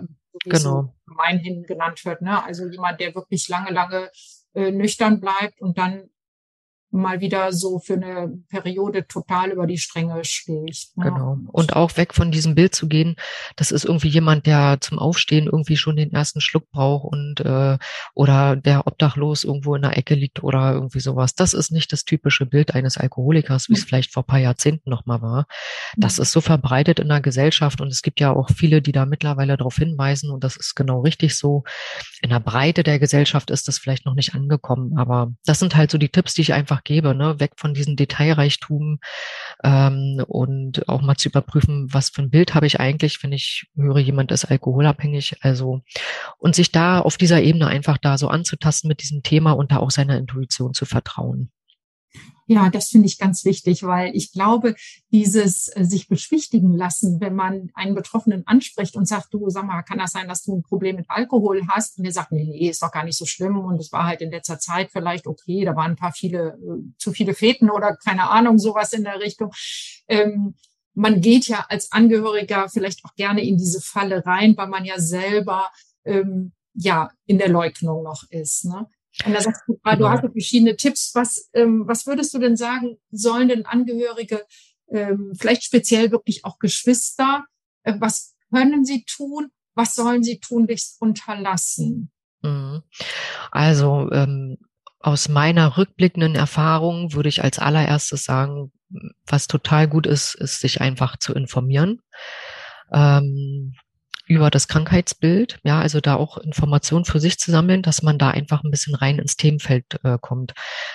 ähm, 0.00 0.16
wie 0.44 0.50
genau. 0.50 0.58
so 0.58 0.94
gemeinhin 1.06 1.62
genannt 1.62 2.04
wird. 2.04 2.20
Ne? 2.22 2.44
Also 2.44 2.68
jemand, 2.68 3.00
der 3.00 3.14
wirklich 3.14 3.48
lange, 3.48 3.70
lange 3.70 4.10
äh, 4.54 4.70
nüchtern 4.70 5.20
bleibt 5.20 5.60
und 5.62 5.78
dann 5.78 6.10
mal 6.90 7.20
wieder 7.20 7.52
so 7.52 7.78
für 7.78 7.94
eine 7.94 8.32
Periode 8.48 9.06
total 9.06 9.50
über 9.50 9.66
die 9.66 9.78
Stränge 9.78 10.24
schlägt. 10.24 10.96
Ne? 10.96 11.04
Genau. 11.04 11.38
Und 11.52 11.76
auch 11.76 11.96
weg 11.96 12.14
von 12.14 12.30
diesem 12.30 12.54
Bild 12.54 12.74
zu 12.74 12.88
gehen, 12.88 13.16
das 13.56 13.70
ist 13.70 13.84
irgendwie 13.84 14.08
jemand, 14.08 14.46
der 14.46 14.78
zum 14.80 14.98
Aufstehen 14.98 15.46
irgendwie 15.46 15.76
schon 15.76 15.96
den 15.96 16.12
ersten 16.12 16.40
Schluck 16.40 16.70
braucht 16.70 17.04
und 17.04 17.40
äh, 17.40 17.78
oder 18.14 18.56
der 18.56 18.86
obdachlos 18.86 19.44
irgendwo 19.44 19.74
in 19.74 19.82
der 19.82 19.96
Ecke 19.96 20.14
liegt 20.14 20.42
oder 20.42 20.72
irgendwie 20.72 21.00
sowas. 21.00 21.34
Das 21.34 21.54
ist 21.54 21.70
nicht 21.70 21.92
das 21.92 22.04
typische 22.04 22.46
Bild 22.46 22.74
eines 22.74 22.96
Alkoholikers, 22.96 23.68
wie 23.68 23.74
es 23.74 23.84
vielleicht 23.84 24.12
vor 24.12 24.24
paar 24.24 24.38
Jahrzehnten 24.38 24.88
noch 24.90 25.06
mal 25.06 25.20
war. 25.20 25.46
Das 25.96 26.18
ist 26.18 26.32
so 26.32 26.40
verbreitet 26.40 27.00
in 27.00 27.08
der 27.08 27.20
Gesellschaft 27.20 27.80
und 27.80 27.88
es 27.88 28.02
gibt 28.02 28.20
ja 28.20 28.32
auch 28.32 28.50
viele, 28.50 28.80
die 28.80 28.92
da 28.92 29.04
mittlerweile 29.04 29.56
darauf 29.56 29.76
hinweisen 29.76 30.30
und 30.30 30.42
das 30.42 30.56
ist 30.56 30.74
genau 30.74 31.00
richtig 31.00 31.36
so. 31.36 31.64
In 32.22 32.30
der 32.30 32.40
Breite 32.40 32.82
der 32.82 32.98
Gesellschaft 32.98 33.50
ist 33.50 33.68
das 33.68 33.78
vielleicht 33.78 34.06
noch 34.06 34.14
nicht 34.14 34.34
angekommen, 34.34 34.96
aber 34.96 35.32
das 35.44 35.58
sind 35.58 35.76
halt 35.76 35.90
so 35.90 35.98
die 35.98 36.08
Tipps, 36.08 36.34
die 36.34 36.42
ich 36.42 36.52
einfach 36.52 36.77
einfach 36.78 36.84
gebe, 36.84 37.14
ne? 37.14 37.40
weg 37.40 37.52
von 37.56 37.74
diesem 37.74 37.96
Detailreichtum 37.96 38.98
ähm, 39.64 40.24
und 40.26 40.88
auch 40.88 41.02
mal 41.02 41.16
zu 41.16 41.28
überprüfen, 41.28 41.88
was 41.92 42.10
für 42.10 42.22
ein 42.22 42.30
Bild 42.30 42.54
habe 42.54 42.66
ich 42.66 42.80
eigentlich, 42.80 43.22
wenn 43.22 43.32
ich 43.32 43.66
höre, 43.76 43.98
jemand 43.98 44.32
ist 44.32 44.44
alkoholabhängig. 44.44 45.36
Also 45.40 45.82
und 46.38 46.54
sich 46.54 46.72
da 46.72 47.00
auf 47.00 47.16
dieser 47.16 47.42
Ebene 47.42 47.66
einfach 47.66 47.98
da 47.98 48.18
so 48.18 48.28
anzutasten 48.28 48.88
mit 48.88 49.02
diesem 49.02 49.22
Thema 49.22 49.52
und 49.52 49.72
da 49.72 49.78
auch 49.78 49.90
seiner 49.90 50.16
Intuition 50.18 50.74
zu 50.74 50.84
vertrauen. 50.84 51.50
Ja, 52.50 52.70
das 52.70 52.88
finde 52.88 53.06
ich 53.08 53.18
ganz 53.18 53.44
wichtig, 53.44 53.82
weil 53.82 54.16
ich 54.16 54.32
glaube, 54.32 54.74
dieses 55.12 55.68
äh, 55.76 55.84
sich 55.84 56.08
beschwichtigen 56.08 56.74
lassen, 56.74 57.20
wenn 57.20 57.34
man 57.34 57.70
einen 57.74 57.94
Betroffenen 57.94 58.46
anspricht 58.46 58.96
und 58.96 59.06
sagt, 59.06 59.34
du, 59.34 59.50
sag 59.50 59.66
mal, 59.66 59.82
kann 59.82 59.98
das 59.98 60.12
sein, 60.12 60.28
dass 60.28 60.44
du 60.44 60.56
ein 60.56 60.62
Problem 60.62 60.96
mit 60.96 61.10
Alkohol 61.10 61.60
hast? 61.68 61.98
Und 61.98 62.04
der 62.04 62.12
sagt, 62.12 62.32
nee, 62.32 62.44
nee, 62.44 62.70
ist 62.70 62.82
doch 62.82 62.90
gar 62.90 63.04
nicht 63.04 63.18
so 63.18 63.26
schlimm. 63.26 63.58
Und 63.58 63.78
es 63.78 63.92
war 63.92 64.06
halt 64.06 64.22
in 64.22 64.30
letzter 64.30 64.58
Zeit 64.58 64.90
vielleicht 64.90 65.26
okay, 65.26 65.62
da 65.66 65.76
waren 65.76 65.92
ein 65.92 65.96
paar 65.96 66.12
viele, 66.12 66.58
äh, 66.58 66.82
zu 66.96 67.12
viele 67.12 67.34
Feten 67.34 67.68
oder 67.68 67.96
keine 68.02 68.30
Ahnung, 68.30 68.58
sowas 68.58 68.94
in 68.94 69.04
der 69.04 69.20
Richtung. 69.20 69.52
Ähm, 70.08 70.54
man 70.94 71.20
geht 71.20 71.48
ja 71.48 71.66
als 71.68 71.92
Angehöriger 71.92 72.70
vielleicht 72.70 73.04
auch 73.04 73.14
gerne 73.14 73.44
in 73.46 73.58
diese 73.58 73.82
Falle 73.82 74.24
rein, 74.24 74.56
weil 74.56 74.68
man 74.68 74.86
ja 74.86 74.98
selber 74.98 75.70
ähm, 76.06 76.52
ja 76.72 77.10
in 77.26 77.36
der 77.36 77.50
Leugnung 77.50 78.02
noch 78.02 78.24
ist. 78.30 78.64
Ne? 78.64 78.86
Und 79.24 79.34
da 79.34 79.40
sagst 79.40 79.62
du, 79.66 79.74
du 79.74 80.08
hast 80.08 80.20
verschiedene 80.20 80.76
Tipps. 80.76 81.14
Was, 81.14 81.50
ähm, 81.52 81.84
was 81.86 82.06
würdest 82.06 82.32
du 82.34 82.38
denn 82.38 82.56
sagen, 82.56 82.98
sollen 83.10 83.48
denn 83.48 83.66
Angehörige, 83.66 84.46
ähm, 84.90 85.32
vielleicht 85.38 85.64
speziell 85.64 86.10
wirklich 86.10 86.44
auch 86.44 86.58
Geschwister, 86.58 87.44
äh, 87.82 87.94
was 87.98 88.36
können 88.52 88.84
sie 88.84 89.04
tun? 89.04 89.48
Was 89.74 89.94
sollen 89.94 90.22
sie 90.22 90.40
tun, 90.40 90.66
dich 90.66 90.94
unterlassen? 90.98 92.10
Mhm. 92.42 92.82
Also 93.50 94.10
ähm, 94.12 94.58
aus 95.00 95.28
meiner 95.28 95.76
rückblickenden 95.76 96.34
Erfahrung 96.34 97.12
würde 97.12 97.28
ich 97.28 97.42
als 97.42 97.58
allererstes 97.58 98.24
sagen, 98.24 98.72
was 99.26 99.46
total 99.46 99.86
gut 99.88 100.06
ist, 100.06 100.34
ist 100.34 100.60
sich 100.60 100.80
einfach 100.80 101.16
zu 101.18 101.34
informieren. 101.34 102.00
Ähm, 102.92 103.74
über 104.28 104.50
das 104.50 104.68
Krankheitsbild, 104.68 105.58
ja, 105.64 105.80
also 105.80 106.00
da 106.00 106.14
auch 106.16 106.38
Informationen 106.38 107.04
für 107.04 107.18
sich 107.18 107.38
zu 107.38 107.50
sammeln, 107.50 107.82
dass 107.82 108.02
man 108.02 108.18
da 108.18 108.30
einfach 108.30 108.62
ein 108.62 108.70
bisschen 108.70 108.94
rein 108.94 109.18
ins 109.18 109.36
Themenfeld 109.36 109.84
äh, 110.04 110.18
kommt. 110.20 110.52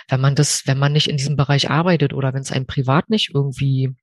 Wenn 0.08 0.22
man 0.22 0.36
das, 0.36 0.64
wenn 0.66 0.78
man 0.78 0.94
nicht 0.94 1.10
in 1.10 1.18
diesem 1.18 1.36
Bereich 1.36 1.70
arbeitet 1.70 2.14
oder 2.14 2.34
wenn 2.34 2.44
es 2.44 2.52
einem 2.52 2.68
privat 2.68 3.10
nicht 3.10 3.32
irgendwie 3.34 3.96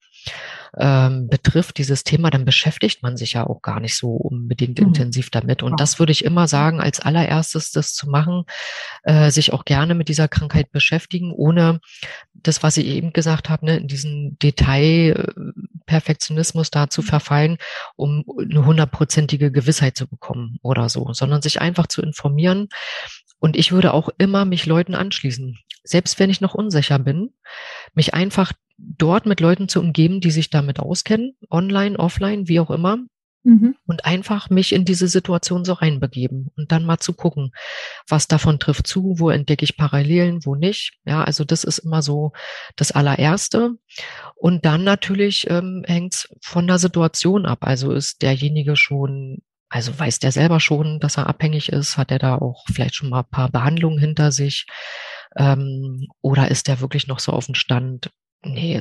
ähm, 0.79 1.29
betrifft, 1.29 1.79
dieses 1.79 2.05
Thema, 2.05 2.31
dann 2.31 2.45
beschäftigt 2.45 3.03
man 3.03 3.17
sich 3.17 3.33
ja 3.33 3.45
auch 3.47 3.63
gar 3.63 3.81
nicht 3.81 3.97
so 3.97 4.11
unbedingt 4.13 4.79
mhm. 4.79 4.89
intensiv 4.89 5.31
damit. 5.31 5.63
Und 5.63 5.81
das 5.81 5.99
würde 5.99 6.13
ich 6.13 6.23
immer 6.25 6.47
sagen, 6.49 6.81
als 6.81 7.01
allererstes 7.01 7.73
das 7.73 7.95
zu 7.95 8.09
machen, 8.09 8.45
äh, 9.03 9.31
sich 9.31 9.53
auch 9.53 9.65
gerne 9.65 9.95
mit 9.95 10.09
dieser 10.09 10.29
Krankheit 10.29 10.71
beschäftigen, 10.71 11.33
ohne 11.33 11.81
das, 12.35 12.63
was 12.63 12.77
ich 12.77 12.87
eben 12.87 13.13
gesagt 13.13 13.49
habe, 13.49 13.67
ne, 13.67 13.79
in 13.79 13.89
diesen 13.89 14.39
Detail-Perfektionismus 14.39 16.71
da 16.71 16.89
zu 16.89 17.03
mhm. 17.03 17.07
verfallen, 17.07 17.59
um 17.97 18.25
eine 18.39 18.65
hundertprozentige 18.65 19.51
Gewissheit 19.51 19.97
zu 19.97 20.07
bekommen 20.07 20.59
oder 20.63 20.89
so, 20.89 21.13
sondern 21.13 21.43
sich 21.43 21.61
einfach 21.61 21.89
zu 21.89 22.01
informieren. 22.03 22.69
Und 23.41 23.57
ich 23.57 23.73
würde 23.73 23.93
auch 23.95 24.11
immer 24.19 24.45
mich 24.45 24.67
Leuten 24.67 24.95
anschließen 24.95 25.59
selbst 25.83 26.19
wenn 26.19 26.31
ich 26.31 26.41
noch 26.41 26.55
unsicher 26.55 26.99
bin, 26.99 27.33
mich 27.95 28.15
einfach 28.15 28.53
dort 28.99 29.27
mit 29.27 29.41
Leuten 29.41 29.69
zu 29.69 29.81
umgeben, 29.81 30.21
die 30.21 30.31
sich 30.31 30.51
damit 30.51 30.81
auskennen, 30.81 31.37
online, 31.51 31.99
offline, 31.99 32.49
wie 32.49 32.61
auch 32.61 32.71
immer, 32.71 32.99
Mhm. 33.43 33.75
Und 33.87 34.05
einfach 34.05 34.51
mich 34.51 34.75
in 34.75 34.85
diese 34.85 35.09
Situation 35.09 35.65
so 35.65 35.73
reinbegeben 35.73 36.51
und 36.57 36.73
dann 36.73 36.85
mal 36.85 36.99
zu 36.99 37.15
gucken, 37.15 37.53
was 38.07 38.29
davon 38.29 38.59
trifft 38.59 38.87
zu, 38.87 39.15
wo 39.19 39.31
entdecke 39.31 39.65
ich 39.65 39.79
Parallelen, 39.79 40.45
wo 40.45 40.55
nicht. 40.55 40.99
Ja, 41.07 41.25
also 41.25 41.45
das 41.45 41.65
ist 41.65 41.79
immer 41.79 42.03
so 42.03 42.33
das 42.77 42.93
allererste. 42.93 43.77
Und 44.37 44.67
dann 44.67 44.85
natürlich 44.85 45.49
ähm, 45.49 45.85
hängt 45.87 46.15
es 46.15 46.29
von 46.43 46.67
der 46.67 46.79
Situation 46.79 47.47
ab. 47.47 47.61
Also 47.63 47.93
ist 47.93 48.23
derjenige 48.23 48.77
schon 48.77 49.39
also 49.73 49.97
weiß 49.97 50.19
der 50.19 50.33
selber 50.33 50.59
schon, 50.59 50.99
dass 50.99 51.17
er 51.17 51.29
abhängig 51.29 51.69
ist? 51.69 51.97
Hat 51.97 52.11
er 52.11 52.19
da 52.19 52.35
auch 52.35 52.65
vielleicht 52.73 52.97
schon 52.97 53.09
mal 53.09 53.21
ein 53.21 53.31
paar 53.31 53.51
Behandlungen 53.51 54.01
hinter 54.01 54.33
sich? 54.33 54.67
Ähm, 55.37 56.09
oder 56.21 56.51
ist 56.51 56.67
der 56.67 56.81
wirklich 56.81 57.07
noch 57.07 57.21
so 57.21 57.31
auf 57.31 57.47
dem 57.47 57.55
Stand, 57.55 58.11
nee, 58.43 58.79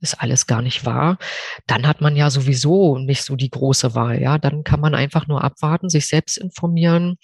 ist 0.00 0.20
alles 0.20 0.46
gar 0.46 0.62
nicht 0.62 0.84
wahr, 0.86 1.18
dann 1.66 1.86
hat 1.86 2.00
man 2.00 2.16
ja 2.16 2.30
sowieso 2.30 2.98
nicht 2.98 3.24
so 3.24 3.36
die 3.36 3.50
große 3.50 3.94
Wahl. 3.94 4.20
Ja, 4.20 4.38
dann 4.38 4.64
kann 4.64 4.80
man 4.80 4.94
einfach 4.94 5.26
nur 5.26 5.42
abwarten, 5.42 5.88
sich 5.88 6.06
selbst 6.08 6.36
informieren 6.36 7.16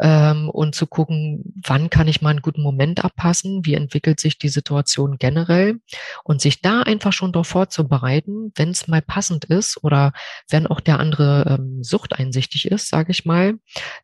ähm, 0.00 0.50
und 0.50 0.74
zu 0.74 0.86
gucken, 0.86 1.54
wann 1.64 1.90
kann 1.90 2.08
ich 2.08 2.20
mal 2.20 2.30
einen 2.30 2.42
guten 2.42 2.62
Moment 2.62 3.04
abpassen, 3.04 3.64
wie 3.64 3.74
entwickelt 3.74 4.20
sich 4.20 4.38
die 4.38 4.48
Situation 4.48 5.16
generell 5.18 5.80
und 6.24 6.40
sich 6.40 6.60
da 6.60 6.82
einfach 6.82 7.12
schon 7.12 7.32
darauf 7.32 7.48
vorzubereiten, 7.48 8.52
wenn 8.56 8.70
es 8.70 8.88
mal 8.88 9.02
passend 9.02 9.44
ist 9.44 9.82
oder 9.82 10.12
wenn 10.50 10.66
auch 10.66 10.80
der 10.80 10.98
andere 10.98 11.58
ähm, 11.58 11.82
suchteinsichtig 11.82 12.70
ist, 12.70 12.88
sage 12.88 13.12
ich 13.12 13.24
mal, 13.24 13.54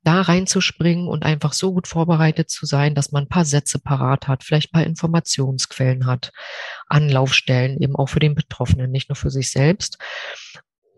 da 0.04 0.20
reinzuspringen 0.20 1.08
und 1.08 1.24
einfach 1.24 1.52
so 1.52 1.72
gut 1.72 1.88
vorbereitet 1.88 2.50
zu 2.50 2.66
sein, 2.66 2.94
dass 2.94 3.12
man 3.12 3.24
ein 3.24 3.28
paar 3.28 3.44
Sätze 3.44 3.78
parat 3.78 4.28
hat, 4.28 4.44
vielleicht 4.44 4.70
ein 4.70 4.78
paar 4.80 4.86
Informationsquellen 4.86 6.06
hat 6.06 6.32
Anlaufstellen 6.88 7.80
eben 7.80 7.96
auch 7.96 8.08
für 8.08 8.20
den 8.20 8.34
Betroffenen, 8.34 8.90
nicht 8.90 9.08
nur 9.08 9.16
für 9.16 9.30
sich 9.30 9.50
selbst. 9.50 9.98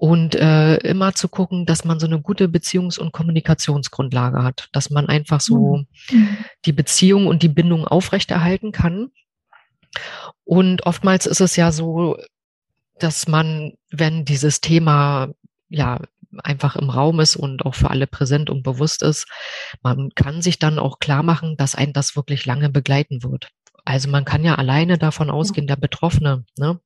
Und 0.02 0.34
äh, 0.34 0.78
immer 0.78 1.14
zu 1.14 1.28
gucken, 1.28 1.64
dass 1.64 1.84
man 1.84 2.00
so 2.00 2.08
eine 2.08 2.20
gute 2.20 2.46
Beziehungs- 2.46 2.98
und 2.98 3.12
Kommunikationsgrundlage 3.12 4.42
hat, 4.42 4.68
dass 4.72 4.90
man 4.90 5.06
einfach 5.06 5.40
so 5.40 5.84
mhm. 6.10 6.38
die 6.64 6.72
Beziehung 6.72 7.28
und 7.28 7.44
die 7.44 7.48
Bindung 7.48 7.86
aufrechterhalten 7.86 8.72
kann. 8.72 9.12
Und 10.42 10.86
oftmals 10.86 11.26
ist 11.26 11.40
es 11.40 11.54
ja 11.54 11.70
so, 11.70 12.16
dass 12.98 13.28
man, 13.28 13.74
wenn 13.92 14.24
dieses 14.24 14.60
Thema 14.60 15.28
ja 15.68 16.00
einfach 16.36 16.74
im 16.74 16.90
Raum 16.90 17.20
ist 17.20 17.36
und 17.36 17.64
auch 17.64 17.76
für 17.76 17.90
alle 17.90 18.08
präsent 18.08 18.50
und 18.50 18.64
bewusst 18.64 19.04
ist, 19.04 19.28
man 19.82 20.10
kann 20.16 20.42
sich 20.42 20.58
dann 20.58 20.80
auch 20.80 20.98
klar 20.98 21.22
machen, 21.22 21.56
dass 21.56 21.76
einen 21.76 21.92
das 21.92 22.16
wirklich 22.16 22.44
lange 22.44 22.70
begleiten 22.70 23.22
wird. 23.22 23.50
Also 23.84 24.10
man 24.10 24.24
kann 24.24 24.42
ja 24.42 24.56
alleine 24.56 24.98
davon 24.98 25.30
ausgehen, 25.30 25.68
der 25.68 25.76
Betroffene, 25.76 26.44
ne, 26.58 26.80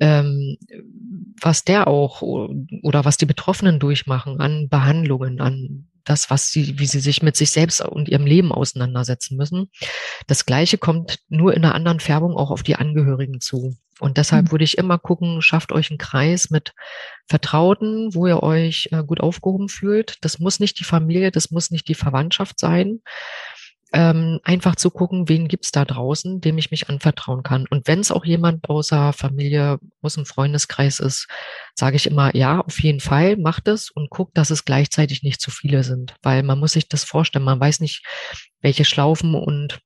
ähm, 0.00 0.56
was 1.40 1.64
der 1.64 1.88
auch 1.88 2.22
oder 2.22 3.04
was 3.04 3.16
die 3.16 3.26
Betroffenen 3.26 3.78
durchmachen 3.78 4.40
an 4.40 4.68
Behandlungen, 4.68 5.40
an 5.40 5.88
das, 6.04 6.30
was 6.30 6.50
sie, 6.50 6.78
wie 6.78 6.86
sie 6.86 7.00
sich 7.00 7.22
mit 7.22 7.36
sich 7.36 7.50
selbst 7.50 7.80
und 7.80 8.08
ihrem 8.08 8.26
Leben 8.26 8.52
auseinandersetzen 8.52 9.36
müssen. 9.36 9.70
Das 10.26 10.46
Gleiche 10.46 10.78
kommt 10.78 11.18
nur 11.28 11.54
in 11.54 11.64
einer 11.64 11.74
anderen 11.74 12.00
Färbung 12.00 12.36
auch 12.36 12.50
auf 12.50 12.62
die 12.62 12.76
Angehörigen 12.76 13.40
zu. 13.40 13.76
Und 13.98 14.16
deshalb 14.16 14.46
mhm. 14.46 14.50
würde 14.52 14.64
ich 14.64 14.78
immer 14.78 14.98
gucken, 14.98 15.42
schafft 15.42 15.72
euch 15.72 15.90
einen 15.90 15.98
Kreis 15.98 16.48
mit 16.48 16.72
Vertrauten, 17.28 18.14
wo 18.14 18.26
ihr 18.26 18.42
euch 18.42 18.88
äh, 18.92 19.04
gut 19.04 19.20
aufgehoben 19.20 19.68
fühlt. 19.68 20.16
Das 20.22 20.38
muss 20.38 20.58
nicht 20.58 20.80
die 20.80 20.84
Familie, 20.84 21.30
das 21.30 21.50
muss 21.50 21.70
nicht 21.70 21.86
die 21.86 21.94
Verwandtschaft 21.94 22.58
sein 22.58 23.00
ähm, 23.92 24.38
einfach 24.44 24.76
zu 24.76 24.90
gucken, 24.90 25.28
wen 25.28 25.48
gibt's 25.48 25.72
da 25.72 25.84
draußen, 25.84 26.40
dem 26.40 26.58
ich 26.58 26.70
mich 26.70 26.88
anvertrauen 26.88 27.42
kann. 27.42 27.66
Und 27.68 27.88
wenn 27.88 28.00
es 28.00 28.12
auch 28.12 28.24
jemand 28.24 28.68
außer 28.68 29.12
Familie, 29.12 29.78
aus 30.00 30.14
dem 30.14 30.26
Freundeskreis 30.26 31.00
ist, 31.00 31.26
sage 31.74 31.96
ich 31.96 32.06
immer, 32.06 32.34
ja, 32.36 32.60
auf 32.60 32.80
jeden 32.80 33.00
Fall, 33.00 33.36
macht 33.36 33.66
es 33.66 33.90
und 33.90 34.10
guckt, 34.10 34.36
dass 34.38 34.50
es 34.50 34.64
gleichzeitig 34.64 35.22
nicht 35.22 35.40
zu 35.40 35.50
viele 35.50 35.82
sind. 35.82 36.14
Weil 36.22 36.42
man 36.42 36.58
muss 36.58 36.72
sich 36.72 36.88
das 36.88 37.04
vorstellen, 37.04 37.44
man 37.44 37.60
weiß 37.60 37.80
nicht, 37.80 38.04
welche 38.60 38.84
Schlaufen 38.84 39.34
und 39.34 39.80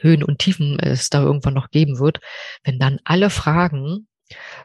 Höhen 0.00 0.22
und 0.22 0.38
Tiefen 0.38 0.78
es 0.78 1.10
da 1.10 1.22
irgendwann 1.22 1.54
noch 1.54 1.70
geben 1.70 1.98
wird. 1.98 2.20
Wenn 2.64 2.78
dann 2.78 3.00
alle 3.04 3.30
fragen, 3.30 4.08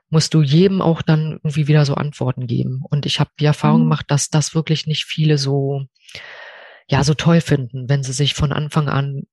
musst 0.10 0.34
du 0.34 0.41
jedem 0.41 0.81
auch 0.81 1.01
dann 1.01 1.34
irgendwie 1.43 1.67
wieder 1.67 1.86
so 1.86 1.95
Antworten 1.95 2.47
geben. 2.47 2.81
Und 2.89 3.05
ich 3.05 3.19
habe 3.19 3.29
die 3.39 3.45
Erfahrung 3.45 3.81
mhm. 3.81 3.86
gemacht, 3.86 4.05
dass 4.10 4.29
das 4.29 4.55
wirklich 4.55 4.88
nicht 4.88 5.05
viele 5.05 5.38
so 5.38 5.86
ja 6.91 7.04
so 7.04 7.13
toll 7.13 7.41
finden, 7.41 7.89
wenn 7.89 8.04
sie 8.04 8.13
sich 8.13 8.34
von 8.34 8.51
Anfang 8.51 8.89
an 8.89 9.23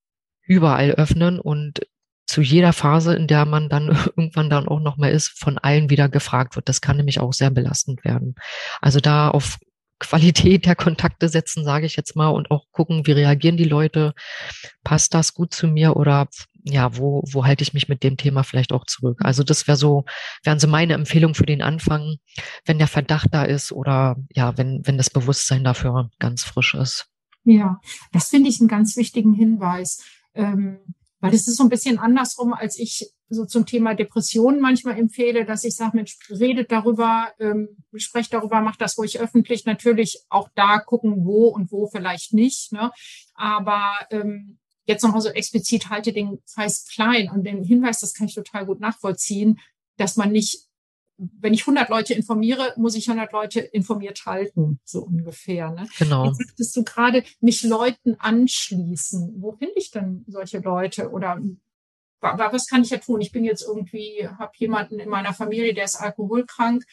überall 0.42 0.92
öffnen 0.92 1.40
und 1.40 1.81
zu 2.27 2.40
jeder 2.42 2.73
Phase, 2.73 3.14
in 3.14 3.27
der 3.27 3.47
man 3.47 3.68
dann 3.68 3.88
irgendwann 4.16 4.49
dann 4.49 4.68
auch 4.68 4.81
noch 4.81 4.97
mal 4.97 5.11
ist, 5.11 5.38
von 5.38 5.59
allen 5.59 5.90
wieder 5.90 6.09
gefragt 6.09 6.57
wird. 6.57 6.68
Das 6.68 6.81
kann 6.81 6.97
nämlich 6.97 7.21
auch 7.21 7.33
sehr 7.33 7.51
belastend 7.51 8.05
werden. 8.05 8.35
Also 8.81 9.01
da 9.01 9.29
auf 9.29 9.59
Qualität 9.99 10.66
der 10.66 10.77
Kontakte 10.77 11.29
setzen, 11.29 11.64
sage 11.64 11.87
ich 11.87 11.97
jetzt 11.97 12.14
mal, 12.14 12.29
und 12.29 12.53
auch 12.53 12.66
gucken, 12.71 13.07
wie 13.07 13.12
reagieren 13.12 13.57
die 13.57 13.64
Leute, 13.64 14.14
passt 14.85 15.12
das 15.12 15.35
gut 15.35 15.53
zu 15.53 15.66
mir 15.66 15.97
oder 15.97 16.29
ja, 16.62 16.97
wo, 16.97 17.23
wo 17.27 17.44
halte 17.44 17.62
ich 17.62 17.73
mich 17.73 17.88
mit 17.88 18.05
dem 18.05 18.16
Thema 18.16 18.44
vielleicht 18.44 18.73
auch 18.73 18.85
zurück? 18.85 19.18
Also 19.25 19.42
das 19.42 19.66
wäre 19.66 19.77
so, 19.77 20.05
wären 20.44 20.61
so 20.61 20.68
meine 20.68 20.94
Empfehlung 20.94 21.35
für 21.35 21.47
den 21.47 21.62
Anfang, 21.62 22.16
wenn 22.66 22.79
der 22.79 22.88
Verdacht 22.88 23.29
da 23.33 23.42
ist 23.42 23.73
oder 23.73 24.16
ja, 24.33 24.57
wenn, 24.57 24.83
wenn 24.85 24.99
das 24.99 25.11
Bewusstsein 25.11 25.64
dafür 25.64 26.11
ganz 26.21 26.44
frisch 26.44 26.75
ist. 26.75 27.09
Ja, 27.44 27.81
das 28.12 28.29
finde 28.29 28.51
ich 28.51 28.61
einen 28.61 28.68
ganz 28.68 28.96
wichtigen 28.96 29.33
Hinweis, 29.33 30.05
ähm, 30.35 30.79
weil 31.20 31.35
es 31.35 31.48
ist 31.48 31.57
so 31.57 31.64
ein 31.64 31.68
bisschen 31.68 31.98
andersrum, 31.98 32.53
als 32.53 32.79
ich 32.79 33.12
so 33.31 33.44
zum 33.44 33.66
Thema 33.66 33.94
Depressionen 33.94 34.61
manchmal 34.61 34.98
empfehle, 34.98 35.44
dass 35.44 35.64
ich 35.64 35.74
sage, 35.74 35.96
Mensch, 35.96 36.18
redet 36.31 36.72
darüber, 36.72 37.33
ähm, 37.38 37.68
sprecht 37.96 38.33
darüber, 38.33 38.61
macht 38.61 38.81
das 38.81 38.96
ruhig 38.98 39.20
öffentlich. 39.20 39.66
Natürlich 39.66 40.20
auch 40.29 40.48
da 40.55 40.79
gucken, 40.79 41.24
wo 41.24 41.48
und 41.48 41.70
wo 41.70 41.88
vielleicht 41.88 42.33
nicht. 42.33 42.72
Ne? 42.72 42.90
Aber 43.35 43.92
ähm, 44.11 44.59
jetzt 44.87 45.03
nochmal 45.03 45.20
so 45.20 45.29
explizit 45.29 45.90
halte 45.90 46.12
den 46.12 46.38
Kreis 46.55 46.87
klein 46.87 47.31
und 47.31 47.44
den 47.44 47.62
Hinweis, 47.62 48.01
das 48.01 48.14
kann 48.14 48.27
ich 48.27 48.35
total 48.35 48.64
gut 48.64 48.81
nachvollziehen, 48.81 49.61
dass 49.98 50.16
man 50.16 50.33
nicht 50.33 50.67
wenn 51.18 51.52
ich 51.52 51.62
100 51.62 51.88
Leute 51.88 52.14
informiere, 52.14 52.72
muss 52.76 52.94
ich 52.94 53.09
100 53.09 53.33
Leute 53.33 53.61
informiert 53.61 54.24
halten, 54.24 54.81
so 54.85 55.02
ungefähr. 55.02 55.70
Ne? 55.70 55.88
Genau. 55.98 56.26
Jetzt 56.26 56.38
sagtest 56.38 56.76
du 56.76 56.85
gerade, 56.85 57.24
mich 57.40 57.64
Leuten 57.64 58.14
anschließen. 58.18 59.35
Wo 59.38 59.52
finde 59.52 59.74
ich 59.76 59.90
denn 59.90 60.24
solche 60.28 60.59
Leute? 60.59 61.11
Oder 61.11 61.40
was 62.20 62.66
kann 62.66 62.83
ich 62.83 62.90
ja 62.90 62.98
tun? 62.98 63.20
Ich 63.20 63.33
bin 63.33 63.44
jetzt 63.44 63.62
irgendwie, 63.62 64.28
habe 64.38 64.52
jemanden 64.57 65.00
in 65.00 65.09
meiner 65.09 65.35
Familie, 65.35 65.74
der 65.74 65.85
ist 65.85 65.96
alkoholkrank. 65.96 66.85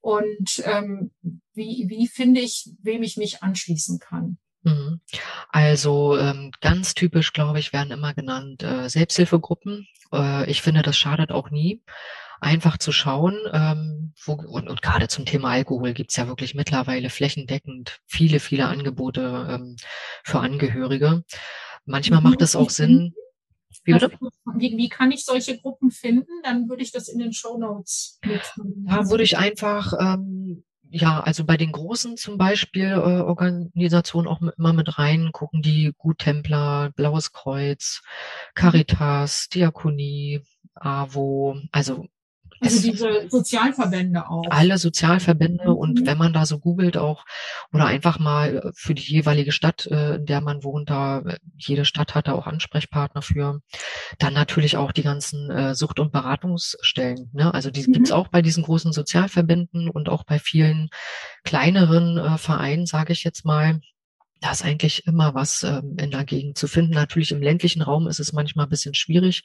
Und 0.00 0.62
ähm, 0.64 1.10
wie, 1.54 1.86
wie 1.88 2.06
finde 2.06 2.40
ich, 2.40 2.70
wem 2.80 3.02
ich 3.02 3.16
mich 3.16 3.42
anschließen 3.42 3.98
kann? 3.98 4.38
Mhm. 4.62 5.00
Also 5.48 6.16
ähm, 6.16 6.52
ganz 6.60 6.94
typisch, 6.94 7.32
glaube 7.32 7.58
ich, 7.58 7.72
werden 7.72 7.90
immer 7.90 8.14
genannt 8.14 8.62
äh, 8.62 8.88
Selbsthilfegruppen. 8.88 9.88
Äh, 10.12 10.48
ich 10.50 10.62
finde, 10.62 10.82
das 10.82 10.96
schadet 10.96 11.32
auch 11.32 11.50
nie 11.50 11.82
einfach 12.44 12.78
zu 12.78 12.92
schauen, 12.92 13.38
ähm, 13.52 14.12
wo, 14.24 14.34
und, 14.34 14.68
und 14.68 14.82
gerade 14.82 15.08
zum 15.08 15.24
Thema 15.24 15.50
Alkohol 15.50 15.94
gibt's 15.94 16.16
ja 16.16 16.28
wirklich 16.28 16.54
mittlerweile 16.54 17.10
flächendeckend 17.10 18.00
viele, 18.06 18.40
viele 18.40 18.66
Angebote 18.66 19.48
ähm, 19.50 19.76
für 20.22 20.40
Angehörige. 20.40 21.24
Manchmal 21.84 22.20
macht 22.20 22.42
es 22.42 22.54
auch 22.56 22.70
Sinn. 22.70 23.14
Wie, 23.84 23.94
wie, 23.94 24.76
wie, 24.78 24.88
kann 24.88 25.10
ich 25.10 25.24
solche 25.24 25.58
Gruppen 25.58 25.90
finden? 25.90 26.30
Dann 26.42 26.68
würde 26.68 26.82
ich 26.82 26.92
das 26.92 27.08
in 27.08 27.18
den 27.18 27.32
Show 27.32 27.58
Notes. 27.58 28.18
Da 28.86 29.10
würde 29.10 29.24
ich 29.24 29.36
einfach 29.36 29.92
ähm, 30.00 30.64
ja, 30.96 31.20
also 31.20 31.44
bei 31.44 31.56
den 31.56 31.72
großen 31.72 32.16
zum 32.16 32.38
Beispiel 32.38 32.90
äh, 32.92 32.94
Organisationen 32.94 34.28
auch 34.28 34.40
mit, 34.40 34.54
immer 34.58 34.72
mit 34.72 34.96
rein 34.96 35.30
gucken, 35.32 35.60
die 35.60 35.92
Guttempler, 35.98 36.92
Blaues 36.94 37.32
Kreuz, 37.32 38.00
Caritas, 38.54 39.48
Diakonie, 39.48 40.42
AWO, 40.74 41.56
also 41.72 42.06
also 42.60 42.90
diese 42.90 43.28
Sozialverbände 43.28 44.28
auch. 44.28 44.44
Alle 44.50 44.78
Sozialverbände 44.78 45.70
mhm. 45.70 45.76
und 45.76 46.06
wenn 46.06 46.18
man 46.18 46.32
da 46.32 46.46
so 46.46 46.58
googelt 46.58 46.96
auch 46.96 47.24
oder 47.72 47.86
einfach 47.86 48.18
mal 48.18 48.56
äh, 48.56 48.72
für 48.74 48.94
die 48.94 49.02
jeweilige 49.02 49.52
Stadt, 49.52 49.86
äh, 49.86 50.16
in 50.16 50.26
der 50.26 50.40
man 50.40 50.64
wohnt, 50.64 50.90
da 50.90 51.20
äh, 51.20 51.38
jede 51.56 51.84
Stadt 51.84 52.14
hat 52.14 52.28
da 52.28 52.32
auch 52.34 52.46
Ansprechpartner 52.46 53.22
für. 53.22 53.60
Dann 54.18 54.34
natürlich 54.34 54.76
auch 54.76 54.92
die 54.92 55.02
ganzen 55.02 55.74
Sucht- 55.74 56.00
und 56.00 56.12
Beratungsstellen. 56.12 57.30
Ne? 57.32 57.52
Also 57.52 57.70
die 57.70 57.86
mhm. 57.86 57.92
gibt's 57.92 58.12
auch 58.12 58.28
bei 58.28 58.42
diesen 58.42 58.64
großen 58.64 58.92
Sozialverbänden 58.92 59.88
und 59.88 60.08
auch 60.08 60.24
bei 60.24 60.38
vielen 60.38 60.88
kleineren 61.44 62.38
Vereinen, 62.38 62.86
sage 62.86 63.12
ich 63.12 63.24
jetzt 63.24 63.44
mal 63.44 63.80
da 64.44 64.50
ist 64.50 64.62
eigentlich 64.62 65.06
immer 65.06 65.34
was 65.34 65.62
ähm, 65.62 65.96
in 65.98 66.10
der 66.10 66.24
Gegend 66.26 66.58
zu 66.58 66.68
finden. 66.68 66.92
Natürlich 66.92 67.32
im 67.32 67.40
ländlichen 67.40 67.80
Raum 67.80 68.06
ist 68.06 68.20
es 68.20 68.34
manchmal 68.34 68.66
ein 68.66 68.68
bisschen 68.68 68.92
schwierig, 68.92 69.42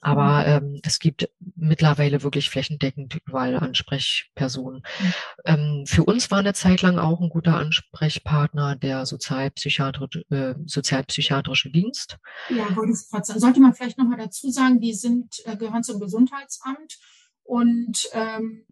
aber 0.00 0.60
mhm. 0.60 0.74
ähm, 0.74 0.80
es 0.84 0.98
gibt 0.98 1.30
mittlerweile 1.54 2.22
wirklich 2.22 2.50
flächendeckend 2.50 3.18
überall 3.26 3.56
Ansprechpersonen. 3.56 4.82
Mhm. 5.00 5.12
Ähm, 5.46 5.84
für 5.86 6.04
uns 6.04 6.30
war 6.30 6.40
eine 6.40 6.52
Zeit 6.52 6.82
lang 6.82 6.98
auch 6.98 7.22
ein 7.22 7.30
guter 7.30 7.56
Ansprechpartner 7.56 8.76
der 8.76 9.06
sozialpsychiatrische, 9.06 10.24
äh, 10.28 10.54
sozialpsychiatrische 10.66 11.70
Dienst. 11.70 12.18
Ja, 12.50 12.76
wollte 12.76 12.92
ich 12.92 13.10
gerade 13.10 13.24
sagen. 13.24 13.40
Sollte 13.40 13.60
man 13.60 13.72
vielleicht 13.72 13.96
nochmal 13.96 14.18
dazu 14.18 14.50
sagen, 14.50 14.80
die 14.80 14.92
sind, 14.92 15.36
äh, 15.46 15.56
gehören 15.56 15.82
zum 15.82 15.98
Gesundheitsamt 15.98 16.98
und 17.42 18.06
ähm, 18.12 18.65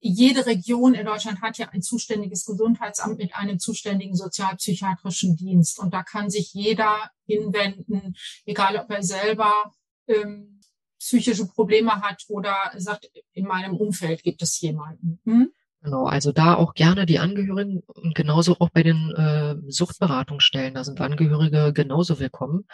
jede 0.00 0.46
Region 0.46 0.94
in 0.94 1.06
Deutschland 1.06 1.40
hat 1.42 1.58
ja 1.58 1.68
ein 1.70 1.82
zuständiges 1.82 2.44
Gesundheitsamt 2.44 3.18
mit 3.18 3.34
einem 3.34 3.58
zuständigen 3.58 4.14
sozialpsychiatrischen 4.14 5.36
Dienst. 5.36 5.78
Und 5.78 5.92
da 5.92 6.02
kann 6.02 6.30
sich 6.30 6.52
jeder 6.54 7.10
hinwenden, 7.26 8.14
egal 8.46 8.76
ob 8.76 8.90
er 8.90 9.02
selber 9.02 9.72
ähm, 10.06 10.60
psychische 10.98 11.46
Probleme 11.46 12.00
hat 12.00 12.24
oder 12.28 12.54
sagt, 12.76 13.10
in 13.32 13.46
meinem 13.46 13.76
Umfeld 13.76 14.22
gibt 14.22 14.42
es 14.42 14.60
jemanden. 14.60 15.20
Hm? 15.24 15.52
Genau, 15.80 16.06
also 16.06 16.32
da 16.32 16.54
auch 16.54 16.74
gerne 16.74 17.06
die 17.06 17.20
Angehörigen 17.20 17.82
und 17.86 18.14
genauso 18.16 18.56
auch 18.58 18.70
bei 18.70 18.82
den 18.82 19.12
äh, 19.14 19.54
Suchtberatungsstellen, 19.70 20.74
da 20.74 20.82
sind 20.82 21.00
Angehörige 21.00 21.72
genauso 21.72 22.18
willkommen. 22.18 22.66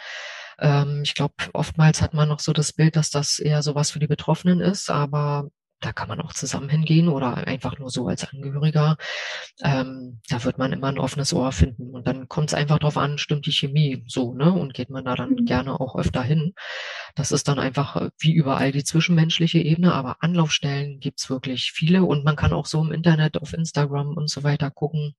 Ähm, 0.57 1.01
ich 1.03 1.13
glaube, 1.13 1.35
oftmals 1.53 2.01
hat 2.01 2.15
man 2.15 2.27
noch 2.27 2.39
so 2.39 2.51
das 2.51 2.73
Bild, 2.73 2.95
dass 2.95 3.11
das 3.11 3.37
eher 3.37 3.61
sowas 3.61 3.91
für 3.91 3.99
die 3.99 4.07
Betroffenen 4.07 4.59
ist, 4.59 4.89
aber 4.89 5.49
da 5.81 5.93
kann 5.93 6.07
man 6.07 6.21
auch 6.21 6.33
zusammen 6.33 6.69
hingehen 6.69 7.09
oder 7.09 7.35
einfach 7.47 7.77
nur 7.79 7.89
so 7.89 8.07
als 8.07 8.27
Angehöriger. 8.31 8.97
Ähm, 9.63 10.21
da 10.29 10.43
wird 10.43 10.57
man 10.57 10.73
immer 10.73 10.87
ein 10.87 10.99
offenes 10.99 11.33
Ohr 11.33 11.51
finden. 11.51 11.93
Und 11.93 12.07
dann 12.07 12.27
kommt 12.27 12.49
es 12.49 12.53
einfach 12.53 12.79
darauf 12.79 12.97
an, 12.97 13.17
stimmt 13.17 13.45
die 13.45 13.51
Chemie 13.51 14.03
so, 14.07 14.33
ne? 14.33 14.51
Und 14.51 14.73
geht 14.73 14.89
man 14.89 15.05
da 15.05 15.15
dann 15.15 15.31
mhm. 15.31 15.45
gerne 15.45 15.79
auch 15.79 15.95
öfter 15.95 16.23
hin. 16.23 16.53
Das 17.15 17.31
ist 17.31 17.47
dann 17.47 17.59
einfach 17.59 17.95
äh, 17.97 18.09
wie 18.19 18.33
überall 18.33 18.71
die 18.71 18.83
zwischenmenschliche 18.83 19.59
Ebene, 19.59 19.93
aber 19.93 20.17
Anlaufstellen 20.21 20.99
gibt's 20.99 21.29
wirklich 21.29 21.71
viele 21.71 22.03
und 22.03 22.23
man 22.23 22.35
kann 22.35 22.53
auch 22.53 22.65
so 22.65 22.81
im 22.81 22.91
Internet, 22.91 23.41
auf 23.41 23.53
Instagram 23.53 24.15
und 24.17 24.29
so 24.29 24.43
weiter 24.43 24.71
gucken 24.71 25.15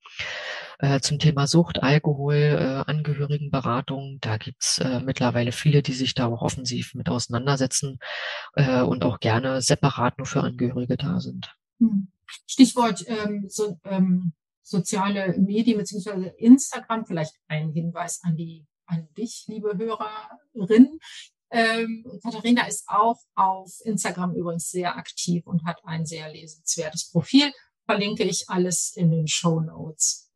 äh, 0.78 1.00
zum 1.00 1.18
Thema 1.18 1.46
Sucht, 1.46 1.82
Alkohol, 1.82 2.34
äh, 2.34 2.90
Angehörigenberatung. 2.90 4.18
Da 4.20 4.36
gibt's 4.36 4.78
äh, 4.78 5.00
mittlerweile 5.00 5.52
viele, 5.52 5.82
die 5.82 5.92
sich 5.92 6.14
da 6.14 6.26
auch 6.26 6.42
offensiv 6.42 6.94
mit 6.94 7.08
auseinandersetzen 7.08 7.98
äh, 8.54 8.82
und 8.82 9.04
auch 9.04 9.20
gerne 9.20 9.62
separat 9.62 10.18
nur 10.18 10.26
für 10.26 10.42
Angehörige 10.46 10.96
da 10.96 11.20
sind. 11.20 11.54
Hm. 11.78 12.08
Stichwort 12.46 13.04
ähm, 13.06 13.46
so, 13.48 13.78
ähm, 13.84 14.32
soziale 14.62 15.38
Medien 15.38 15.78
beziehungsweise 15.78 16.26
Instagram. 16.38 17.06
Vielleicht 17.06 17.34
ein 17.48 17.70
Hinweis 17.70 18.20
an 18.22 18.36
die 18.36 18.66
an 18.86 19.08
dich, 19.16 19.44
liebe 19.48 19.76
Hörerin. 19.76 20.98
Ähm, 21.50 22.04
Katharina 22.22 22.66
ist 22.66 22.88
auch 22.88 23.18
auf 23.34 23.72
Instagram 23.84 24.34
übrigens 24.34 24.70
sehr 24.70 24.96
aktiv 24.96 25.46
und 25.46 25.64
hat 25.64 25.78
ein 25.84 26.04
sehr 26.06 26.32
lesenswertes 26.32 27.10
Profil. 27.10 27.52
Verlinke 27.84 28.24
ich 28.24 28.48
alles 28.48 28.92
in 28.96 29.10
den 29.10 29.28
Show 29.28 29.60
Notes. 29.60 30.30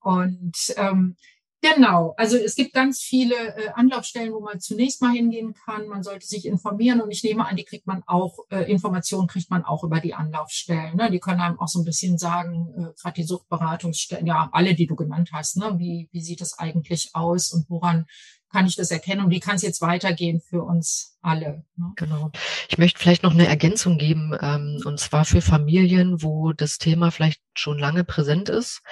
Und 0.00 0.56
ähm, 0.76 1.16
genau, 1.64 2.14
also 2.16 2.36
es 2.36 2.54
gibt 2.54 2.74
ganz 2.74 3.00
viele 3.00 3.34
äh, 3.34 3.70
Anlaufstellen, 3.74 4.32
wo 4.32 4.40
man 4.40 4.60
zunächst 4.60 5.00
mal 5.00 5.12
hingehen 5.12 5.54
kann. 5.54 5.88
Man 5.88 6.02
sollte 6.02 6.26
sich 6.26 6.46
informieren 6.46 7.00
und 7.00 7.10
ich 7.10 7.24
nehme 7.24 7.46
an, 7.46 7.56
die 7.56 7.64
kriegt 7.64 7.86
man 7.86 8.02
auch, 8.06 8.38
äh, 8.50 8.70
Informationen 8.70 9.28
kriegt 9.28 9.50
man 9.50 9.64
auch 9.64 9.84
über 9.84 10.00
die 10.00 10.14
Anlaufstellen. 10.14 10.96
Ne? 10.96 11.10
Die 11.10 11.20
können 11.20 11.40
einem 11.40 11.58
auch 11.58 11.68
so 11.68 11.80
ein 11.80 11.84
bisschen 11.84 12.18
sagen, 12.18 12.68
äh, 12.76 13.00
gerade 13.00 13.14
die 13.14 13.24
Suchtberatungsstellen, 13.24 14.26
ja, 14.26 14.48
alle, 14.52 14.74
die 14.74 14.86
du 14.86 14.94
genannt 14.94 15.30
hast, 15.32 15.56
ne? 15.56 15.74
wie, 15.78 16.08
wie 16.12 16.20
sieht 16.20 16.40
es 16.40 16.58
eigentlich 16.58 17.10
aus 17.14 17.52
und 17.52 17.68
woran 17.70 18.06
kann 18.52 18.66
ich 18.66 18.76
das 18.76 18.92
erkennen 18.92 19.24
und 19.24 19.30
wie 19.30 19.40
kann 19.40 19.56
es 19.56 19.62
jetzt 19.62 19.80
weitergehen 19.80 20.40
für 20.40 20.62
uns 20.62 21.18
alle. 21.22 21.64
Ne? 21.76 21.92
Genau. 21.96 22.30
Ich 22.68 22.78
möchte 22.78 23.00
vielleicht 23.00 23.24
noch 23.24 23.32
eine 23.32 23.48
Ergänzung 23.48 23.98
geben, 23.98 24.36
ähm, 24.40 24.80
und 24.84 25.00
zwar 25.00 25.24
für 25.24 25.40
Familien, 25.40 26.22
wo 26.22 26.52
das 26.52 26.78
Thema 26.78 27.10
vielleicht 27.10 27.40
schon 27.54 27.78
lange 27.78 28.04
präsent 28.04 28.48
ist. 28.48 28.82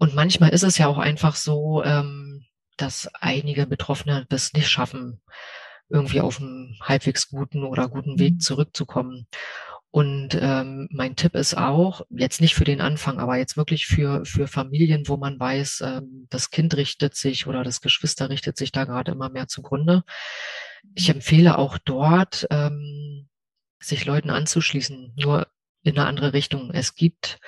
Und 0.00 0.14
manchmal 0.14 0.48
ist 0.50 0.62
es 0.62 0.78
ja 0.78 0.86
auch 0.86 0.96
einfach 0.96 1.36
so, 1.36 1.84
ähm, 1.84 2.46
dass 2.78 3.10
einige 3.20 3.66
Betroffene 3.66 4.24
das 4.30 4.54
nicht 4.54 4.70
schaffen, 4.70 5.20
irgendwie 5.90 6.22
auf 6.22 6.40
einen 6.40 6.78
halbwegs 6.80 7.28
guten 7.28 7.64
oder 7.64 7.86
guten 7.86 8.18
Weg 8.18 8.34
mhm. 8.34 8.40
zurückzukommen. 8.40 9.26
Und 9.90 10.38
ähm, 10.40 10.88
mein 10.90 11.16
Tipp 11.16 11.34
ist 11.34 11.54
auch, 11.54 12.00
jetzt 12.08 12.40
nicht 12.40 12.54
für 12.54 12.64
den 12.64 12.80
Anfang, 12.80 13.18
aber 13.18 13.36
jetzt 13.36 13.58
wirklich 13.58 13.86
für, 13.88 14.24
für 14.24 14.46
Familien, 14.46 15.06
wo 15.06 15.18
man 15.18 15.38
weiß, 15.38 15.82
ähm, 15.82 16.26
das 16.30 16.50
Kind 16.50 16.76
richtet 16.76 17.14
sich 17.14 17.46
oder 17.46 17.62
das 17.62 17.82
Geschwister 17.82 18.30
richtet 18.30 18.56
sich 18.56 18.72
da 18.72 18.86
gerade 18.86 19.12
immer 19.12 19.28
mehr 19.28 19.48
zugrunde. 19.48 20.02
Ich 20.94 21.10
empfehle 21.10 21.58
auch 21.58 21.76
dort, 21.76 22.46
ähm, 22.50 23.28
sich 23.80 24.06
Leuten 24.06 24.30
anzuschließen, 24.30 25.12
nur 25.16 25.46
in 25.82 25.98
eine 25.98 26.06
andere 26.06 26.32
Richtung. 26.32 26.70
Es 26.70 26.94
gibt 26.94 27.38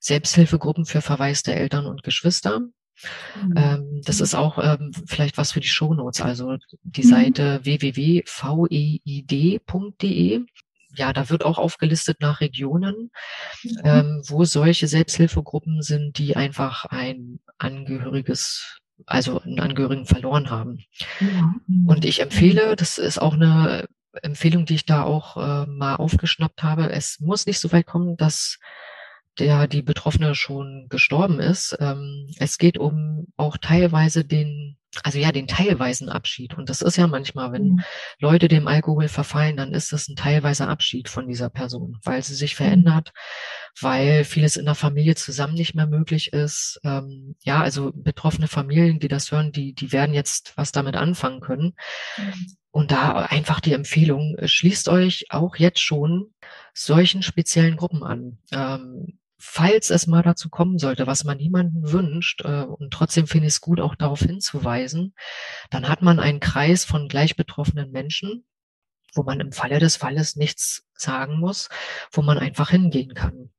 Selbsthilfegruppen 0.00 0.84
für 0.84 1.00
verwaiste 1.00 1.54
Eltern 1.54 1.86
und 1.86 2.02
Geschwister. 2.02 2.60
Mhm. 2.60 3.54
Ähm, 3.56 4.00
das 4.04 4.20
ist 4.20 4.34
auch 4.34 4.58
ähm, 4.58 4.92
vielleicht 5.06 5.38
was 5.38 5.52
für 5.52 5.60
die 5.60 5.68
Shownotes, 5.68 6.20
also 6.20 6.56
die 6.82 7.04
mhm. 7.04 7.08
Seite 7.08 7.60
www.veid.de. 7.64 8.24
Ja, 10.94 11.12
da 11.12 11.28
wird 11.28 11.44
auch 11.44 11.58
aufgelistet 11.58 12.20
nach 12.20 12.40
Regionen, 12.40 13.10
mhm. 13.62 13.80
ähm, 13.84 14.22
wo 14.26 14.44
solche 14.44 14.86
Selbsthilfegruppen 14.86 15.82
sind, 15.82 16.16
die 16.18 16.36
einfach 16.36 16.86
ein 16.86 17.40
Angehöriges 17.58 18.80
also 19.04 19.40
einen 19.40 19.60
Angehörigen 19.60 20.06
verloren 20.06 20.48
haben. 20.48 20.84
Und 21.86 22.06
ich 22.06 22.20
empfehle, 22.20 22.76
das 22.76 22.96
ist 22.96 23.20
auch 23.20 23.34
eine 23.34 23.86
Empfehlung, 24.22 24.64
die 24.64 24.76
ich 24.76 24.86
da 24.86 25.02
auch 25.02 25.36
äh, 25.36 25.66
mal 25.66 25.96
aufgeschnappt 25.96 26.62
habe, 26.62 26.90
es 26.90 27.20
muss 27.20 27.46
nicht 27.46 27.60
so 27.60 27.72
weit 27.72 27.86
kommen, 27.86 28.16
dass 28.16 28.58
der 29.38 29.66
die 29.66 29.82
Betroffene 29.82 30.34
schon 30.34 30.86
gestorben 30.88 31.40
ist. 31.40 31.76
Ähm, 31.80 32.28
es 32.38 32.58
geht 32.58 32.78
um 32.78 33.26
auch 33.36 33.56
teilweise 33.56 34.24
den, 34.24 34.76
also 35.02 35.18
ja, 35.18 35.32
den 35.32 35.46
teilweisen 35.46 36.08
Abschied. 36.08 36.54
Und 36.54 36.68
das 36.70 36.82
ist 36.82 36.96
ja 36.96 37.06
manchmal, 37.06 37.52
wenn 37.52 37.68
mhm. 37.68 37.80
Leute 38.18 38.48
dem 38.48 38.66
Alkohol 38.66 39.08
verfallen, 39.08 39.56
dann 39.56 39.72
ist 39.72 39.92
das 39.92 40.08
ein 40.08 40.16
teilweiser 40.16 40.68
Abschied 40.68 41.08
von 41.08 41.28
dieser 41.28 41.50
Person, 41.50 41.98
weil 42.02 42.22
sie 42.22 42.34
sich 42.34 42.54
mhm. 42.54 42.64
verändert, 42.64 43.12
weil 43.80 44.24
vieles 44.24 44.56
in 44.56 44.64
der 44.64 44.74
Familie 44.74 45.14
zusammen 45.14 45.54
nicht 45.54 45.74
mehr 45.74 45.86
möglich 45.86 46.32
ist. 46.32 46.80
Ähm, 46.84 47.36
ja, 47.42 47.60
also 47.60 47.92
betroffene 47.94 48.48
Familien, 48.48 48.98
die 49.00 49.08
das 49.08 49.30
hören, 49.30 49.52
die, 49.52 49.74
die 49.74 49.92
werden 49.92 50.14
jetzt 50.14 50.54
was 50.56 50.72
damit 50.72 50.96
anfangen 50.96 51.40
können. 51.40 51.74
Mhm. 52.16 52.56
Und 52.70 52.90
da 52.90 53.22
einfach 53.22 53.60
die 53.60 53.72
Empfehlung, 53.72 54.36
schließt 54.44 54.90
euch 54.90 55.28
auch 55.30 55.56
jetzt 55.56 55.80
schon 55.80 56.34
solchen 56.74 57.22
speziellen 57.22 57.76
Gruppen 57.76 58.02
an. 58.02 58.36
Ähm, 58.52 59.18
falls 59.48 59.90
es 59.90 60.06
mal 60.06 60.22
dazu 60.22 60.50
kommen 60.50 60.78
sollte, 60.78 61.06
was 61.06 61.24
man 61.24 61.38
niemanden 61.38 61.92
wünscht, 61.92 62.42
äh, 62.44 62.64
und 62.64 62.92
trotzdem 62.92 63.26
finde 63.26 63.46
ich 63.46 63.54
es 63.54 63.60
gut, 63.60 63.80
auch 63.80 63.94
darauf 63.94 64.20
hinzuweisen, 64.20 65.14
dann 65.70 65.88
hat 65.88 66.02
man 66.02 66.18
einen 66.18 66.40
Kreis 66.40 66.84
von 66.84 67.08
gleich 67.08 67.36
betroffenen 67.36 67.92
Menschen, 67.92 68.44
wo 69.14 69.22
man 69.22 69.40
im 69.40 69.52
Falle 69.52 69.78
des 69.78 69.96
Falles 69.96 70.36
nichts 70.36 70.84
sagen 70.94 71.38
muss, 71.38 71.68
wo 72.10 72.22
man 72.22 72.38
einfach 72.38 72.70
hingehen 72.70 73.14
kann. 73.14 73.50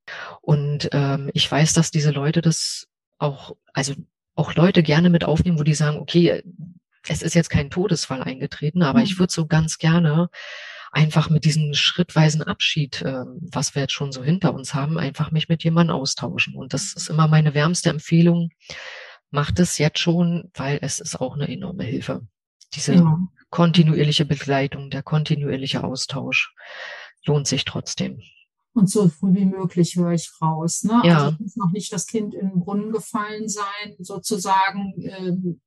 Und 0.42 0.90
ähm, 0.92 1.32
ich 1.34 1.50
weiß, 1.50 1.74
dass 1.74 1.90
diese 1.90 2.12
Leute 2.12 2.42
das 2.42 2.88
auch, 3.18 3.56
also 3.74 3.96
auch 4.36 4.54
Leute 4.54 4.84
gerne 4.84 5.10
mit 5.10 5.24
aufnehmen, 5.24 5.58
wo 5.58 5.64
die 5.64 5.74
sagen, 5.74 5.98
okay, 5.98 6.44
es 7.08 7.22
ist 7.22 7.34
jetzt 7.34 7.50
kein 7.50 7.72
Todesfall 7.72 8.22
eingetreten, 8.22 8.84
aber 8.84 9.00
mhm. 9.00 9.06
ich 9.06 9.20
würde 9.20 9.34
so 9.34 9.48
ganz 9.48 9.78
gerne 9.78 10.30
einfach 10.92 11.30
mit 11.30 11.46
diesem 11.46 11.74
schrittweisen 11.74 12.42
Abschied, 12.42 13.02
äh, 13.02 13.26
was 13.52 13.76
wir 13.76 13.84
jetzt 13.84 13.94
schon 13.94 14.12
so 14.12 14.24
hinter 14.24 14.54
uns 14.54 14.74
haben, 14.74 14.98
einfach 14.98 15.32
mich 15.32 15.50
mit 15.50 15.64
jemandem 15.64 15.96
austauschen. 15.96 16.56
Und 16.56 16.74
das 16.74 16.94
ist 16.94 17.10
immer 17.10 17.28
meine 17.28 17.54
wärmste 17.54 17.90
Empfehlung. 17.90 18.50
Macht 19.30 19.60
es 19.60 19.78
jetzt 19.78 20.00
schon, 20.00 20.50
weil 20.54 20.80
es 20.82 21.00
ist 21.00 21.20
auch 21.20 21.36
eine 21.36 21.50
enorme 21.50 21.84
Hilfe. 21.84 22.26
Diese 22.74 22.96
ja. 22.96 23.20
kontinuierliche 23.50 24.26
Begleitung, 24.26 24.90
der 24.90 25.04
kontinuierliche 25.04 25.84
Austausch 25.84 26.54
lohnt 27.26 27.48
sich 27.48 27.66
trotzdem. 27.66 28.22
Und 28.74 28.90
so 28.90 29.10
früh 29.10 29.34
wie 29.34 29.46
möglich 29.46 29.96
höre 29.96 30.12
ich 30.12 30.30
raus. 30.42 30.84
Ne? 30.84 31.02
Ja. 31.04 31.18
Also 31.18 31.34
es 31.34 31.40
muss 31.40 31.56
noch 31.56 31.72
nicht 31.72 31.92
das 31.92 32.06
Kind 32.06 32.36
in 32.36 32.50
den 32.50 32.60
Brunnen 32.60 32.92
gefallen 32.92 33.50
sein, 33.50 33.96
sozusagen. 34.00 34.94
Ähm, 35.02 35.62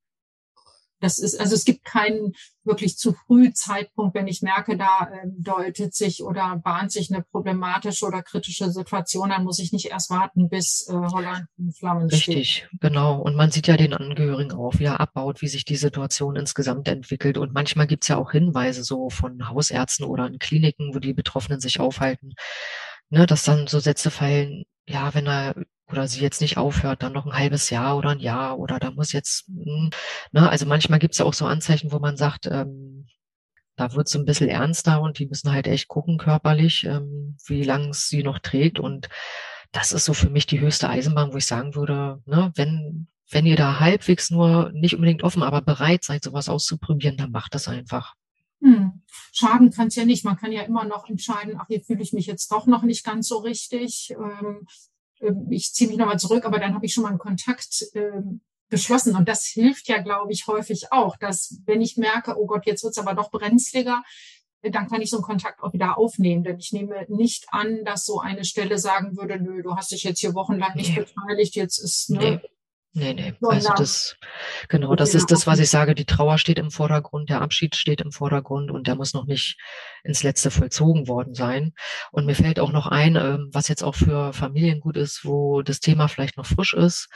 das 1.00 1.18
ist, 1.18 1.40
also 1.40 1.54
es 1.54 1.64
gibt 1.64 1.84
keinen 1.84 2.32
wirklich 2.64 2.98
zu 2.98 3.14
früh 3.14 3.52
Zeitpunkt, 3.52 4.14
wenn 4.14 4.28
ich 4.28 4.42
merke, 4.42 4.76
da 4.76 5.08
äh, 5.12 5.26
deutet 5.38 5.94
sich 5.94 6.22
oder 6.22 6.60
bahnt 6.62 6.92
sich 6.92 7.12
eine 7.12 7.22
problematische 7.22 8.06
oder 8.06 8.22
kritische 8.22 8.70
Situation, 8.70 9.30
dann 9.30 9.44
muss 9.44 9.58
ich 9.58 9.72
nicht 9.72 9.86
erst 9.86 10.10
warten, 10.10 10.48
bis 10.48 10.86
äh, 10.88 10.92
Holland 10.92 11.46
in 11.56 11.72
Flammen 11.72 12.08
Richtig, 12.08 12.22
steht. 12.22 12.36
Richtig, 12.36 12.68
genau. 12.80 13.20
Und 13.20 13.34
man 13.34 13.50
sieht 13.50 13.66
ja 13.66 13.76
den 13.76 13.94
Angehörigen 13.94 14.52
auch, 14.52 14.78
wie 14.78 14.84
er 14.84 15.00
abbaut, 15.00 15.40
wie 15.40 15.48
sich 15.48 15.64
die 15.64 15.76
Situation 15.76 16.36
insgesamt 16.36 16.86
entwickelt. 16.88 17.38
Und 17.38 17.54
manchmal 17.54 17.86
gibt's 17.86 18.08
ja 18.08 18.18
auch 18.18 18.32
Hinweise 18.32 18.84
so 18.84 19.08
von 19.08 19.48
Hausärzten 19.48 20.04
oder 20.06 20.26
in 20.26 20.38
Kliniken, 20.38 20.94
wo 20.94 20.98
die 20.98 21.14
Betroffenen 21.14 21.60
sich 21.60 21.80
aufhalten, 21.80 22.34
ne, 23.08 23.26
dass 23.26 23.44
dann 23.44 23.66
so 23.66 23.80
Sätze 23.80 24.10
fallen, 24.10 24.64
ja, 24.86 25.14
wenn 25.14 25.26
er 25.26 25.54
oder 25.90 26.08
sie 26.08 26.20
jetzt 26.20 26.40
nicht 26.40 26.56
aufhört, 26.56 27.02
dann 27.02 27.12
noch 27.12 27.26
ein 27.26 27.34
halbes 27.34 27.70
Jahr 27.70 27.96
oder 27.96 28.10
ein 28.10 28.20
Jahr 28.20 28.58
oder 28.58 28.78
da 28.78 28.90
muss 28.90 29.12
jetzt, 29.12 29.46
hm, 29.48 29.90
ne, 30.32 30.48
also 30.48 30.66
manchmal 30.66 30.98
gibt 30.98 31.14
es 31.14 31.18
ja 31.18 31.24
auch 31.24 31.34
so 31.34 31.46
Anzeichen, 31.46 31.92
wo 31.92 31.98
man 31.98 32.16
sagt, 32.16 32.46
ähm, 32.46 33.06
da 33.76 33.94
wird 33.94 34.08
es 34.08 34.14
ein 34.14 34.26
bisschen 34.26 34.48
ernster 34.48 35.00
und 35.00 35.18
die 35.18 35.26
müssen 35.26 35.52
halt 35.52 35.66
echt 35.66 35.88
gucken 35.88 36.18
körperlich, 36.18 36.84
ähm, 36.84 37.36
wie 37.46 37.62
lange 37.62 37.90
es 37.90 38.08
sie 38.08 38.22
noch 38.22 38.38
trägt. 38.38 38.78
Und 38.78 39.08
das 39.72 39.92
ist 39.92 40.04
so 40.04 40.12
für 40.12 40.28
mich 40.28 40.46
die 40.46 40.60
höchste 40.60 40.90
Eisenbahn, 40.90 41.32
wo 41.32 41.38
ich 41.38 41.46
sagen 41.46 41.74
würde, 41.74 42.22
ne, 42.26 42.52
wenn, 42.56 43.08
wenn 43.30 43.46
ihr 43.46 43.56
da 43.56 43.80
halbwegs 43.80 44.30
nur 44.30 44.70
nicht 44.72 44.94
unbedingt 44.94 45.22
offen, 45.22 45.42
aber 45.42 45.62
bereit 45.62 46.04
seid, 46.04 46.24
sowas 46.24 46.50
auszuprobieren, 46.50 47.16
dann 47.16 47.30
macht 47.30 47.54
das 47.54 47.68
einfach. 47.68 48.14
Hm. 48.60 49.00
Schaden 49.32 49.70
kann 49.70 49.88
es 49.88 49.96
ja 49.96 50.04
nicht. 50.04 50.24
Man 50.24 50.36
kann 50.36 50.52
ja 50.52 50.62
immer 50.62 50.84
noch 50.84 51.08
entscheiden, 51.08 51.56
ach, 51.58 51.66
hier 51.68 51.80
fühle 51.80 52.02
ich 52.02 52.12
mich 52.12 52.26
jetzt 52.26 52.52
doch 52.52 52.66
noch 52.66 52.82
nicht 52.82 53.04
ganz 53.04 53.28
so 53.28 53.38
richtig. 53.38 54.10
Ähm 54.10 54.66
ich 55.50 55.72
ziehe 55.72 55.88
mich 55.88 55.98
nochmal 55.98 56.18
zurück, 56.18 56.44
aber 56.44 56.58
dann 56.58 56.74
habe 56.74 56.86
ich 56.86 56.94
schon 56.94 57.02
mal 57.02 57.10
einen 57.10 57.18
Kontakt 57.18 57.84
ähm, 57.94 58.40
geschlossen. 58.70 59.16
Und 59.16 59.28
das 59.28 59.46
hilft 59.46 59.88
ja, 59.88 60.00
glaube 60.00 60.32
ich, 60.32 60.46
häufig 60.46 60.92
auch, 60.92 61.16
dass 61.16 61.60
wenn 61.66 61.80
ich 61.82 61.96
merke, 61.96 62.36
oh 62.38 62.46
Gott, 62.46 62.66
jetzt 62.66 62.84
wird's 62.84 62.98
aber 62.98 63.14
doch 63.14 63.30
brenzliger, 63.30 64.02
dann 64.62 64.88
kann 64.88 65.00
ich 65.00 65.10
so 65.10 65.16
einen 65.16 65.24
Kontakt 65.24 65.62
auch 65.62 65.72
wieder 65.72 65.98
aufnehmen. 65.98 66.44
Denn 66.44 66.58
ich 66.58 66.72
nehme 66.72 67.06
nicht 67.08 67.46
an, 67.50 67.84
dass 67.84 68.04
so 68.04 68.20
eine 68.20 68.44
Stelle 68.44 68.78
sagen 68.78 69.16
würde, 69.16 69.40
nö, 69.40 69.62
du 69.62 69.74
hast 69.74 69.90
dich 69.90 70.04
jetzt 70.04 70.20
hier 70.20 70.34
wochenlang 70.34 70.74
nicht 70.76 70.96
nee. 70.96 71.04
beteiligt, 71.04 71.54
jetzt 71.56 71.78
ist, 71.78 72.10
ne, 72.10 72.18
nee. 72.18 72.40
Nee, 72.92 73.14
nee. 73.14 73.34
Also 73.40 73.72
das, 73.76 74.16
genau, 74.68 74.96
das 74.96 75.14
ist 75.14 75.30
das, 75.30 75.46
was 75.46 75.60
ich 75.60 75.70
sage. 75.70 75.94
Die 75.94 76.06
Trauer 76.06 76.38
steht 76.38 76.58
im 76.58 76.72
Vordergrund, 76.72 77.30
der 77.30 77.40
Abschied 77.40 77.76
steht 77.76 78.00
im 78.00 78.10
Vordergrund 78.10 78.72
und 78.72 78.88
der 78.88 78.96
muss 78.96 79.14
noch 79.14 79.26
nicht 79.26 79.58
ins 80.02 80.24
Letzte 80.24 80.50
vollzogen 80.50 81.06
worden 81.06 81.34
sein. 81.34 81.72
Und 82.10 82.26
mir 82.26 82.34
fällt 82.34 82.58
auch 82.58 82.72
noch 82.72 82.88
ein, 82.88 83.14
ähm, 83.14 83.48
was 83.52 83.68
jetzt 83.68 83.84
auch 83.84 83.94
für 83.94 84.32
Familien 84.32 84.80
gut 84.80 84.96
ist, 84.96 85.24
wo 85.24 85.62
das 85.62 85.78
Thema 85.78 86.08
vielleicht 86.08 86.36
noch 86.36 86.46
frisch 86.46 86.74
ist, 86.74 87.08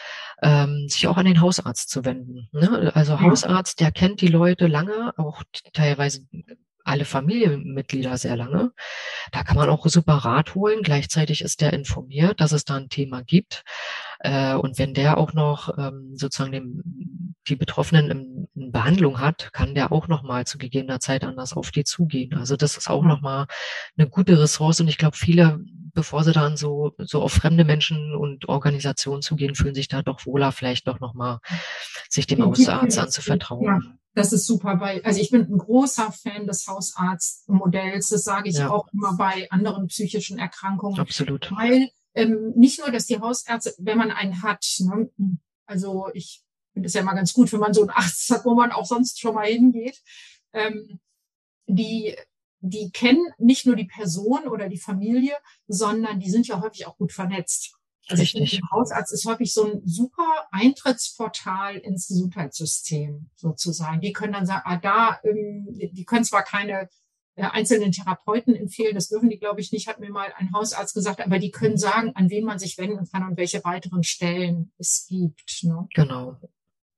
ähm, 0.42 0.86
sich 0.88 1.08
auch 1.08 1.16
an 1.16 1.26
den 1.26 1.40
Hausarzt 1.40 1.90
zu 1.90 2.04
wenden. 2.04 2.48
Ne? 2.52 2.92
Also 2.94 3.20
Hausarzt, 3.20 3.80
der 3.80 3.90
kennt 3.90 4.20
die 4.20 4.28
Leute 4.28 4.68
lange, 4.68 5.12
auch 5.16 5.42
teilweise 5.72 6.20
alle 6.84 7.06
Familienmitglieder 7.06 8.16
sehr 8.18 8.36
lange. 8.36 8.72
Da 9.32 9.42
kann 9.42 9.56
man 9.56 9.70
auch 9.70 9.86
super 9.86 10.14
Rat 10.14 10.54
holen. 10.54 10.82
Gleichzeitig 10.82 11.40
ist 11.40 11.62
der 11.62 11.72
informiert, 11.72 12.40
dass 12.40 12.52
es 12.52 12.64
da 12.64 12.76
ein 12.76 12.90
Thema 12.90 13.22
gibt. 13.22 13.64
Äh, 14.24 14.54
und 14.54 14.78
wenn 14.78 14.94
der 14.94 15.18
auch 15.18 15.34
noch 15.34 15.76
ähm, 15.76 16.12
sozusagen 16.14 16.50
dem, 16.50 17.34
die 17.46 17.56
Betroffenen 17.56 18.10
in, 18.10 18.48
in 18.54 18.72
Behandlung 18.72 19.20
hat, 19.20 19.52
kann 19.52 19.74
der 19.74 19.92
auch 19.92 20.08
noch 20.08 20.22
mal 20.22 20.46
zu 20.46 20.56
gegebener 20.56 20.98
Zeit 20.98 21.24
anders 21.24 21.52
auf 21.52 21.70
die 21.70 21.84
zugehen. 21.84 22.32
Also 22.32 22.56
das 22.56 22.78
ist 22.78 22.88
auch 22.88 23.04
noch 23.04 23.20
mal 23.20 23.46
eine 23.98 24.08
gute 24.08 24.40
Ressource. 24.40 24.80
Und 24.80 24.88
ich 24.88 24.96
glaube, 24.96 25.18
viele, 25.18 25.60
bevor 25.92 26.24
sie 26.24 26.32
dann 26.32 26.56
so 26.56 26.92
so 26.98 27.20
auf 27.20 27.32
fremde 27.32 27.64
Menschen 27.66 28.14
und 28.14 28.48
Organisationen 28.48 29.20
zugehen, 29.20 29.54
fühlen 29.54 29.74
sich 29.74 29.88
da 29.88 30.00
doch 30.00 30.24
wohler, 30.24 30.52
vielleicht 30.52 30.88
doch 30.88 31.00
noch 31.00 31.12
mal 31.12 31.40
sich 32.08 32.26
dem 32.26 32.42
Hausarzt 32.42 32.98
anzuvertrauen. 32.98 33.64
Ja. 33.66 33.80
Das 34.14 34.32
ist 34.32 34.46
super 34.46 34.76
bei, 34.76 35.04
also 35.04 35.20
ich 35.20 35.30
bin 35.30 35.42
ein 35.42 35.58
großer 35.58 36.12
Fan 36.12 36.46
des 36.46 36.66
Hausarztmodells. 36.68 38.08
Das 38.08 38.22
sage 38.22 38.48
ich 38.48 38.56
ja. 38.56 38.70
auch 38.70 38.86
immer 38.92 39.16
bei 39.16 39.48
anderen 39.50 39.88
psychischen 39.88 40.38
Erkrankungen. 40.38 41.00
Absolut. 41.00 41.50
Weil 41.50 41.90
ähm, 42.14 42.52
nicht 42.56 42.80
nur, 42.80 42.90
dass 42.90 43.06
die 43.06 43.20
Hausärzte, 43.20 43.74
wenn 43.78 43.98
man 43.98 44.10
einen 44.10 44.42
hat, 44.42 44.64
ne, 44.80 45.10
also 45.66 46.08
ich 46.14 46.42
finde 46.72 46.86
es 46.86 46.94
ja 46.94 47.00
immer 47.00 47.14
ganz 47.14 47.32
gut, 47.32 47.52
wenn 47.52 47.60
man 47.60 47.74
so 47.74 47.82
einen 47.82 47.90
Arzt 47.90 48.30
hat, 48.30 48.44
wo 48.44 48.54
man 48.54 48.72
auch 48.72 48.86
sonst 48.86 49.20
schon 49.20 49.34
mal 49.34 49.46
hingeht, 49.46 50.00
ähm, 50.52 51.00
die 51.66 52.16
die 52.66 52.90
kennen 52.90 53.26
nicht 53.36 53.66
nur 53.66 53.76
die 53.76 53.84
Person 53.84 54.48
oder 54.48 54.70
die 54.70 54.78
Familie, 54.78 55.34
sondern 55.68 56.18
die 56.18 56.30
sind 56.30 56.48
ja 56.48 56.62
häufig 56.62 56.86
auch 56.86 56.96
gut 56.96 57.12
vernetzt. 57.12 57.74
Also 58.08 58.22
Richtig. 58.22 58.42
ich 58.42 58.50
finde, 58.50 58.70
Hausarzt 58.70 59.12
ist 59.12 59.26
häufig 59.26 59.52
so 59.52 59.66
ein 59.66 59.82
super 59.84 60.46
Eintrittsportal 60.50 61.76
ins 61.76 62.08
Gesundheitssystem 62.08 63.30
sozusagen. 63.34 64.00
Die 64.00 64.12
können 64.12 64.32
dann 64.32 64.46
sagen, 64.46 64.62
ah, 64.64 64.76
da, 64.76 65.20
ähm, 65.24 65.66
die 65.70 66.04
können 66.04 66.24
zwar 66.24 66.42
keine 66.42 66.88
einzelnen 67.36 67.92
Therapeuten 67.92 68.54
empfehlen, 68.54 68.94
das 68.94 69.08
dürfen 69.08 69.28
die, 69.28 69.38
glaube 69.38 69.60
ich, 69.60 69.72
nicht, 69.72 69.88
hat 69.88 69.98
mir 69.98 70.10
mal 70.10 70.32
ein 70.36 70.52
Hausarzt 70.52 70.94
gesagt, 70.94 71.20
aber 71.20 71.38
die 71.38 71.50
können 71.50 71.76
sagen, 71.76 72.12
an 72.14 72.30
wen 72.30 72.44
man 72.44 72.58
sich 72.58 72.78
wenden 72.78 73.08
kann 73.10 73.26
und 73.26 73.36
welche 73.36 73.64
weiteren 73.64 74.04
Stellen 74.04 74.72
es 74.78 75.06
gibt. 75.08 75.64
Ne? 75.64 75.88
Genau. 75.94 76.38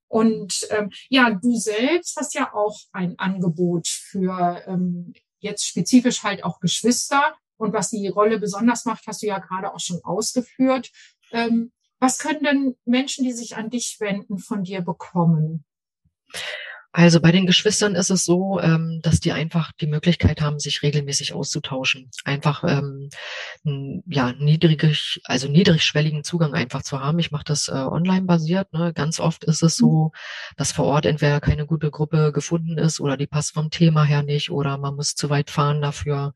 Und 0.09 0.67
ähm, 0.71 0.91
ja, 1.09 1.31
du 1.31 1.57
selbst 1.57 2.17
hast 2.17 2.35
ja 2.35 2.53
auch 2.55 2.79
ein 2.93 3.19
Angebot 3.19 3.89
für 3.89 4.63
ähm, 4.67 5.13
jetzt 5.41 5.67
spezifisch 5.67 6.23
halt 6.23 6.45
auch 6.45 6.61
Geschwister 6.61 7.35
und 7.57 7.73
was 7.73 7.91
die 7.91 8.09
Rolle 8.09 8.39
besonders 8.39 8.85
macht, 8.85 9.07
hast 9.07 9.23
du 9.23 9.27
ja 9.27 9.39
gerade 9.39 9.73
auch 9.73 9.81
schon 9.81 10.01
ausgeführt. 10.05 10.91
Ähm, 11.33 11.73
was 11.99 12.19
können 12.19 12.43
denn 12.43 12.77
Menschen, 12.85 13.25
die 13.25 13.33
sich 13.33 13.57
an 13.57 13.71
dich 13.71 13.97
wenden, 14.01 14.39
von 14.39 14.63
dir 14.63 14.83
bekommen? 14.83 15.65
Also 16.99 17.21
bei 17.21 17.31
den 17.31 17.45
Geschwistern 17.45 17.95
ist 17.95 18.09
es 18.09 18.25
so, 18.25 18.59
ähm, 18.59 19.01
dass 19.03 19.21
die 19.21 19.33
einfach 19.33 19.71
die 19.73 19.87
Möglichkeit 19.87 20.41
haben, 20.41 20.59
sich 20.59 20.83
regelmäßig 20.83 21.35
auszutauschen. 21.35 22.11
Einfach 22.25 22.65
ähm, 22.67 23.11
ja 24.07 24.33
niedrig, 24.33 25.21
also 25.25 25.47
niedrigschwelligen 25.47 26.25
Zugang 26.25 26.55
einfach 26.55 26.83
zu 26.83 26.99
haben. 26.99 27.19
Ich 27.19 27.31
mache 27.31 27.45
das 27.45 27.69
äh, 27.69 27.73
online 27.73 28.23
basiert. 28.23 28.73
Ne? 28.73 28.95
Ganz 28.95 29.21
oft 29.21 29.45
ist 29.45 29.63
es 29.63 29.77
so, 29.77 30.05
mhm. 30.05 30.11
dass 30.57 30.73
vor 30.73 30.87
Ort 30.87 31.05
entweder 31.05 31.39
keine 31.43 31.67
gute 31.67 31.91
Gruppe 31.91 32.33
gefunden 32.33 32.79
ist 32.79 32.99
oder 32.99 33.19
die 33.19 33.27
passt 33.27 33.53
vom 33.53 33.69
Thema 33.69 34.05
her 34.05 34.23
nicht 34.23 34.51
oder 34.51 34.79
man 34.79 34.97
muss 34.97 35.15
zu 35.15 35.29
weit 35.29 35.51
fahren 35.51 35.83
dafür. 35.83 36.33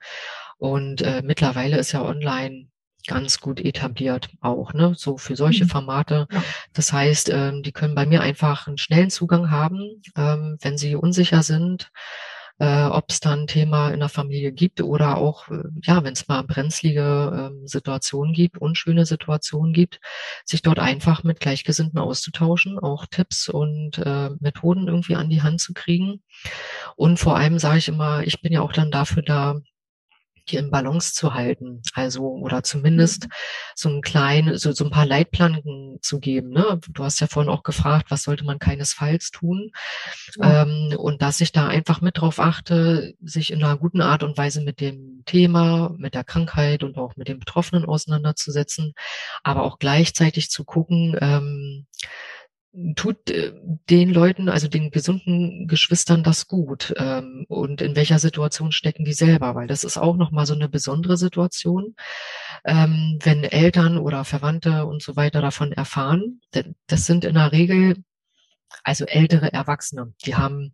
Und 0.58 1.00
äh, 1.00 1.22
mittlerweile 1.24 1.78
ist 1.78 1.92
ja 1.92 2.02
online 2.02 2.68
ganz 3.06 3.40
gut 3.40 3.60
etabliert 3.60 4.30
auch, 4.40 4.72
ne? 4.72 4.94
So 4.96 5.16
für 5.16 5.36
solche 5.36 5.64
mhm. 5.64 5.68
Formate. 5.68 6.26
Ja. 6.30 6.42
Das 6.72 6.92
heißt, 6.92 7.30
ähm, 7.30 7.62
die 7.62 7.72
können 7.72 7.94
bei 7.94 8.06
mir 8.06 8.20
einfach 8.20 8.66
einen 8.66 8.78
schnellen 8.78 9.10
Zugang 9.10 9.50
haben, 9.50 10.02
ähm, 10.16 10.58
wenn 10.60 10.78
sie 10.78 10.96
unsicher 10.96 11.42
sind, 11.42 11.90
äh, 12.60 12.84
ob 12.84 13.06
es 13.08 13.20
dann 13.20 13.40
ein 13.40 13.46
Thema 13.46 13.90
in 13.90 14.00
der 14.00 14.10
Familie 14.10 14.52
gibt 14.52 14.82
oder 14.82 15.16
auch, 15.16 15.48
äh, 15.48 15.62
ja, 15.82 16.04
wenn 16.04 16.12
es 16.12 16.28
mal 16.28 16.42
brenzlige 16.42 17.50
äh, 17.50 17.66
Situationen 17.66 18.34
gibt, 18.34 18.58
unschöne 18.58 19.06
Situationen 19.06 19.72
gibt, 19.72 19.98
sich 20.44 20.60
dort 20.60 20.78
einfach 20.78 21.24
mit 21.24 21.40
Gleichgesinnten 21.40 21.98
auszutauschen, 21.98 22.78
auch 22.78 23.06
Tipps 23.06 23.48
und 23.48 23.98
äh, 23.98 24.30
Methoden 24.40 24.88
irgendwie 24.88 25.16
an 25.16 25.30
die 25.30 25.42
Hand 25.42 25.60
zu 25.62 25.72
kriegen. 25.72 26.22
Und 26.96 27.18
vor 27.18 27.36
allem 27.36 27.58
sage 27.58 27.78
ich 27.78 27.88
immer, 27.88 28.22
ich 28.24 28.42
bin 28.42 28.52
ja 28.52 28.60
auch 28.60 28.72
dann 28.72 28.90
dafür 28.90 29.22
da, 29.22 29.56
in 30.58 30.70
Balance 30.70 31.14
zu 31.14 31.34
halten. 31.34 31.82
Also, 31.94 32.22
oder 32.22 32.62
zumindest 32.62 33.24
mhm. 33.24 33.30
so 33.74 33.88
ein 33.88 34.00
klein, 34.02 34.56
so, 34.56 34.72
so 34.72 34.84
ein 34.84 34.90
paar 34.90 35.06
Leitplanken 35.06 35.98
zu 36.02 36.20
geben. 36.20 36.50
Ne? 36.50 36.80
Du 36.88 37.04
hast 37.04 37.20
ja 37.20 37.26
vorhin 37.26 37.50
auch 37.50 37.62
gefragt, 37.62 38.10
was 38.10 38.22
sollte 38.22 38.44
man 38.44 38.58
keinesfalls 38.58 39.30
tun? 39.30 39.70
Ja. 40.36 40.62
Ähm, 40.62 40.94
und 40.96 41.22
dass 41.22 41.40
ich 41.40 41.52
da 41.52 41.68
einfach 41.68 42.00
mit 42.00 42.18
drauf 42.18 42.40
achte, 42.40 43.14
sich 43.22 43.52
in 43.52 43.62
einer 43.62 43.76
guten 43.76 44.00
Art 44.00 44.22
und 44.22 44.36
Weise 44.38 44.60
mit 44.60 44.80
dem 44.80 45.22
Thema, 45.26 45.94
mit 45.98 46.14
der 46.14 46.24
Krankheit 46.24 46.82
und 46.82 46.96
auch 46.96 47.16
mit 47.16 47.28
den 47.28 47.38
Betroffenen 47.38 47.84
auseinanderzusetzen, 47.84 48.94
aber 49.42 49.62
auch 49.64 49.78
gleichzeitig 49.78 50.50
zu 50.50 50.64
gucken, 50.64 51.16
ähm, 51.20 51.86
tut 52.94 53.30
äh, 53.30 53.52
den 53.88 54.12
Leuten, 54.12 54.48
also 54.48 54.68
den 54.68 54.90
gesunden 54.90 55.66
Geschwistern 55.66 56.22
das 56.22 56.46
gut? 56.46 56.94
Ähm, 56.96 57.44
und 57.48 57.82
in 57.82 57.96
welcher 57.96 58.18
Situation 58.18 58.72
stecken 58.72 59.04
die 59.04 59.12
selber, 59.12 59.54
weil 59.54 59.66
das 59.66 59.84
ist 59.84 59.98
auch 59.98 60.16
nochmal 60.16 60.46
so 60.46 60.54
eine 60.54 60.68
besondere 60.68 61.16
Situation, 61.16 61.96
ähm, 62.64 63.18
wenn 63.22 63.44
Eltern 63.44 63.98
oder 63.98 64.24
Verwandte 64.24 64.86
und 64.86 65.02
so 65.02 65.16
weiter 65.16 65.40
davon 65.40 65.72
erfahren. 65.72 66.40
Das 66.86 67.06
sind 67.06 67.24
in 67.24 67.34
der 67.34 67.52
Regel 67.52 67.96
also 68.84 69.04
ältere 69.04 69.52
Erwachsene, 69.52 70.14
die 70.24 70.36
haben 70.36 70.72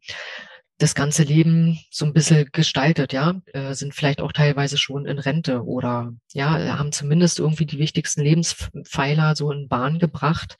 das 0.78 0.94
ganze 0.94 1.22
Leben 1.22 1.78
so 1.90 2.04
ein 2.04 2.12
bisschen 2.12 2.50
gestaltet, 2.52 3.14
ja, 3.14 3.40
äh, 3.54 3.72
sind 3.72 3.94
vielleicht 3.94 4.20
auch 4.20 4.32
teilweise 4.32 4.76
schon 4.76 5.06
in 5.06 5.18
Rente 5.18 5.64
oder 5.64 6.12
ja, 6.34 6.78
haben 6.78 6.92
zumindest 6.92 7.38
irgendwie 7.38 7.64
die 7.64 7.78
wichtigsten 7.78 8.20
Lebenspfeiler 8.20 9.34
so 9.36 9.50
in 9.50 9.68
Bahn 9.68 9.98
gebracht 9.98 10.58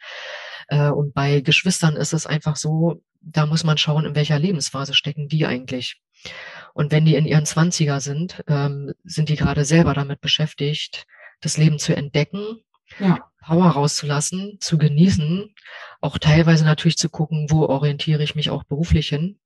äh, 0.69 0.91
und 0.91 1.15
bei 1.15 1.41
Geschwistern 1.41 1.97
ist 1.97 2.13
es 2.13 2.27
einfach 2.27 2.57
so, 2.57 3.03
da 3.21 3.47
muss 3.47 3.65
man 3.65 3.79
schauen, 3.79 4.05
in 4.05 4.15
welcher 4.15 4.39
Lebensphase 4.39 4.95
stecken 4.95 5.29
die 5.29 5.47
eigentlich. 5.47 6.01
Und 6.75 6.93
wenn 6.93 7.05
die 7.05 7.15
in 7.15 7.27
ihren 7.27 7.47
Zwanziger 7.47 8.01
sind, 8.01 8.43
ähm, 8.47 8.93
sind 9.05 9.29
die 9.29 9.37
gerade 9.37 9.65
selber 9.65 9.95
damit 9.95 10.21
beschäftigt, 10.21 11.07
das 11.41 11.57
Leben 11.57 11.79
zu 11.79 11.95
entdecken, 11.95 12.61
ja. 12.99 13.19
Power 13.45 13.71
rauszulassen, 13.71 14.59
zu 14.61 14.79
genießen, 14.79 15.55
auch 16.01 16.19
teilweise 16.19 16.65
natürlich 16.65 16.97
zu 16.97 17.09
gucken, 17.09 17.47
wo 17.51 17.67
orientiere 17.67 18.23
ich 18.23 18.35
mich 18.35 18.51
auch 18.51 18.65
beruflich 18.65 19.09
hin. 19.09 19.39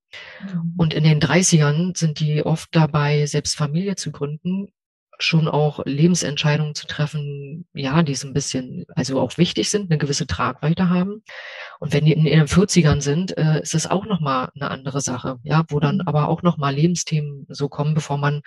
Mhm. 0.42 0.74
Und 0.76 0.94
in 0.94 1.04
den 1.04 1.20
30ern 1.20 1.96
sind 1.96 2.20
die 2.20 2.44
oft 2.44 2.74
dabei, 2.74 3.26
selbst 3.26 3.56
Familie 3.56 3.96
zu 3.96 4.10
gründen 4.10 4.72
schon 5.22 5.48
auch 5.48 5.80
Lebensentscheidungen 5.84 6.74
zu 6.74 6.86
treffen, 6.86 7.66
ja, 7.74 8.02
die 8.02 8.14
so 8.14 8.28
ein 8.28 8.32
bisschen, 8.32 8.84
also 8.94 9.20
auch 9.20 9.38
wichtig 9.38 9.70
sind, 9.70 9.90
eine 9.90 9.98
gewisse 9.98 10.26
Tragweite 10.26 10.88
haben. 10.88 11.22
Und 11.78 11.92
wenn 11.92 12.04
die 12.04 12.12
in 12.12 12.26
ihren 12.26 12.46
40ern 12.46 13.00
sind, 13.00 13.36
äh, 13.36 13.60
ist 13.60 13.74
es 13.74 13.86
auch 13.86 14.06
nochmal 14.06 14.50
eine 14.54 14.70
andere 14.70 15.00
Sache, 15.00 15.38
ja, 15.42 15.64
wo 15.68 15.80
dann 15.80 15.96
mhm. 15.96 16.02
aber 16.06 16.28
auch 16.28 16.42
nochmal 16.42 16.74
Lebensthemen 16.74 17.46
so 17.48 17.68
kommen, 17.68 17.94
bevor 17.94 18.18
man, 18.18 18.42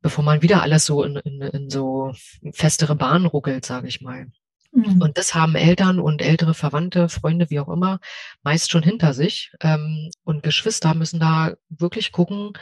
bevor 0.00 0.24
man 0.24 0.42
wieder 0.42 0.62
alles 0.62 0.84
so 0.86 1.02
in, 1.02 1.16
in, 1.16 1.42
in 1.42 1.70
so 1.70 2.12
festere 2.52 2.94
Bahnen 2.94 3.26
ruckelt, 3.26 3.64
sage 3.64 3.88
ich 3.88 4.00
mal. 4.00 4.26
Mhm. 4.72 5.00
Und 5.00 5.18
das 5.18 5.34
haben 5.34 5.54
Eltern 5.54 5.98
und 5.98 6.22
ältere 6.22 6.54
Verwandte, 6.54 7.08
Freunde, 7.08 7.50
wie 7.50 7.60
auch 7.60 7.68
immer, 7.68 8.00
meist 8.42 8.70
schon 8.70 8.82
hinter 8.82 9.14
sich. 9.14 9.52
Ähm, 9.60 10.10
und 10.24 10.42
Geschwister 10.42 10.94
müssen 10.94 11.20
da 11.20 11.54
wirklich 11.68 12.12
gucken, 12.12 12.52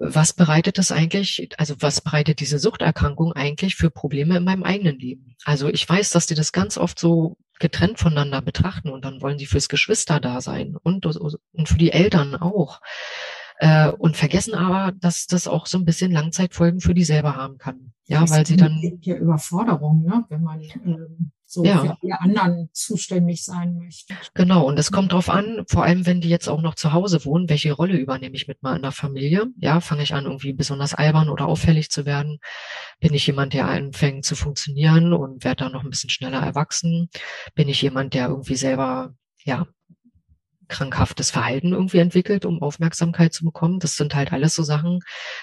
was 0.00 0.32
bereitet 0.32 0.78
das 0.78 0.92
eigentlich, 0.92 1.50
also 1.58 1.74
was 1.80 2.00
bereitet 2.00 2.40
diese 2.40 2.58
Suchterkrankung 2.58 3.34
eigentlich 3.34 3.76
für 3.76 3.90
Probleme 3.90 4.38
in 4.38 4.44
meinem 4.44 4.62
eigenen 4.62 4.98
Leben? 4.98 5.36
Also 5.44 5.68
ich 5.68 5.86
weiß, 5.86 6.10
dass 6.10 6.26
die 6.26 6.34
das 6.34 6.52
ganz 6.52 6.78
oft 6.78 6.98
so 6.98 7.36
getrennt 7.58 7.98
voneinander 7.98 8.40
betrachten 8.40 8.88
und 8.88 9.04
dann 9.04 9.20
wollen 9.20 9.38
sie 9.38 9.44
fürs 9.44 9.68
Geschwister 9.68 10.18
da 10.18 10.40
sein 10.40 10.76
und, 10.82 11.04
und 11.04 11.68
für 11.68 11.76
die 11.76 11.92
Eltern 11.92 12.34
auch. 12.34 12.80
Äh, 13.58 13.90
und 13.90 14.16
vergessen 14.16 14.54
aber, 14.54 14.92
dass 14.92 15.26
das 15.26 15.46
auch 15.46 15.66
so 15.66 15.76
ein 15.76 15.84
bisschen 15.84 16.10
Langzeitfolgen 16.10 16.80
für 16.80 16.94
die 16.94 17.04
selber 17.04 17.36
haben 17.36 17.58
kann. 17.58 17.92
Ja, 18.06 18.22
das 18.22 18.30
weil 18.30 18.46
sie 18.46 18.56
dann. 18.56 18.80
Ja 19.02 19.16
Überforderung, 19.16 20.02
ne? 20.02 20.24
wenn 20.30 20.42
man 20.42 20.62
ähm, 20.62 21.30
so 21.50 21.64
ja. 21.64 21.80
für 21.80 21.96
alle 22.00 22.20
anderen 22.20 22.70
zuständig 22.72 23.44
sein 23.44 23.76
möchte. 23.76 24.14
Genau, 24.34 24.66
und 24.66 24.78
es 24.78 24.92
kommt 24.92 25.12
drauf 25.12 25.28
an, 25.28 25.64
vor 25.66 25.82
allem 25.82 26.06
wenn 26.06 26.20
die 26.20 26.28
jetzt 26.28 26.48
auch 26.48 26.62
noch 26.62 26.76
zu 26.76 26.92
Hause 26.92 27.24
wohnen, 27.24 27.48
welche 27.48 27.72
Rolle 27.72 27.96
übernehme 27.96 28.36
ich 28.36 28.46
mit 28.46 28.62
mal 28.62 28.76
in 28.76 28.82
der 28.82 28.92
Familie? 28.92 29.46
Ja, 29.56 29.80
fange 29.80 30.04
ich 30.04 30.14
an, 30.14 30.26
irgendwie 30.26 30.52
besonders 30.52 30.94
albern 30.94 31.28
oder 31.28 31.46
auffällig 31.46 31.90
zu 31.90 32.06
werden? 32.06 32.38
Bin 33.00 33.14
ich 33.14 33.26
jemand, 33.26 33.52
der 33.52 33.66
anfängt 33.66 34.24
zu 34.24 34.36
funktionieren 34.36 35.12
und 35.12 35.42
werde 35.42 35.64
dann 35.64 35.72
noch 35.72 35.82
ein 35.82 35.90
bisschen 35.90 36.10
schneller 36.10 36.40
erwachsen? 36.40 37.10
Bin 37.56 37.68
ich 37.68 37.82
jemand, 37.82 38.14
der 38.14 38.28
irgendwie 38.28 38.56
selber, 38.56 39.14
ja, 39.42 39.66
krankhaftes 40.68 41.32
Verhalten 41.32 41.72
irgendwie 41.72 41.98
entwickelt, 41.98 42.44
um 42.44 42.62
Aufmerksamkeit 42.62 43.32
zu 43.34 43.44
bekommen. 43.44 43.80
Das 43.80 43.96
sind 43.96 44.14
halt 44.14 44.32
alles 44.32 44.54
so 44.54 44.62
Sachen, 44.62 45.00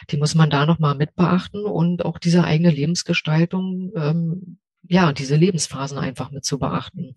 die 0.10 0.16
muss 0.16 0.36
man 0.36 0.50
da 0.50 0.66
nochmal 0.66 0.96
mit 0.96 1.16
beachten 1.16 1.66
und 1.66 2.06
auch 2.06 2.18
diese 2.18 2.46
eigene 2.46 2.72
Lebensgestaltung 2.72 3.92
ähm, 3.98 4.58
ja, 4.88 5.12
diese 5.14 5.36
Lebensphasen 5.36 5.98
einfach 5.98 6.32
mit 6.32 6.46
zu 6.46 6.60
beachten. 6.60 7.16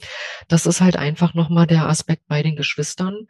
Das 0.48 0.66
ist 0.66 0.80
halt 0.80 0.96
einfach 0.96 1.34
nochmal 1.34 1.66
der 1.66 1.88
Aspekt 1.88 2.26
bei 2.28 2.42
den 2.42 2.56
Geschwistern. 2.56 3.26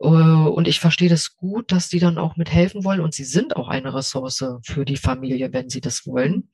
Äh, 0.00 0.06
und 0.06 0.68
ich 0.68 0.80
verstehe 0.80 1.08
das 1.08 1.36
gut, 1.36 1.72
dass 1.72 1.88
die 1.88 1.98
dann 1.98 2.18
auch 2.18 2.36
mithelfen 2.36 2.84
wollen 2.84 3.00
und 3.00 3.14
sie 3.14 3.24
sind 3.24 3.56
auch 3.56 3.68
eine 3.68 3.94
Ressource 3.94 4.44
für 4.62 4.84
die 4.84 4.96
Familie, 4.96 5.52
wenn 5.52 5.68
sie 5.68 5.80
das 5.80 6.06
wollen. 6.06 6.50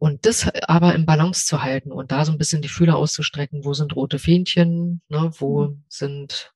Und 0.00 0.26
das 0.26 0.48
aber 0.68 0.94
im 0.94 1.06
Balance 1.06 1.44
zu 1.44 1.62
halten 1.62 1.90
und 1.90 2.12
da 2.12 2.24
so 2.24 2.30
ein 2.30 2.38
bisschen 2.38 2.62
die 2.62 2.68
Fühler 2.68 2.96
auszustrecken, 2.96 3.64
wo 3.64 3.74
sind 3.74 3.96
rote 3.96 4.20
Fähnchen, 4.20 5.02
ne, 5.08 5.30
wo 5.38 5.68
mhm. 5.68 5.84
sind 5.88 6.52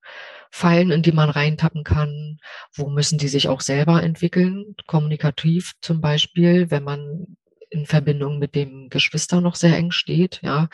Fallen, 0.55 0.93
in 0.93 1.03
die 1.03 1.13
man 1.13 1.31
reintappen 1.31 1.83
kann, 1.83 2.39
wo 2.75 2.89
müssen 2.89 3.19
die 3.19 3.29
sich 3.29 3.49
auch 3.49 3.61
selber 3.61 4.03
entwickeln, 4.03 4.77
kommunikativ 4.87 5.73
zum 5.81 6.01
Beispiel, 6.01 6.71
wenn 6.71 6.85
man 6.85 7.37
in 7.73 7.87
Verbindung 7.87 8.39
mit 8.39 8.55
dem 8.55 8.89
Geschwister 8.91 9.41
noch 9.41 9.55
sehr 9.55 9.77
eng 9.77 9.91
steht. 9.91 10.41
Ja, 10.43 10.69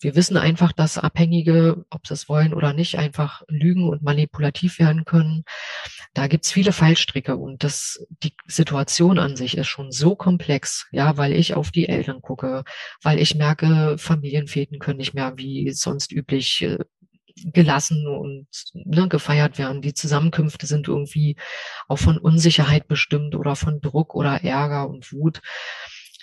wir 0.00 0.16
wissen 0.16 0.38
einfach, 0.38 0.72
dass 0.72 0.96
Abhängige, 0.96 1.84
ob 1.90 2.06
sie 2.06 2.14
es 2.14 2.28
wollen 2.28 2.54
oder 2.54 2.72
nicht, 2.72 2.96
einfach 2.96 3.42
lügen 3.48 3.88
und 3.88 4.02
manipulativ 4.02 4.78
werden 4.78 5.04
können. 5.04 5.44
Da 6.14 6.26
gibt's 6.26 6.50
viele 6.50 6.72
Fallstricke 6.72 7.36
und 7.36 7.62
das, 7.62 8.04
die 8.22 8.32
Situation 8.46 9.18
an 9.18 9.36
sich 9.36 9.58
ist 9.58 9.68
schon 9.68 9.92
so 9.92 10.16
komplex, 10.16 10.88
ja, 10.90 11.16
weil 11.18 11.32
ich 11.32 11.54
auf 11.54 11.70
die 11.70 11.88
Eltern 11.88 12.22
gucke, 12.22 12.64
weil 13.02 13.18
ich 13.20 13.34
merke, 13.34 13.96
Familienväten 13.98 14.78
können 14.78 14.98
nicht 14.98 15.14
mehr 15.14 15.34
wie 15.36 15.70
sonst 15.72 16.12
üblich 16.12 16.62
äh, 16.62 16.78
gelassen 17.44 18.06
und 18.06 18.46
ne, 18.72 19.06
gefeiert 19.08 19.58
werden. 19.58 19.82
Die 19.82 19.94
Zusammenkünfte 19.94 20.66
sind 20.66 20.88
irgendwie 20.88 21.36
auch 21.88 21.98
von 21.98 22.18
Unsicherheit 22.18 22.88
bestimmt 22.88 23.34
oder 23.34 23.54
von 23.54 23.80
Druck 23.80 24.14
oder 24.14 24.42
Ärger 24.42 24.88
und 24.88 25.12
Wut 25.12 25.40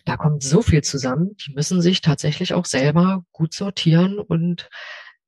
da 0.07 0.15
kommt 0.15 0.41
so 0.41 0.61
viel 0.61 0.83
zusammen. 0.83 1.35
Die 1.45 1.53
müssen 1.53 1.81
sich 1.81 1.99
tatsächlich 1.99 2.53
auch 2.53 2.65
selber 2.65 3.25
gut 3.33 3.53
sortieren 3.53 4.19
und 4.19 4.69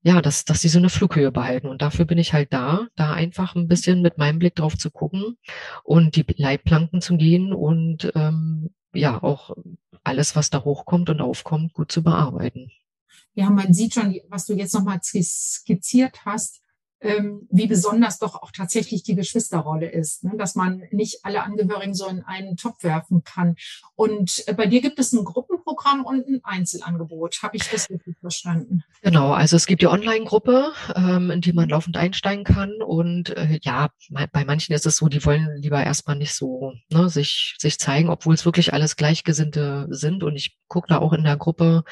ja, 0.02 0.22
dass, 0.22 0.46
dass 0.46 0.62
sie 0.62 0.70
so 0.70 0.80
eine 0.80 0.90
Flughöhe 0.90 1.34
behalten. 1.34 1.68
Und 1.68 1.82
dafür 1.82 2.06
bin 2.06 2.18
ich 2.18 2.32
halt 2.32 2.54
da, 2.54 2.88
da 2.96 3.12
einfach 3.12 3.56
ein 3.56 3.68
bisschen 3.68 4.02
mit 4.02 4.18
meinem 4.18 4.40
Blick 4.40 4.56
drauf 4.56 4.78
zu 4.78 4.90
gucken 4.90 5.36
und 5.84 6.16
die 6.16 6.26
Leitplanken 6.38 7.02
zu 7.02 7.18
gehen 7.18 7.52
und 7.52 8.10
ähm, 8.16 8.70
ja, 8.94 9.22
auch 9.22 9.54
alles, 10.06 10.38
was 10.38 10.50
da 10.50 10.64
hochkommt 10.64 11.10
und 11.10 11.20
aufkommt, 11.20 11.74
gut 11.74 11.92
zu 11.92 12.02
bearbeiten. 12.02 12.72
Ja, 13.34 13.50
man 13.50 13.74
sieht 13.74 13.96
schon, 13.96 14.18
was 14.30 14.46
du 14.46 14.54
jetzt 14.54 14.74
nochmal 14.74 15.02
skizziert 15.04 16.26
hast, 16.26 16.62
ähm, 17.02 17.48
wie 17.50 17.68
besonders 17.68 18.20
doch 18.20 18.36
auch 18.36 18.52
tatsächlich 18.52 19.04
die 19.04 19.16
Geschwisterrolle 19.16 19.90
ist, 19.90 20.24
ne? 20.24 20.34
dass 20.38 20.56
man 20.56 20.84
nicht 20.92 21.20
alle 21.24 21.44
Angehörigen 21.44 21.94
so 21.94 22.08
in 22.08 22.24
einen 22.24 22.58
Topf 22.58 22.84
werfen 22.84 23.24
kann. 23.24 23.56
Und 23.96 24.44
äh, 24.48 24.54
bei 24.54 24.66
dir 24.66 24.82
gibt 24.82 25.00
es 25.00 25.14
ein 25.14 25.24
Gruppenprogramm 25.24 26.04
und 26.04 26.28
ein 26.28 26.42
Einzelangebot. 26.44 27.42
Habe 27.42 27.58
ich 27.58 27.70
das 27.70 27.90
richtig 27.90 28.18
verstanden? 28.20 28.84
Genau, 29.02 29.32
also 29.32 29.56
es 29.56 29.66
gibt 29.66 29.82
die 29.82 29.88
Online-Gruppe, 29.88 30.74
ähm, 30.96 31.32
in 31.32 31.42
die 31.42 31.54
man 31.54 31.70
laufend 31.70 31.96
einsteigen 31.98 32.44
kann. 32.44 32.82
Und 32.82 33.30
äh, 33.30 33.60
ja, 33.62 33.90
bei 34.32 34.46
manchen 34.46 34.74
ist 34.74 34.86
es 34.86 34.98
so, 34.98 35.08
die 35.08 35.24
wollen 35.26 35.56
lieber 35.58 35.84
erstmal 35.84 36.18
nicht 36.18 36.34
so 36.34 36.74
ne, 36.90 37.10
sich, 37.10 37.56
sich 37.60 37.80
zeigen, 37.80 38.10
obwohl 38.10 38.34
es 38.34 38.46
wirklich 38.46 38.74
alles 38.74 38.98
Gleichgesinnte 38.98 39.88
sind. 39.90 40.24
Und 40.24 40.36
ich 40.36 40.58
gucke 40.68 40.88
da 40.90 41.00
auch 41.00 41.14
in 41.14 41.24
der 41.24 41.38
Gruppe, 41.38 41.84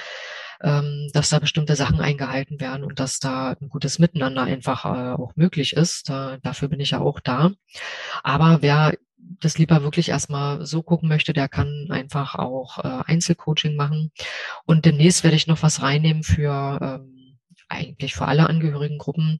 ähm, 0.63 1.09
dass 1.13 1.29
da 1.29 1.39
bestimmte 1.39 1.75
Sachen 1.75 1.99
eingehalten 1.99 2.59
werden 2.59 2.83
und 2.83 2.99
dass 2.99 3.19
da 3.19 3.55
ein 3.59 3.69
gutes 3.69 3.99
Miteinander 3.99 4.43
einfach 4.43 4.85
äh, 4.85 5.13
auch 5.21 5.35
möglich 5.35 5.73
ist. 5.73 6.09
Da, 6.09 6.37
dafür 6.41 6.67
bin 6.67 6.79
ich 6.79 6.91
ja 6.91 6.99
auch 6.99 7.19
da. 7.19 7.51
Aber 8.23 8.61
wer 8.61 8.93
das 9.39 9.57
lieber 9.57 9.83
wirklich 9.83 10.09
erstmal 10.09 10.65
so 10.65 10.81
gucken 10.83 11.09
möchte, 11.09 11.33
der 11.33 11.49
kann 11.49 11.87
einfach 11.89 12.35
auch 12.35 12.79
äh, 12.79 13.03
Einzelcoaching 13.05 13.75
machen. 13.75 14.11
Und 14.65 14.85
demnächst 14.85 15.23
werde 15.23 15.35
ich 15.35 15.47
noch 15.47 15.63
was 15.63 15.81
reinnehmen 15.81 16.23
für 16.23 16.79
ähm, 16.81 17.17
eigentlich 17.69 18.13
für 18.13 18.25
alle 18.25 18.47
Angehörigengruppen, 18.47 19.39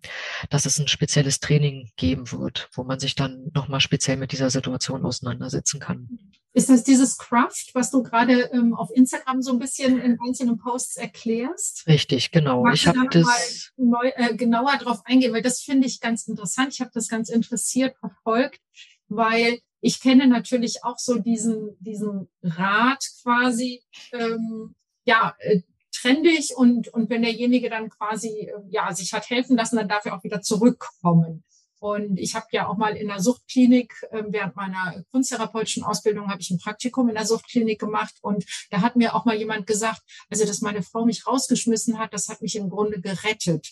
dass 0.50 0.66
es 0.66 0.80
ein 0.80 0.88
spezielles 0.88 1.40
Training 1.40 1.92
geben 1.96 2.32
wird, 2.32 2.70
wo 2.74 2.84
man 2.84 3.00
sich 3.00 3.16
dann 3.16 3.50
nochmal 3.54 3.80
speziell 3.80 4.18
mit 4.18 4.32
dieser 4.32 4.50
Situation 4.50 5.06
auseinandersetzen 5.06 5.80
kann. 5.80 6.10
Ist 6.58 6.72
das 6.72 6.84
dieses 6.84 7.20
Craft, 7.20 7.70
was 7.74 7.92
du 7.92 8.02
gerade 8.02 8.50
ähm, 8.52 8.74
auf 8.74 8.90
Instagram 8.92 9.44
so 9.44 9.52
ein 9.52 9.60
bisschen 9.60 10.02
in 10.02 10.18
einzelnen 10.20 10.58
Posts 10.58 10.98
erklärst? 10.98 11.86
Richtig, 11.86 12.32
genau. 12.32 12.64
Magst 12.64 12.82
ich 12.82 12.88
habe 12.88 13.08
das 13.12 13.72
neu, 13.78 14.12
äh, 14.16 14.36
genauer 14.36 14.76
drauf 14.78 15.02
eingehen, 15.06 15.34
weil 15.34 15.44
das 15.44 15.62
finde 15.62 15.86
ich 15.86 16.00
ganz 16.00 16.28
interessant. 16.28 16.74
Ich 16.74 16.82
habe 16.82 16.90
das 16.96 17.10
ganz 17.10 17.30
interessiert 17.30 17.96
verfolgt, 18.00 18.60
weil 19.08 19.60
ich 19.82 20.02
kenne 20.02 20.26
natürlich 20.26 20.84
auch 20.84 20.98
so 20.98 21.20
diesen 21.20 21.78
diesen 21.80 22.28
Rat 22.42 23.06
quasi. 23.22 23.84
Ähm, 24.12 24.74
ja, 25.06 25.36
äh, 25.38 25.62
trendig 25.94 26.54
und, 26.56 26.88
und 26.90 27.12
wenn 27.12 27.22
derjenige 27.22 27.70
dann 27.70 27.90
quasi 27.90 28.30
äh, 28.30 28.54
ja 28.70 28.92
sich 28.96 29.14
hat 29.14 29.30
helfen 29.30 29.58
lassen, 29.58 29.76
dann 29.76 29.88
darf 29.88 30.06
er 30.06 30.18
auch 30.18 30.24
wieder 30.24 30.42
zurückkommen. 30.42 31.44
Und 31.80 32.18
ich 32.18 32.36
habe 32.36 32.48
ja 32.52 32.68
auch 32.68 32.78
mal 32.78 32.96
in 32.96 33.08
der 33.08 33.20
Suchtklinik, 33.20 33.94
äh, 34.12 34.24
während 34.28 34.56
meiner 34.56 35.04
kunsttherapeutischen 35.12 35.84
Ausbildung, 35.84 36.30
habe 36.30 36.42
ich 36.42 36.50
ein 36.50 36.58
Praktikum 36.58 37.10
in 37.10 37.16
der 37.16 37.26
Suchtklinik 37.26 37.80
gemacht. 37.80 38.16
Und 38.22 38.46
da 38.72 38.82
hat 38.82 38.96
mir 38.96 39.16
auch 39.16 39.26
mal 39.26 39.36
jemand 39.36 39.68
gesagt, 39.68 40.02
also 40.30 40.46
dass 40.46 40.62
meine 40.62 40.84
Frau 40.84 41.06
mich 41.06 41.28
rausgeschmissen 41.28 42.00
hat, 42.00 42.14
das 42.14 42.30
hat 42.30 42.42
mich 42.42 42.56
im 42.56 42.70
Grunde 42.70 43.00
gerettet. 43.00 43.72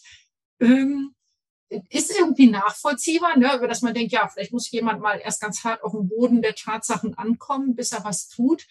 Ähm, 0.60 1.16
ist 1.89 2.12
irgendwie 2.18 2.49
nachvollziehbar, 2.49 3.38
ne, 3.38 3.60
dass 3.68 3.82
man 3.82 3.93
denkt, 3.93 4.12
ja, 4.12 4.28
vielleicht 4.28 4.53
muss 4.53 4.70
jemand 4.70 5.01
mal 5.01 5.20
erst 5.20 5.41
ganz 5.41 5.64
hart 5.64 5.84
auf 5.84 5.91
dem 5.91 6.08
Boden 6.08 6.41
der 6.41 6.56
Tatsachen 6.56 7.18
ankommen, 7.18 7.76
bis 7.76 7.91
er 7.91 8.03
was 8.03 8.28
tut. 8.28 8.68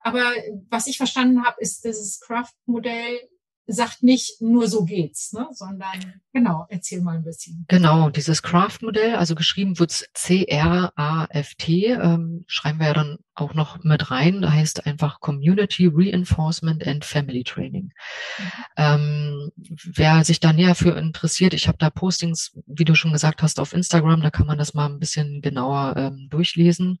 Aber 0.00 0.32
was 0.70 0.86
ich 0.86 0.96
verstanden 0.96 1.44
habe, 1.44 1.60
ist 1.60 1.84
dieses 1.84 2.20
Craft-Modell 2.20 3.28
sagt 3.68 4.02
nicht 4.02 4.40
nur 4.40 4.66
so 4.66 4.84
geht's, 4.84 5.32
ne? 5.32 5.46
sondern 5.52 6.20
genau, 6.32 6.66
erzähl 6.70 7.02
mal 7.02 7.16
ein 7.16 7.22
bisschen. 7.22 7.66
Genau, 7.68 8.08
dieses 8.08 8.42
Craft-Modell, 8.42 9.16
also 9.16 9.34
geschrieben 9.34 9.78
wird's 9.78 10.06
C-R-A-F-T, 10.14 11.86
ähm, 11.86 12.44
schreiben 12.46 12.80
wir 12.80 12.86
ja 12.88 12.94
dann 12.94 13.18
auch 13.34 13.54
noch 13.54 13.84
mit 13.84 14.10
rein, 14.10 14.40
da 14.42 14.52
heißt 14.52 14.86
einfach 14.86 15.20
Community 15.20 15.90
Reinforcement 15.92 16.86
and 16.86 17.04
Family 17.04 17.44
Training. 17.44 17.92
Mhm. 18.38 18.44
Ähm, 18.76 19.50
wer 19.84 20.24
sich 20.24 20.40
da 20.40 20.52
näher 20.52 20.74
für 20.74 20.98
interessiert, 20.98 21.52
ich 21.52 21.68
habe 21.68 21.78
da 21.78 21.90
Postings, 21.90 22.58
wie 22.66 22.84
du 22.84 22.94
schon 22.94 23.12
gesagt 23.12 23.42
hast, 23.42 23.60
auf 23.60 23.74
Instagram, 23.74 24.22
da 24.22 24.30
kann 24.30 24.46
man 24.46 24.58
das 24.58 24.72
mal 24.74 24.86
ein 24.86 24.98
bisschen 24.98 25.42
genauer 25.42 25.94
ähm, 25.96 26.28
durchlesen. 26.30 26.98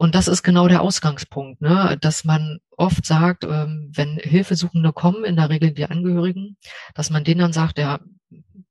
Und 0.00 0.14
das 0.14 0.28
ist 0.28 0.42
genau 0.42 0.66
der 0.66 0.80
Ausgangspunkt, 0.80 1.60
ne? 1.60 1.98
dass 2.00 2.24
man 2.24 2.60
oft 2.70 3.04
sagt, 3.04 3.44
ähm, 3.44 3.92
wenn 3.94 4.16
Hilfesuchende 4.16 4.94
kommen, 4.94 5.24
in 5.26 5.36
der 5.36 5.50
Regel 5.50 5.72
die 5.72 5.84
Angehörigen, 5.84 6.56
dass 6.94 7.10
man 7.10 7.22
denen 7.22 7.40
dann 7.40 7.52
sagt, 7.52 7.78
ja, 7.78 8.00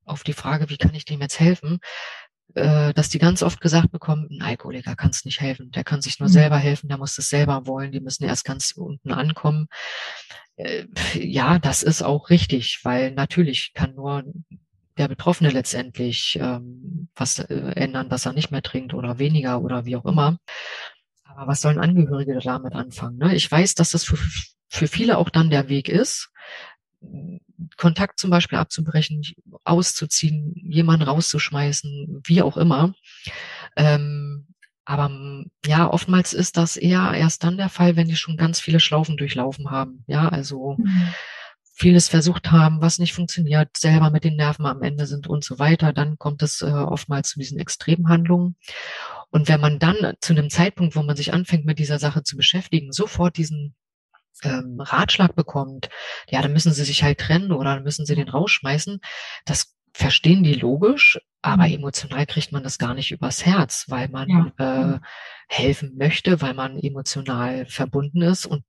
auf 0.05 0.23
die 0.23 0.33
Frage, 0.33 0.71
wie 0.71 0.77
kann 0.77 0.95
ich 0.95 1.05
dem 1.05 1.21
jetzt 1.21 1.39
helfen, 1.39 1.81
äh, 2.55 2.95
dass 2.95 3.09
die 3.09 3.19
ganz 3.19 3.43
oft 3.43 3.61
gesagt 3.61 3.91
bekommen, 3.91 4.27
ein 4.31 4.41
Alkoholiker 4.41 4.95
kann 4.95 5.11
es 5.11 5.23
nicht 5.23 5.39
helfen, 5.39 5.69
der 5.69 5.83
kann 5.83 6.01
sich 6.01 6.19
nur 6.19 6.29
mhm. 6.29 6.33
selber 6.33 6.57
helfen, 6.57 6.89
der 6.89 6.97
muss 6.97 7.15
es 7.19 7.29
selber 7.29 7.67
wollen, 7.67 7.91
die 7.91 7.99
müssen 7.99 8.23
erst 8.23 8.43
ganz 8.43 8.71
unten 8.71 9.11
ankommen. 9.11 9.67
Äh, 10.55 10.85
ja, 11.13 11.59
das 11.59 11.83
ist 11.83 12.01
auch 12.01 12.31
richtig, 12.31 12.79
weil 12.81 13.11
natürlich 13.11 13.73
kann 13.75 13.93
nur 13.93 14.23
der 14.97 15.07
Betroffene 15.07 15.51
letztendlich 15.51 16.39
ähm, 16.41 17.07
was 17.13 17.37
äh, 17.37 17.53
ändern, 17.75 18.09
dass 18.09 18.25
er 18.25 18.33
nicht 18.33 18.49
mehr 18.49 18.63
trinkt 18.63 18.95
oder 18.95 19.19
weniger 19.19 19.61
oder 19.61 19.85
wie 19.85 19.95
auch 19.95 20.05
immer. 20.05 20.39
Aber 21.29 21.47
was 21.47 21.61
sollen 21.61 21.79
Angehörige 21.79 22.39
damit 22.43 22.73
anfangen? 22.73 23.17
Ne? 23.17 23.35
Ich 23.35 23.49
weiß, 23.49 23.75
dass 23.75 23.91
das 23.91 24.03
für, 24.03 24.17
für 24.67 24.87
viele 24.87 25.17
auch 25.17 25.29
dann 25.29 25.49
der 25.49 25.69
Weg 25.69 25.89
ist. 25.89 26.31
Kontakt 27.77 28.19
zum 28.19 28.29
Beispiel 28.29 28.57
abzubrechen, 28.57 29.21
auszuziehen, 29.63 30.53
jemanden 30.55 31.03
rauszuschmeißen, 31.03 32.21
wie 32.25 32.41
auch 32.41 32.57
immer. 32.57 32.93
Ähm, 33.75 34.47
aber 34.85 35.11
ja, 35.65 35.87
oftmals 35.87 36.33
ist 36.33 36.57
das 36.57 36.75
eher 36.75 37.13
erst 37.13 37.43
dann 37.43 37.57
der 37.57 37.69
Fall, 37.69 37.95
wenn 37.95 38.07
die 38.07 38.15
schon 38.15 38.37
ganz 38.37 38.59
viele 38.59 38.79
Schlaufen 38.79 39.17
durchlaufen 39.17 39.69
haben. 39.69 40.03
Ja, 40.07 40.29
also 40.29 40.77
mhm. 40.79 41.13
vieles 41.75 42.09
versucht 42.09 42.51
haben, 42.51 42.81
was 42.81 42.97
nicht 42.97 43.13
funktioniert, 43.13 43.77
selber 43.77 44.09
mit 44.09 44.23
den 44.23 44.35
Nerven 44.35 44.65
am 44.65 44.81
Ende 44.81 45.05
sind 45.05 45.27
und 45.27 45.43
so 45.43 45.59
weiter. 45.59 45.93
Dann 45.93 46.17
kommt 46.17 46.41
es 46.41 46.61
äh, 46.61 46.71
oftmals 46.71 47.29
zu 47.29 47.39
diesen 47.39 47.59
Extremhandlungen. 47.59 48.55
Und 49.31 49.47
wenn 49.47 49.61
man 49.61 49.79
dann 49.79 50.15
zu 50.21 50.33
einem 50.33 50.49
Zeitpunkt, 50.49 50.95
wo 50.95 51.03
man 51.03 51.15
sich 51.15 51.33
anfängt, 51.33 51.65
mit 51.65 51.79
dieser 51.79 51.99
Sache 51.99 52.23
zu 52.23 52.35
beschäftigen, 52.35 52.91
sofort 52.91 53.37
diesen 53.37 53.75
ähm, 54.43 54.79
Ratschlag 54.79 55.35
bekommt, 55.35 55.89
ja, 56.29 56.41
dann 56.41 56.53
müssen 56.53 56.73
sie 56.73 56.83
sich 56.83 57.03
halt 57.03 57.19
trennen 57.19 57.51
oder 57.51 57.75
dann 57.75 57.83
müssen 57.83 58.05
sie 58.05 58.15
den 58.15 58.29
rausschmeißen, 58.29 58.99
das 59.45 59.75
verstehen 59.93 60.43
die 60.43 60.53
logisch, 60.53 61.19
aber 61.41 61.67
mhm. 61.67 61.75
emotional 61.75 62.25
kriegt 62.25 62.51
man 62.51 62.63
das 62.63 62.77
gar 62.77 62.93
nicht 62.93 63.11
übers 63.11 63.45
Herz, 63.45 63.85
weil 63.87 64.07
man 64.09 64.29
ja. 64.29 64.51
äh, 64.57 64.85
mhm. 64.85 64.99
helfen 65.47 65.95
möchte, 65.97 66.41
weil 66.41 66.53
man 66.53 66.77
emotional 66.79 67.65
verbunden 67.65 68.21
ist 68.21 68.45
und 68.45 68.63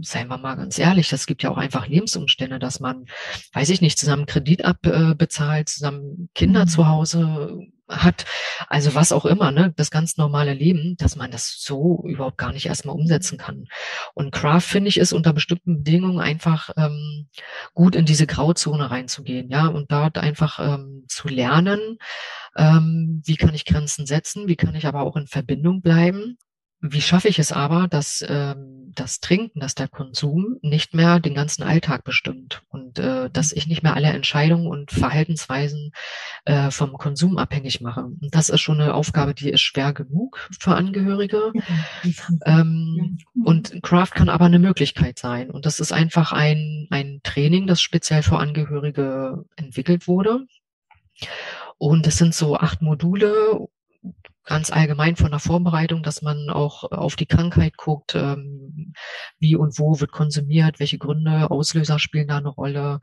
seien 0.00 0.28
wir 0.28 0.38
mal 0.38 0.54
ganz 0.54 0.78
ehrlich, 0.78 1.08
das 1.08 1.26
gibt 1.26 1.42
ja 1.42 1.50
auch 1.50 1.58
einfach 1.58 1.86
Lebensumstände, 1.86 2.58
dass 2.58 2.80
man, 2.80 3.06
weiß 3.52 3.70
ich 3.70 3.80
nicht, 3.80 3.98
zusammen 3.98 4.26
Kredit 4.26 4.64
abbezahlt, 4.64 5.68
zusammen 5.68 6.28
Kinder 6.34 6.62
mhm. 6.62 6.68
zu 6.68 6.88
Hause 6.88 7.58
hat, 7.86 8.24
also 8.68 8.94
was 8.94 9.12
auch 9.12 9.26
immer, 9.26 9.50
ne, 9.50 9.72
das 9.76 9.90
ganz 9.90 10.16
normale 10.16 10.54
Leben, 10.54 10.96
dass 10.96 11.16
man 11.16 11.30
das 11.30 11.56
so 11.58 12.02
überhaupt 12.06 12.38
gar 12.38 12.52
nicht 12.52 12.66
erstmal 12.66 12.96
umsetzen 12.96 13.36
kann. 13.36 13.66
Und 14.14 14.32
Craft, 14.32 14.62
finde 14.62 14.88
ich, 14.88 14.96
ist 14.96 15.12
unter 15.12 15.34
bestimmten 15.34 15.78
Bedingungen 15.78 16.20
einfach 16.20 16.70
ähm, 16.78 17.28
gut 17.74 17.94
in 17.94 18.06
diese 18.06 18.26
Grauzone 18.26 18.90
reinzugehen, 18.90 19.50
ja, 19.50 19.66
und 19.66 19.92
dort 19.92 20.16
einfach 20.16 20.60
ähm, 20.60 21.04
zu 21.08 21.28
lernen, 21.28 21.98
ähm, 22.56 23.22
wie 23.24 23.36
kann 23.36 23.54
ich 23.54 23.66
Grenzen 23.66 24.06
setzen, 24.06 24.48
wie 24.48 24.56
kann 24.56 24.74
ich 24.74 24.86
aber 24.86 25.02
auch 25.02 25.16
in 25.16 25.26
Verbindung 25.26 25.82
bleiben 25.82 26.38
wie 26.86 27.00
schaffe 27.00 27.28
ich 27.28 27.38
es 27.38 27.50
aber, 27.50 27.88
dass 27.88 28.22
ähm, 28.28 28.92
das 28.94 29.20
Trinken, 29.20 29.60
dass 29.60 29.74
der 29.74 29.88
Konsum 29.88 30.58
nicht 30.60 30.92
mehr 30.92 31.18
den 31.18 31.32
ganzen 31.32 31.62
Alltag 31.62 32.04
bestimmt 32.04 32.62
und 32.68 32.98
äh, 32.98 33.30
dass 33.30 33.52
ich 33.52 33.66
nicht 33.66 33.82
mehr 33.82 33.94
alle 33.94 34.08
Entscheidungen 34.08 34.66
und 34.66 34.90
Verhaltensweisen 34.90 35.92
äh, 36.44 36.70
vom 36.70 36.92
Konsum 36.92 37.38
abhängig 37.38 37.80
mache. 37.80 38.04
Und 38.04 38.34
das 38.34 38.50
ist 38.50 38.60
schon 38.60 38.82
eine 38.82 38.92
Aufgabe, 38.92 39.32
die 39.32 39.48
ist 39.48 39.62
schwer 39.62 39.94
genug 39.94 40.46
für 40.60 40.74
Angehörige. 40.74 41.52
Ähm, 42.44 43.16
und 43.44 43.82
Craft 43.82 44.10
kann 44.14 44.28
aber 44.28 44.44
eine 44.44 44.58
Möglichkeit 44.58 45.18
sein. 45.18 45.50
Und 45.50 45.64
das 45.64 45.80
ist 45.80 45.92
einfach 45.92 46.32
ein, 46.32 46.86
ein 46.90 47.20
Training, 47.22 47.66
das 47.66 47.80
speziell 47.80 48.22
für 48.22 48.38
Angehörige 48.38 49.46
entwickelt 49.56 50.06
wurde. 50.06 50.46
Und 51.78 52.06
es 52.06 52.18
sind 52.18 52.34
so 52.34 52.56
acht 52.56 52.82
Module 52.82 53.68
ganz 54.44 54.70
allgemein 54.70 55.16
von 55.16 55.30
der 55.30 55.40
Vorbereitung, 55.40 56.02
dass 56.02 56.22
man 56.22 56.50
auch 56.50 56.84
auf 56.90 57.16
die 57.16 57.26
Krankheit 57.26 57.76
guckt, 57.76 58.14
ähm, 58.14 58.92
wie 59.38 59.56
und 59.56 59.78
wo 59.78 60.00
wird 60.00 60.12
konsumiert, 60.12 60.80
welche 60.80 60.98
Gründe, 60.98 61.50
Auslöser 61.50 61.98
spielen 61.98 62.28
da 62.28 62.38
eine 62.38 62.48
Rolle. 62.48 63.00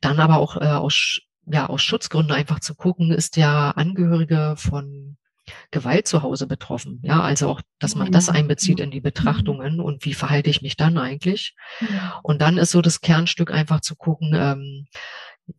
Dann 0.00 0.20
aber 0.20 0.38
auch 0.38 0.56
äh, 0.56 0.66
aus, 0.66 1.20
ja, 1.46 1.68
aus 1.68 1.82
Schutzgründen 1.82 2.32
einfach 2.32 2.60
zu 2.60 2.74
gucken, 2.74 3.10
ist 3.10 3.36
der 3.36 3.76
Angehörige 3.76 4.54
von 4.56 5.16
Gewalt 5.70 6.08
zu 6.08 6.22
Hause 6.22 6.46
betroffen. 6.46 7.00
Ja, 7.02 7.20
also 7.20 7.50
auch, 7.50 7.60
dass 7.78 7.96
man 7.96 8.10
das 8.10 8.28
einbezieht 8.28 8.80
in 8.80 8.90
die 8.90 9.00
Betrachtungen 9.00 9.80
und 9.80 10.04
wie 10.04 10.14
verhalte 10.14 10.48
ich 10.48 10.62
mich 10.62 10.76
dann 10.76 10.96
eigentlich. 10.96 11.54
Und 12.22 12.40
dann 12.40 12.56
ist 12.56 12.70
so 12.70 12.80
das 12.80 13.02
Kernstück 13.02 13.50
einfach 13.50 13.80
zu 13.80 13.94
gucken, 13.94 14.32
ähm, 14.34 14.86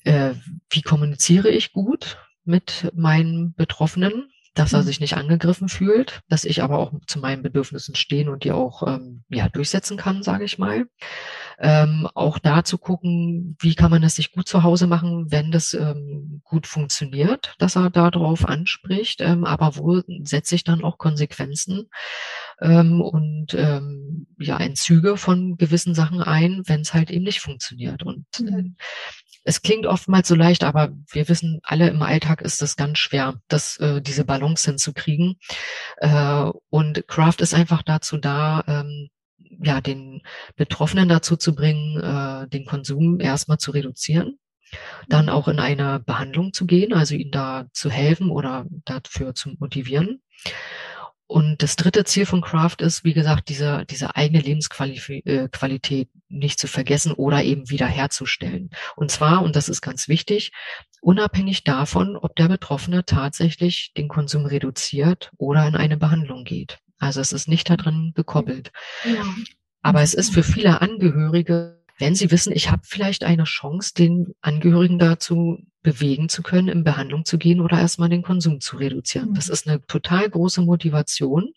äh, 0.03 0.33
wie 0.69 0.81
kommuniziere 0.81 1.49
ich 1.49 1.71
gut 1.71 2.17
mit 2.43 2.91
meinen 2.95 3.53
Betroffenen 3.53 4.31
dass 4.55 4.73
er 4.73 4.81
mhm. 4.81 4.85
sich 4.85 4.99
nicht 4.99 5.15
angegriffen 5.15 5.69
fühlt, 5.69 6.21
dass 6.29 6.45
ich 6.45 6.63
aber 6.63 6.79
auch 6.79 6.93
zu 7.07 7.19
meinen 7.19 7.43
Bedürfnissen 7.43 7.93
stehen 7.93 8.29
und 8.29 8.43
die 8.43 8.51
auch 8.51 8.87
ähm, 8.87 9.23
ja 9.29 9.49
durchsetzen 9.49 9.97
kann, 9.97 10.23
sage 10.23 10.45
ich 10.45 10.57
mal. 10.57 10.85
Ähm, 11.59 12.07
auch 12.15 12.39
da 12.39 12.63
zu 12.63 12.77
gucken, 12.77 13.55
wie 13.59 13.75
kann 13.75 13.91
man 13.91 14.03
es 14.03 14.15
sich 14.15 14.31
gut 14.31 14.47
zu 14.47 14.63
Hause 14.63 14.87
machen, 14.87 15.31
wenn 15.31 15.51
das 15.51 15.73
ähm, 15.73 16.41
gut 16.43 16.67
funktioniert, 16.67 17.55
dass 17.59 17.75
er 17.75 17.89
darauf 17.89 18.45
anspricht, 18.45 19.21
ähm, 19.21 19.45
aber 19.45 19.77
wo 19.77 20.01
setze 20.23 20.55
ich 20.55 20.63
dann 20.63 20.83
auch 20.83 20.97
Konsequenzen 20.97 21.89
ähm, 22.61 23.01
und 23.01 23.53
ähm, 23.53 24.27
ja 24.39 24.57
Entzüge 24.57 25.17
von 25.17 25.57
gewissen 25.57 25.95
Sachen 25.95 26.21
ein, 26.21 26.61
wenn 26.65 26.81
es 26.81 26.93
halt 26.93 27.11
eben 27.11 27.23
nicht 27.23 27.41
funktioniert. 27.41 28.03
Und 28.03 28.25
äh, 28.39 28.71
es 29.45 29.61
klingt 29.61 29.85
oftmals 29.85 30.27
so 30.27 30.35
leicht, 30.35 30.63
aber 30.63 30.89
wir 31.11 31.29
wissen 31.29 31.59
alle, 31.63 31.87
im 31.89 32.01
Alltag 32.01 32.41
ist 32.41 32.63
es 32.63 32.75
ganz 32.75 32.97
schwer, 32.97 33.35
das, 33.47 33.77
äh, 33.77 34.01
diese 34.01 34.25
Balance 34.25 34.69
hinzukriegen. 34.69 35.39
Äh, 35.97 36.49
und 36.69 37.07
Craft 37.07 37.37
ist 37.39 37.53
einfach 37.53 37.83
dazu 37.83 38.17
da, 38.17 38.63
ähm, 38.67 39.09
ja, 39.37 39.81
den 39.81 40.23
Betroffenen 40.55 41.07
dazu 41.07 41.37
zu 41.37 41.53
bringen, 41.53 42.01
äh, 42.01 42.49
den 42.49 42.65
Konsum 42.65 43.19
erstmal 43.19 43.59
zu 43.59 43.69
reduzieren, 43.69 44.39
dann 45.07 45.29
auch 45.29 45.47
in 45.47 45.59
eine 45.59 45.99
Behandlung 45.99 46.51
zu 46.51 46.65
gehen, 46.65 46.91
also 46.91 47.13
ihnen 47.13 47.31
da 47.31 47.67
zu 47.71 47.91
helfen 47.91 48.31
oder 48.31 48.65
dafür 48.83 49.35
zu 49.35 49.51
motivieren. 49.59 50.23
Und 51.27 51.63
das 51.63 51.75
dritte 51.75 52.03
Ziel 52.03 52.25
von 52.27 52.41
Craft 52.41 52.77
ist, 52.79 53.03
wie 53.03 53.13
gesagt, 53.13 53.49
diese, 53.49 53.85
diese 53.89 54.15
eigene 54.15 54.41
Lebensqualität 54.41 56.07
äh, 56.07 56.19
nicht 56.29 56.59
zu 56.59 56.67
vergessen 56.67 57.13
oder 57.13 57.43
eben 57.43 57.69
wiederherzustellen. 57.69 58.69
Und 58.95 59.09
zwar, 59.09 59.41
und 59.41 59.55
das 59.55 59.67
ist 59.67 59.81
ganz 59.81 60.07
wichtig, 60.07 60.51
unabhängig 61.01 61.63
davon, 61.63 62.15
ob 62.15 62.35
der 62.35 62.47
Betroffene 62.47 63.05
tatsächlich 63.05 63.91
den 63.97 64.07
Konsum 64.07 64.45
reduziert 64.45 65.31
oder 65.37 65.67
in 65.67 65.75
eine 65.75 65.97
Behandlung 65.97 66.43
geht. 66.43 66.77
Also 66.99 67.21
es 67.21 67.33
ist 67.33 67.47
nicht 67.47 67.69
daran 67.69 68.13
gekoppelt. 68.15 68.71
Ja. 69.03 69.23
Aber 69.81 70.01
es 70.01 70.13
ist 70.13 70.33
für 70.33 70.43
viele 70.43 70.81
Angehörige 70.81 71.84
wenn 71.97 72.15
Sie 72.15 72.31
wissen, 72.31 72.53
ich 72.53 72.71
habe 72.71 72.81
vielleicht 72.85 73.23
eine 73.23 73.45
Chance, 73.45 73.93
den 73.93 74.33
Angehörigen 74.41 74.99
dazu 74.99 75.59
bewegen 75.81 76.29
zu 76.29 76.43
können, 76.43 76.67
in 76.67 76.83
Behandlung 76.83 77.25
zu 77.25 77.37
gehen 77.37 77.61
oder 77.61 77.79
erstmal 77.79 78.09
den 78.09 78.23
Konsum 78.23 78.59
zu 78.59 78.77
reduzieren. 78.77 79.33
Das 79.33 79.47
mhm. 79.47 79.53
ist 79.53 79.67
eine 79.67 79.85
total 79.85 80.29
große 80.29 80.61
Motivation. 80.61 81.53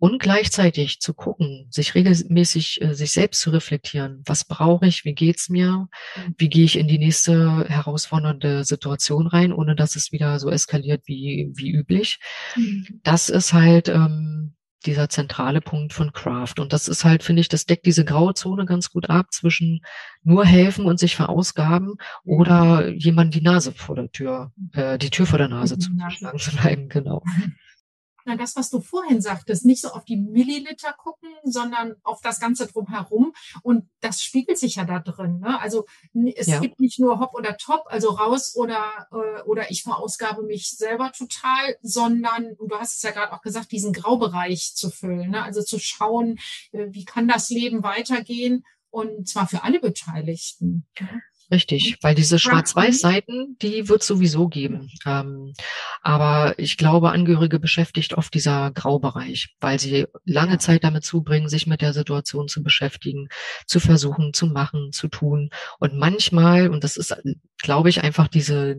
Und 0.00 0.20
gleichzeitig 0.20 1.00
zu 1.00 1.12
gucken, 1.12 1.66
sich 1.70 1.96
regelmäßig 1.96 2.80
äh, 2.82 2.94
sich 2.94 3.10
selbst 3.10 3.40
zu 3.40 3.50
reflektieren. 3.50 4.22
Was 4.26 4.44
brauche 4.44 4.86
ich? 4.86 5.04
Wie 5.04 5.14
geht's 5.14 5.48
mir? 5.48 5.88
Mhm. 6.14 6.34
Wie 6.38 6.48
gehe 6.48 6.64
ich 6.64 6.78
in 6.78 6.86
die 6.86 7.00
nächste 7.00 7.64
herausfordernde 7.68 8.64
Situation 8.64 9.26
rein, 9.26 9.52
ohne 9.52 9.74
dass 9.74 9.96
es 9.96 10.12
wieder 10.12 10.38
so 10.38 10.50
eskaliert 10.50 11.02
wie, 11.06 11.50
wie 11.52 11.72
üblich? 11.72 12.20
Mhm. 12.54 13.00
Das 13.02 13.28
ist 13.28 13.52
halt 13.52 13.88
ähm, 13.88 14.54
dieser 14.86 15.08
zentrale 15.08 15.60
Punkt 15.60 15.92
von 15.92 16.12
Craft. 16.12 16.54
Und 16.58 16.72
das 16.72 16.88
ist 16.88 17.04
halt, 17.04 17.22
finde 17.22 17.40
ich, 17.40 17.48
das 17.48 17.66
deckt 17.66 17.86
diese 17.86 18.04
graue 18.04 18.34
Zone 18.34 18.64
ganz 18.64 18.90
gut 18.90 19.10
ab 19.10 19.32
zwischen 19.32 19.80
nur 20.22 20.44
helfen 20.44 20.86
und 20.86 20.98
sich 20.98 21.16
verausgaben 21.16 21.94
oder 22.24 22.88
jemand 22.88 23.34
die 23.34 23.40
Nase 23.40 23.72
vor 23.72 23.96
der 23.96 24.10
Tür, 24.10 24.52
äh, 24.72 24.98
die 24.98 25.10
Tür 25.10 25.26
vor 25.26 25.38
der 25.38 25.48
Nase 25.48 25.78
zu 25.78 25.90
schlagen 26.10 26.38
zu 26.38 26.56
bleiben, 26.56 26.88
genau. 26.88 27.22
Na, 28.28 28.36
das, 28.36 28.56
was 28.56 28.68
du 28.68 28.80
vorhin 28.80 29.22
sagtest, 29.22 29.64
nicht 29.64 29.80
so 29.80 29.88
auf 29.88 30.04
die 30.04 30.18
Milliliter 30.18 30.92
gucken, 30.92 31.30
sondern 31.44 31.96
auf 32.02 32.20
das 32.20 32.40
Ganze 32.40 32.66
drumherum. 32.66 33.32
Und 33.62 33.88
das 34.00 34.22
spiegelt 34.22 34.58
sich 34.58 34.74
ja 34.74 34.84
da 34.84 34.98
drin. 34.98 35.40
Ne? 35.40 35.58
Also 35.58 35.86
es 36.36 36.46
ja. 36.46 36.60
gibt 36.60 36.78
nicht 36.78 37.00
nur 37.00 37.20
Hop 37.20 37.34
oder 37.34 37.56
Top, 37.56 37.84
also 37.86 38.10
raus 38.10 38.54
oder, 38.54 39.08
äh, 39.12 39.42
oder 39.42 39.70
ich 39.70 39.82
verausgabe 39.82 40.42
mich 40.42 40.68
selber 40.68 41.10
total, 41.12 41.76
sondern, 41.80 42.54
du 42.58 42.78
hast 42.78 42.96
es 42.96 43.02
ja 43.02 43.12
gerade 43.12 43.32
auch 43.32 43.40
gesagt, 43.40 43.72
diesen 43.72 43.94
Graubereich 43.94 44.74
zu 44.74 44.90
füllen. 44.90 45.30
Ne? 45.30 45.42
Also 45.42 45.62
zu 45.62 45.78
schauen, 45.78 46.38
äh, 46.72 46.88
wie 46.90 47.06
kann 47.06 47.28
das 47.28 47.48
Leben 47.48 47.82
weitergehen 47.82 48.62
und 48.90 49.26
zwar 49.26 49.48
für 49.48 49.62
alle 49.62 49.80
Beteiligten. 49.80 50.86
Richtig, 51.50 51.96
weil 52.02 52.14
diese 52.14 52.38
Schwarz-Weiß-Seiten, 52.38 53.56
die 53.62 53.88
wird 53.88 54.02
sowieso 54.02 54.48
geben. 54.48 54.90
Ähm, 55.06 55.54
aber 56.02 56.58
ich 56.58 56.76
glaube, 56.76 57.10
Angehörige 57.10 57.58
beschäftigt 57.58 58.12
oft 58.12 58.34
dieser 58.34 58.70
Graubereich, 58.70 59.56
weil 59.58 59.80
sie 59.80 60.06
lange 60.26 60.58
Zeit 60.58 60.84
damit 60.84 61.04
zubringen, 61.04 61.48
sich 61.48 61.66
mit 61.66 61.80
der 61.80 61.94
Situation 61.94 62.48
zu 62.48 62.62
beschäftigen, 62.62 63.28
zu 63.66 63.80
versuchen, 63.80 64.34
zu 64.34 64.46
machen, 64.46 64.92
zu 64.92 65.08
tun. 65.08 65.48
Und 65.78 65.94
manchmal, 65.94 66.68
und 66.68 66.84
das 66.84 66.98
ist, 66.98 67.16
glaube 67.56 67.88
ich, 67.88 68.02
einfach 68.02 68.28
diese, 68.28 68.76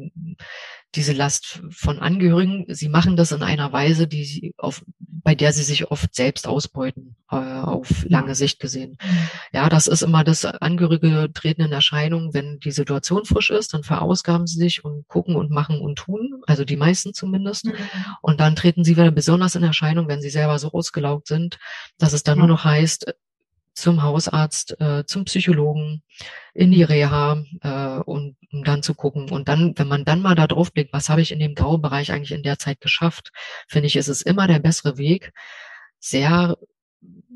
diese 0.95 1.13
Last 1.13 1.61
von 1.69 1.99
Angehörigen. 1.99 2.65
Sie 2.69 2.89
machen 2.89 3.15
das 3.15 3.31
in 3.31 3.43
einer 3.43 3.71
Weise, 3.71 4.07
die 4.07 4.25
sie 4.25 4.53
auf, 4.57 4.83
bei 4.97 5.35
der 5.35 5.53
sie 5.53 5.63
sich 5.63 5.91
oft 5.91 6.15
selbst 6.15 6.47
ausbeuten, 6.47 7.15
äh, 7.29 7.35
auf 7.35 8.05
lange 8.07 8.33
Sicht 8.33 8.59
gesehen. 8.59 8.97
Mhm. 9.01 9.17
Ja, 9.53 9.69
das 9.69 9.87
ist 9.87 10.01
immer 10.01 10.23
das 10.23 10.45
Angehörige 10.45 11.29
treten 11.33 11.61
in 11.61 11.71
Erscheinung, 11.71 12.33
wenn 12.33 12.59
die 12.59 12.71
Situation 12.71 13.25
frisch 13.25 13.51
ist, 13.51 13.73
dann 13.73 13.83
verausgaben 13.83 14.47
sie 14.47 14.57
sich 14.57 14.83
und 14.83 15.07
gucken 15.07 15.35
und 15.35 15.51
machen 15.51 15.79
und 15.79 15.97
tun, 15.97 16.41
also 16.47 16.65
die 16.65 16.77
meisten 16.77 17.13
zumindest. 17.13 17.65
Mhm. 17.65 17.73
Und 18.21 18.39
dann 18.39 18.55
treten 18.55 18.83
sie 18.83 18.97
wieder 18.97 19.11
besonders 19.11 19.55
in 19.55 19.63
Erscheinung, 19.63 20.07
wenn 20.07 20.21
sie 20.21 20.31
selber 20.31 20.57
so 20.57 20.71
ausgelaugt 20.71 21.27
sind, 21.27 21.59
dass 21.99 22.13
es 22.13 22.23
dann 22.23 22.39
nur 22.39 22.47
noch 22.47 22.63
heißt, 22.63 23.13
zum 23.81 24.03
Hausarzt, 24.03 24.79
äh, 24.79 25.05
zum 25.05 25.25
Psychologen, 25.25 26.03
in 26.53 26.71
die 26.71 26.83
Reha 26.83 27.43
äh, 27.61 27.99
und 28.03 28.35
um 28.51 28.63
dann 28.63 28.83
zu 28.83 28.93
gucken. 28.93 29.29
Und 29.29 29.47
dann, 29.47 29.73
wenn 29.77 29.87
man 29.87 30.05
dann 30.05 30.21
mal 30.21 30.35
da 30.35 30.47
drauf 30.47 30.73
blickt, 30.73 30.93
was 30.93 31.09
habe 31.09 31.21
ich 31.21 31.31
in 31.31 31.39
dem 31.39 31.55
Graubereich 31.55 32.11
eigentlich 32.11 32.31
in 32.31 32.43
der 32.43 32.59
Zeit 32.59 32.81
geschafft, 32.81 33.31
finde 33.67 33.87
ich, 33.87 33.95
ist 33.95 34.07
es 34.07 34.21
immer 34.21 34.47
der 34.47 34.59
bessere 34.59 34.97
Weg, 34.97 35.31
sehr 35.99 36.57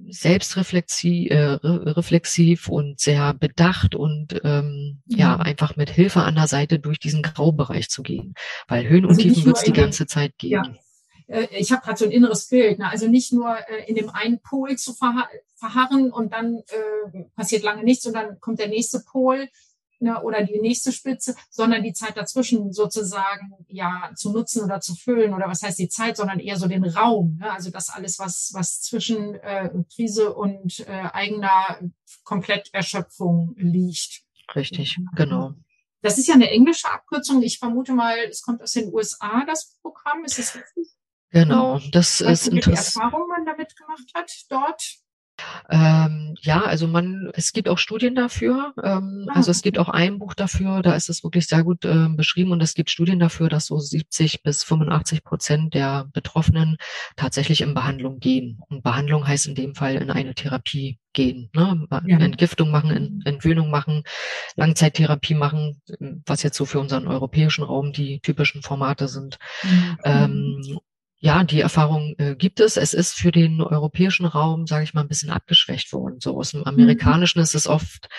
selbstreflexiv 0.09 1.31
äh, 1.31 1.57
reflexiv 1.63 2.67
und 2.67 2.99
sehr 2.99 3.33
bedacht 3.33 3.95
und 3.95 4.39
ähm, 4.43 5.01
mhm. 5.05 5.17
ja 5.17 5.37
einfach 5.37 5.75
mit 5.75 5.89
Hilfe 5.89 6.21
an 6.23 6.35
der 6.35 6.47
Seite 6.47 6.79
durch 6.79 6.99
diesen 6.99 7.21
Graubereich 7.21 7.89
zu 7.89 8.03
gehen, 8.03 8.33
weil 8.67 8.87
Höhen 8.87 9.05
und 9.05 9.11
also 9.11 9.21
Tiefen 9.21 9.45
wird 9.45 9.57
es 9.57 9.63
die 9.63 9.73
ganze 9.73 10.05
Zeit 10.05 10.37
geben. 10.37 10.63
Ja. 10.65 10.82
Äh, 11.33 11.47
ich 11.51 11.71
habe 11.71 11.81
gerade 11.81 11.97
so 11.97 12.05
ein 12.05 12.11
inneres 12.11 12.47
Bild, 12.47 12.79
ne? 12.79 12.89
also 12.89 13.07
nicht 13.07 13.33
nur 13.33 13.57
äh, 13.67 13.85
in 13.87 13.95
dem 13.95 14.09
einen 14.09 14.39
Pol 14.39 14.77
zu 14.77 14.93
verha 14.93 15.27
verharren 15.55 16.11
und 16.11 16.33
dann 16.33 16.57
äh, 16.57 17.23
passiert 17.35 17.63
lange 17.63 17.83
nichts 17.83 18.05
und 18.05 18.13
dann 18.13 18.39
kommt 18.41 18.59
der 18.59 18.67
nächste 18.67 18.99
Pol, 18.99 19.47
ne, 20.03 20.21
oder 20.21 20.43
die 20.43 20.59
nächste 20.59 20.91
Spitze, 20.91 21.35
sondern 21.49 21.83
die 21.83 21.93
Zeit 21.93 22.17
dazwischen 22.17 22.73
sozusagen 22.73 23.53
ja 23.69 24.11
zu 24.15 24.33
nutzen 24.33 24.61
oder 24.61 24.81
zu 24.81 24.93
füllen 24.93 25.33
oder 25.33 25.47
was 25.47 25.63
heißt 25.63 25.79
die 25.79 25.87
Zeit, 25.87 26.17
sondern 26.17 26.39
eher 26.39 26.57
so 26.57 26.67
den 26.67 26.83
Raum. 26.83 27.37
Ne? 27.39 27.49
Also 27.49 27.71
das 27.71 27.89
alles, 27.89 28.19
was, 28.19 28.51
was 28.53 28.81
zwischen 28.81 29.35
äh, 29.35 29.69
Krise 29.95 30.33
und 30.33 30.81
äh, 30.81 31.07
eigener 31.13 31.79
Kompletterschöpfung 32.25 33.55
liegt. 33.57 34.23
Richtig, 34.53 34.97
genau. 35.15 35.53
Das 36.01 36.17
ist 36.17 36.27
ja 36.27 36.33
eine 36.33 36.51
englische 36.51 36.91
Abkürzung. 36.91 37.41
Ich 37.41 37.59
vermute 37.59 37.93
mal, 37.93 38.17
es 38.29 38.41
kommt 38.41 38.61
aus 38.61 38.73
den 38.73 38.93
USA, 38.93 39.45
das 39.47 39.77
Programm. 39.81 40.25
Ist 40.25 40.37
das 40.37 40.55
richtig? 40.55 40.93
Genau, 41.33 41.79
das 41.91 42.23
weißt 42.23 42.47
ist 42.47 42.53
interessant. 42.53 43.05
Erfahrung 43.05 43.27
man 43.27 43.45
damit 43.45 43.75
gemacht 43.75 44.11
hat 44.13 44.31
dort? 44.49 45.03
Ähm, 45.69 46.35
ja, 46.41 46.61
also 46.61 46.87
man, 46.87 47.31
es 47.33 47.53
gibt 47.53 47.67
auch 47.67 47.77
Studien 47.77 48.15
dafür. 48.15 48.73
Ähm, 48.83 49.25
ah. 49.29 49.35
Also 49.35 49.51
es 49.51 49.61
gibt 49.61 49.79
auch 49.79 49.89
ein 49.89 50.19
Buch 50.19 50.33
dafür, 50.33 50.81
da 50.81 50.95
ist 50.95 51.09
es 51.09 51.23
wirklich 51.23 51.47
sehr 51.47 51.63
gut 51.63 51.85
äh, 51.85 52.07
beschrieben 52.09 52.51
und 52.51 52.61
es 52.61 52.73
gibt 52.73 52.91
Studien 52.91 53.19
dafür, 53.19 53.49
dass 53.49 53.65
so 53.65 53.79
70 53.79 54.43
bis 54.43 54.63
85 54.63 55.23
Prozent 55.23 55.73
der 55.73 56.05
Betroffenen 56.13 56.77
tatsächlich 57.15 57.61
in 57.61 57.73
Behandlung 57.73 58.19
gehen. 58.19 58.59
Und 58.69 58.83
Behandlung 58.83 59.27
heißt 59.27 59.47
in 59.47 59.55
dem 59.55 59.73
Fall 59.75 59.95
in 59.95 60.11
eine 60.11 60.35
Therapie 60.35 60.99
gehen, 61.13 61.49
ne? 61.53 61.87
Ja. 61.89 62.17
Entgiftung 62.17 62.71
machen, 62.71 63.21
Entwöhnung 63.25 63.69
machen, 63.69 64.03
Langzeittherapie 64.55 65.35
machen, 65.35 65.81
was 66.25 66.43
jetzt 66.43 66.57
so 66.57 66.65
für 66.65 66.79
unseren 66.79 67.07
europäischen 67.07 67.63
Raum 67.63 67.93
die 67.93 68.19
typischen 68.21 68.61
Formate 68.61 69.07
sind. 69.07 69.37
Mhm. 69.63 69.97
Ähm, 70.03 70.79
ja, 71.23 71.45
die 71.45 71.61
Erfahrung 71.61 72.15
äh, 72.17 72.35
gibt 72.35 72.59
es. 72.59 72.75
Es 72.75 72.93
ist 72.93 73.13
für 73.13 73.31
den 73.31 73.61
europäischen 73.61 74.25
Raum, 74.25 74.67
sage 74.67 74.83
ich 74.83 74.93
mal, 74.93 75.01
ein 75.01 75.07
bisschen 75.07 75.29
abgeschwächt 75.29 75.93
worden. 75.93 76.19
So 76.19 76.37
aus 76.37 76.51
dem 76.51 76.59
mhm. 76.59 76.67
amerikanischen 76.67 77.39
mhm. 77.39 77.43
ist 77.43 77.55
es 77.55 77.65
oft, 77.65 78.09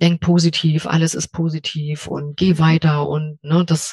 denk 0.00 0.20
positiv, 0.20 0.86
alles 0.86 1.14
ist 1.14 1.28
positiv 1.28 2.06
und 2.06 2.36
geh 2.36 2.58
weiter 2.58 3.08
und 3.08 3.42
ne, 3.42 3.64
das 3.64 3.92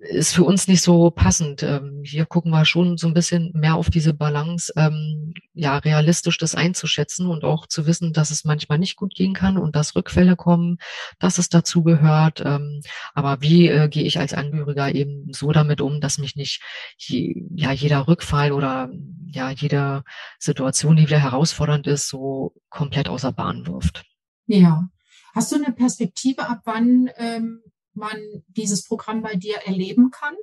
ist 0.00 0.34
für 0.34 0.44
uns 0.44 0.66
nicht 0.66 0.80
so 0.80 1.10
passend. 1.10 1.62
Ähm, 1.62 2.00
hier 2.02 2.24
gucken 2.24 2.52
wir 2.52 2.64
schon 2.64 2.96
so 2.96 3.06
ein 3.06 3.12
bisschen 3.12 3.50
mehr 3.52 3.74
auf 3.74 3.90
diese 3.90 4.14
Balance, 4.14 4.72
ähm, 4.76 5.34
ja, 5.52 5.76
realistisch 5.76 6.38
das 6.38 6.54
einzuschätzen 6.54 7.26
und 7.26 7.44
auch 7.44 7.66
zu 7.66 7.86
wissen, 7.86 8.14
dass 8.14 8.30
es 8.30 8.44
manchmal 8.44 8.78
nicht 8.78 8.96
gut 8.96 9.14
gehen 9.14 9.34
kann 9.34 9.58
und 9.58 9.76
dass 9.76 9.94
Rückfälle 9.94 10.36
kommen, 10.36 10.78
dass 11.18 11.36
es 11.36 11.50
dazu 11.50 11.82
gehört. 11.82 12.42
Ähm, 12.42 12.80
aber 13.12 13.42
wie 13.42 13.68
äh, 13.68 13.88
gehe 13.90 14.04
ich 14.04 14.18
als 14.18 14.32
Angehöriger 14.32 14.94
eben 14.94 15.30
so 15.34 15.52
damit 15.52 15.82
um, 15.82 16.00
dass 16.00 16.16
mich 16.16 16.34
nicht 16.34 16.62
ja 17.08 17.73
jeder 17.74 18.08
Rückfall 18.08 18.52
oder 18.52 18.90
ja 19.26 19.50
jede 19.50 20.04
Situation, 20.38 20.96
die 20.96 21.06
wieder 21.06 21.18
herausfordernd 21.18 21.86
ist, 21.86 22.08
so 22.08 22.54
komplett 22.68 23.08
außer 23.08 23.32
Bahn 23.32 23.66
wirft. 23.66 24.04
Ja. 24.46 24.88
Hast 25.34 25.50
du 25.50 25.56
eine 25.56 25.72
Perspektive, 25.72 26.48
ab 26.48 26.60
wann 26.64 27.10
ähm, 27.16 27.60
man 27.92 28.16
dieses 28.48 28.86
Programm 28.86 29.22
bei 29.22 29.34
dir 29.34 29.56
erleben 29.64 30.10
kann? 30.10 30.34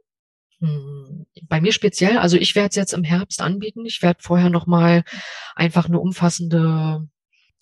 Hm, 0.59 1.25
bei 1.47 1.61
mir 1.61 1.71
speziell, 1.71 2.17
also 2.17 2.37
ich 2.37 2.55
werde 2.55 2.69
es 2.69 2.75
jetzt 2.75 2.93
im 2.93 3.03
Herbst 3.03 3.41
anbieten. 3.41 3.85
Ich 3.85 4.01
werde 4.01 4.21
vorher 4.21 4.49
nochmal 4.49 5.03
einfach 5.55 5.85
eine 5.85 5.99
umfassende 5.99 7.07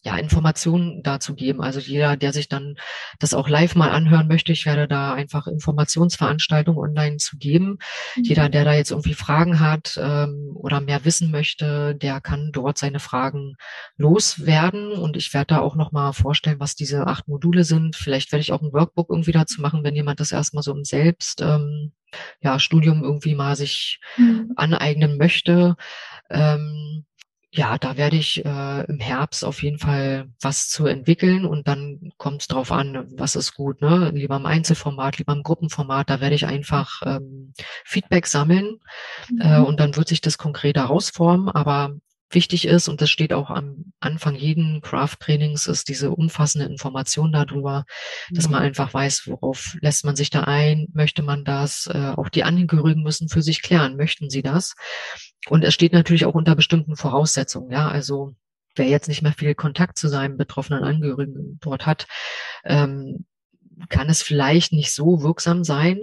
ja, 0.01 0.15
Informationen 0.17 1.03
dazu 1.03 1.35
geben. 1.35 1.61
Also 1.61 1.79
jeder, 1.79 2.15
der 2.15 2.31
sich 2.31 2.47
dann 2.47 2.75
das 3.19 3.33
auch 3.33 3.49
live 3.49 3.75
mal 3.75 3.89
anhören 3.89 4.27
möchte, 4.27 4.53
ich 4.53 4.65
werde 4.65 4.87
da 4.87 5.13
einfach 5.13 5.45
Informationsveranstaltungen 5.47 6.79
online 6.79 7.17
zu 7.17 7.37
geben. 7.37 7.79
Mhm. 8.15 8.23
Jeder, 8.23 8.47
der 8.47 8.63
da 8.63 8.73
jetzt 8.73 8.91
irgendwie 8.91 9.13
Fragen 9.13 9.59
hat 9.59 9.99
ähm, 10.01 10.51
oder 10.55 10.79
mehr 10.79 11.03
wissen 11.03 11.31
möchte, 11.31 11.95
der 11.95 12.21
kann 12.21 12.51
dort 12.53 12.77
seine 12.77 12.99
Fragen 12.99 13.55
loswerden. 13.97 14.93
Und 14.93 15.17
ich 15.17 15.33
werde 15.33 15.55
da 15.55 15.59
auch 15.59 15.75
nochmal 15.75 16.13
vorstellen, 16.13 16.61
was 16.61 16.75
diese 16.75 17.05
acht 17.07 17.27
Module 17.27 17.65
sind. 17.65 17.97
Vielleicht 17.97 18.31
werde 18.31 18.41
ich 18.41 18.53
auch 18.53 18.61
ein 18.61 18.71
Workbook 18.71 19.09
irgendwie 19.09 19.33
dazu 19.33 19.61
machen, 19.61 19.83
wenn 19.83 19.95
jemand 19.95 20.21
das 20.21 20.31
erstmal 20.31 20.63
so 20.63 20.73
im 20.73 20.85
Selbst 20.85 21.41
ähm, 21.41 21.91
ja, 22.41 22.57
Studium 22.57 23.03
irgendwie 23.03 23.35
mal 23.35 23.57
sich 23.57 23.99
mhm. 24.15 24.53
aneignen 24.55 25.17
möchte. 25.17 25.75
Ähm, 26.29 27.05
ja, 27.51 27.79
da 27.79 27.97
werde 27.97 28.15
ich 28.15 28.45
äh, 28.45 28.83
im 28.85 28.99
Herbst 28.99 29.43
auf 29.43 29.63
jeden 29.63 29.79
Fall 29.79 30.29
was 30.39 30.69
zu 30.69 30.85
entwickeln 30.85 31.45
und 31.45 31.67
dann 31.67 32.11
kommt 32.17 32.41
es 32.41 32.47
drauf 32.47 32.71
an, 32.71 33.07
was 33.17 33.35
ist 33.35 33.55
gut, 33.55 33.81
ne? 33.81 34.11
Lieber 34.13 34.35
im 34.35 34.45
Einzelformat, 34.45 35.17
lieber 35.17 35.33
im 35.33 35.41
Gruppenformat, 35.41 36.09
da 36.11 36.21
werde 36.21 36.35
ich 36.35 36.45
einfach 36.45 37.01
ähm, 37.05 37.53
Feedback 37.85 38.27
sammeln 38.27 38.77
äh, 39.39 39.57
mhm. 39.59 39.63
äh, 39.63 39.67
und 39.67 39.79
dann 39.79 39.95
wird 39.95 40.09
sich 40.09 40.21
das 40.21 40.37
konkret 40.37 40.77
herausformen, 40.77 41.49
aber 41.49 41.95
wichtig 42.31 42.65
ist, 42.65 42.87
und 42.87 43.01
das 43.01 43.09
steht 43.09 43.33
auch 43.33 43.49
am 43.49 43.91
Anfang 43.99 44.35
jeden 44.35 44.81
Craft-Trainings, 44.81 45.67
ist 45.67 45.89
diese 45.89 46.11
umfassende 46.11 46.67
Information 46.67 47.31
darüber, 47.31 47.85
dass 48.31 48.49
man 48.49 48.61
einfach 48.61 48.93
weiß, 48.93 49.27
worauf 49.27 49.77
lässt 49.81 50.05
man 50.05 50.15
sich 50.15 50.29
da 50.29 50.43
ein, 50.43 50.87
möchte 50.93 51.23
man 51.23 51.43
das, 51.43 51.87
äh, 51.87 52.13
auch 52.15 52.29
die 52.29 52.43
Angehörigen 52.43 53.03
müssen 53.03 53.29
für 53.29 53.41
sich 53.41 53.61
klären, 53.61 53.95
möchten 53.95 54.29
sie 54.29 54.41
das. 54.41 54.75
Und 55.47 55.63
es 55.63 55.73
steht 55.73 55.93
natürlich 55.93 56.25
auch 56.25 56.35
unter 56.35 56.55
bestimmten 56.55 56.95
Voraussetzungen, 56.95 57.71
ja, 57.71 57.87
also 57.87 58.35
wer 58.75 58.87
jetzt 58.87 59.07
nicht 59.07 59.21
mehr 59.21 59.33
viel 59.33 59.55
Kontakt 59.55 59.97
zu 59.97 60.07
seinem 60.07 60.37
betroffenen 60.37 60.83
Angehörigen 60.83 61.59
dort 61.61 61.85
hat, 61.85 62.07
ähm, 62.63 63.25
kann 63.87 64.09
es 64.09 64.21
vielleicht 64.21 64.73
nicht 64.73 64.91
so 64.91 65.21
wirksam 65.21 65.63
sein. 65.63 66.01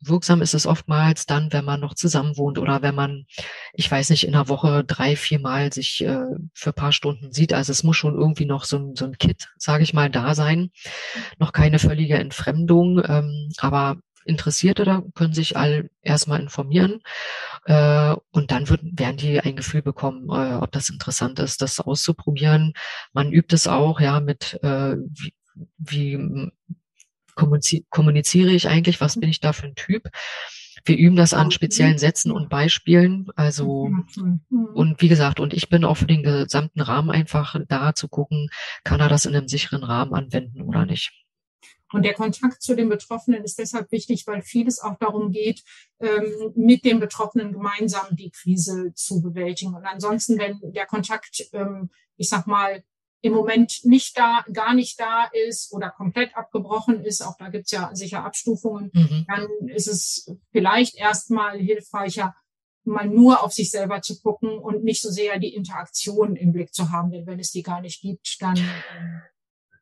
Wirksam 0.00 0.42
ist 0.42 0.54
es 0.54 0.66
oftmals 0.66 1.26
dann, 1.26 1.52
wenn 1.52 1.64
man 1.64 1.80
noch 1.80 1.94
zusammen 1.94 2.36
wohnt 2.36 2.58
oder 2.58 2.82
wenn 2.82 2.94
man, 2.94 3.26
ich 3.72 3.90
weiß 3.90 4.10
nicht, 4.10 4.26
in 4.26 4.34
einer 4.34 4.48
Woche 4.48 4.84
drei, 4.84 5.16
vier 5.16 5.40
Mal 5.40 5.72
sich 5.72 6.04
äh, 6.04 6.26
für 6.54 6.72
paar 6.72 6.92
Stunden 6.92 7.32
sieht. 7.32 7.52
Also 7.52 7.72
es 7.72 7.82
muss 7.82 7.96
schon 7.96 8.14
irgendwie 8.14 8.46
noch 8.46 8.64
so 8.64 8.78
ein, 8.78 8.94
so 8.94 9.06
ein 9.06 9.18
Kit, 9.18 9.48
sage 9.58 9.82
ich 9.82 9.94
mal, 9.94 10.10
da 10.10 10.34
sein. 10.34 10.70
Noch 11.38 11.52
keine 11.52 11.78
völlige 11.78 12.18
Entfremdung, 12.18 13.02
ähm, 13.04 13.50
aber 13.58 13.96
Interessierte 14.26 14.84
da 14.84 15.02
können 15.14 15.32
sich 15.32 15.56
all 15.56 15.88
erstmal 16.02 16.40
informieren 16.40 17.00
äh, 17.64 18.14
und 18.32 18.50
dann 18.50 18.68
wird, 18.68 18.80
werden 18.82 19.16
die 19.16 19.40
ein 19.40 19.54
Gefühl 19.56 19.82
bekommen, 19.82 20.28
äh, 20.30 20.56
ob 20.56 20.72
das 20.72 20.90
interessant 20.90 21.38
ist, 21.38 21.62
das 21.62 21.78
auszuprobieren. 21.78 22.72
Man 23.12 23.32
übt 23.32 23.54
es 23.54 23.68
auch 23.68 24.00
ja 24.00 24.18
mit 24.20 24.58
äh, 24.64 24.96
wie, 24.96 25.32
wie 25.78 26.50
kommuniziere 27.36 28.50
ich 28.50 28.68
eigentlich, 28.68 29.00
was 29.00 29.20
bin 29.20 29.28
ich 29.28 29.40
da 29.40 29.52
für 29.52 29.66
ein 29.66 29.74
Typ. 29.76 30.08
Wir 30.84 30.96
üben 30.96 31.16
das 31.16 31.34
an 31.34 31.50
speziellen 31.50 31.98
Sätzen 31.98 32.30
und 32.30 32.48
Beispielen. 32.48 33.28
Also, 33.34 33.88
mhm. 33.88 34.40
und 34.74 35.02
wie 35.02 35.08
gesagt, 35.08 35.40
und 35.40 35.52
ich 35.52 35.68
bin 35.68 35.84
auch 35.84 35.96
für 35.96 36.06
den 36.06 36.22
gesamten 36.22 36.80
Rahmen 36.80 37.10
einfach 37.10 37.56
da 37.68 37.94
zu 37.94 38.08
gucken, 38.08 38.48
kann 38.84 39.00
er 39.00 39.08
das 39.08 39.26
in 39.26 39.34
einem 39.34 39.48
sicheren 39.48 39.82
Rahmen 39.82 40.14
anwenden 40.14 40.62
oder 40.62 40.86
nicht. 40.86 41.12
Und 41.92 42.02
der 42.04 42.14
Kontakt 42.14 42.62
zu 42.62 42.74
den 42.74 42.88
Betroffenen 42.88 43.44
ist 43.44 43.58
deshalb 43.58 43.92
wichtig, 43.92 44.26
weil 44.26 44.42
vieles 44.42 44.80
auch 44.80 44.98
darum 44.98 45.30
geht, 45.30 45.62
ähm, 46.00 46.52
mit 46.56 46.84
den 46.84 46.98
Betroffenen 46.98 47.52
gemeinsam 47.52 48.16
die 48.16 48.30
Krise 48.30 48.92
zu 48.94 49.22
bewältigen. 49.22 49.74
Und 49.74 49.86
ansonsten, 49.86 50.38
wenn 50.38 50.60
der 50.62 50.86
Kontakt, 50.86 51.44
ähm, 51.52 51.90
ich 52.16 52.28
sag 52.28 52.46
mal, 52.46 52.82
im 53.22 53.32
Moment 53.32 53.80
nicht 53.84 54.16
da, 54.18 54.44
gar 54.52 54.74
nicht 54.74 55.00
da 55.00 55.28
ist 55.48 55.72
oder 55.72 55.90
komplett 55.90 56.36
abgebrochen 56.36 57.04
ist, 57.04 57.22
auch 57.22 57.36
da 57.38 57.48
gibt's 57.48 57.70
ja 57.70 57.90
sicher 57.92 58.24
Abstufungen, 58.24 58.90
mhm. 58.92 59.26
dann 59.28 59.48
ist 59.68 59.88
es 59.88 60.30
vielleicht 60.52 60.96
erstmal 60.96 61.58
hilfreicher, 61.58 62.34
mal 62.84 63.08
nur 63.08 63.42
auf 63.42 63.52
sich 63.52 63.70
selber 63.70 64.00
zu 64.00 64.20
gucken 64.20 64.58
und 64.58 64.84
nicht 64.84 65.02
so 65.02 65.10
sehr 65.10 65.38
die 65.38 65.54
Interaktion 65.54 66.36
im 66.36 66.52
Blick 66.52 66.72
zu 66.72 66.90
haben. 66.90 67.10
Denn 67.10 67.26
wenn 67.26 67.40
es 67.40 67.50
die 67.50 67.62
gar 67.62 67.80
nicht 67.80 68.00
gibt, 68.00 68.40
dann. 68.40 68.56
Ähm, 68.56 69.22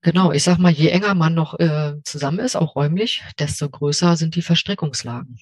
genau, 0.01 0.33
ich 0.33 0.43
sag 0.43 0.59
mal, 0.59 0.73
je 0.73 0.89
enger 0.89 1.15
man 1.15 1.35
noch 1.35 1.59
äh, 1.59 1.95
zusammen 2.05 2.39
ist, 2.39 2.57
auch 2.57 2.77
räumlich, 2.77 3.23
desto 3.39 3.69
größer 3.69 4.17
sind 4.17 4.37
die 4.37 4.43
Verstrickungslagen. 4.43 5.39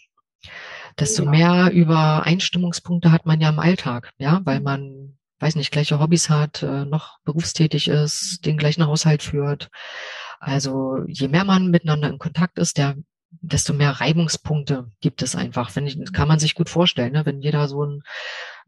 Desto 0.98 1.24
ja. 1.24 1.30
mehr 1.30 1.70
Übereinstimmungspunkte 1.72 3.12
hat 3.12 3.26
man 3.26 3.40
ja 3.40 3.50
im 3.50 3.60
Alltag, 3.60 4.12
ja, 4.18 4.40
weil 4.44 4.58
mhm. 4.58 4.64
man 4.64 5.18
weiß 5.42 5.56
nicht, 5.56 5.72
gleiche 5.72 5.98
Hobbys 5.98 6.30
hat, 6.30 6.62
äh, 6.62 6.84
noch 6.84 7.18
berufstätig 7.24 7.88
ist, 7.88 8.46
den 8.46 8.56
gleichen 8.56 8.86
Haushalt 8.86 9.22
führt. 9.22 9.70
Also 10.38 10.98
je 11.08 11.28
mehr 11.28 11.44
man 11.44 11.70
miteinander 11.70 12.08
in 12.08 12.18
Kontakt 12.18 12.58
ist, 12.58 12.78
der, 12.78 12.96
desto 13.30 13.72
mehr 13.72 13.90
Reibungspunkte 13.90 14.90
gibt 15.00 15.20
es 15.20 15.34
einfach. 15.34 15.74
Wenn 15.74 15.86
ich, 15.86 15.98
kann 16.12 16.28
man 16.28 16.38
sich 16.38 16.54
gut 16.54 16.68
vorstellen, 16.68 17.12
ne? 17.12 17.26
wenn 17.26 17.40
jeder 17.40 17.66
so 17.66 17.84
ein 17.84 18.02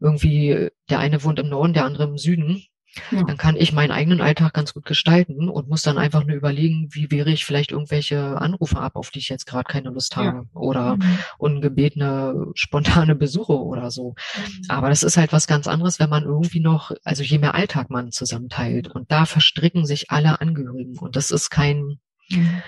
irgendwie, 0.01 0.69
der 0.89 0.99
eine 0.99 1.23
wohnt 1.23 1.39
im 1.39 1.49
Norden, 1.49 1.73
der 1.73 1.85
andere 1.85 2.03
im 2.03 2.17
Süden, 2.17 2.65
Ja. 3.11 3.23
Dann 3.23 3.37
kann 3.37 3.55
ich 3.55 3.73
meinen 3.73 3.91
eigenen 3.91 4.21
Alltag 4.21 4.53
ganz 4.53 4.73
gut 4.73 4.85
gestalten 4.85 5.49
und 5.49 5.67
muss 5.67 5.81
dann 5.81 5.97
einfach 5.97 6.23
nur 6.25 6.35
überlegen, 6.35 6.89
wie 6.91 7.11
wehre 7.11 7.29
ich 7.29 7.45
vielleicht 7.45 7.71
irgendwelche 7.71 8.39
Anrufe 8.39 8.79
ab, 8.79 8.95
auf 8.95 9.11
die 9.11 9.19
ich 9.19 9.29
jetzt 9.29 9.45
gerade 9.45 9.65
keine 9.65 9.89
Lust 9.89 10.15
habe. 10.15 10.27
Ja. 10.27 10.43
Oder 10.53 10.95
mhm. 10.95 11.19
ungebetene, 11.37 12.47
spontane 12.55 13.15
Besuche 13.15 13.59
oder 13.59 13.91
so. 13.91 14.15
Mhm. 14.37 14.61
Aber 14.69 14.89
das 14.89 15.03
ist 15.03 15.17
halt 15.17 15.33
was 15.33 15.47
ganz 15.47 15.67
anderes, 15.67 15.99
wenn 15.99 16.09
man 16.09 16.23
irgendwie 16.23 16.61
noch, 16.61 16.91
also 17.03 17.23
je 17.23 17.37
mehr 17.37 17.55
Alltag 17.55 17.89
man 17.89 18.11
zusammenteilt. 18.11 18.87
Und 18.87 19.11
da 19.11 19.25
verstricken 19.25 19.85
sich 19.85 20.11
alle 20.11 20.41
Angehörigen. 20.41 20.97
Und 20.97 21.15
das 21.15 21.31
ist 21.31 21.49
kein, 21.49 21.99
mhm. 22.29 22.61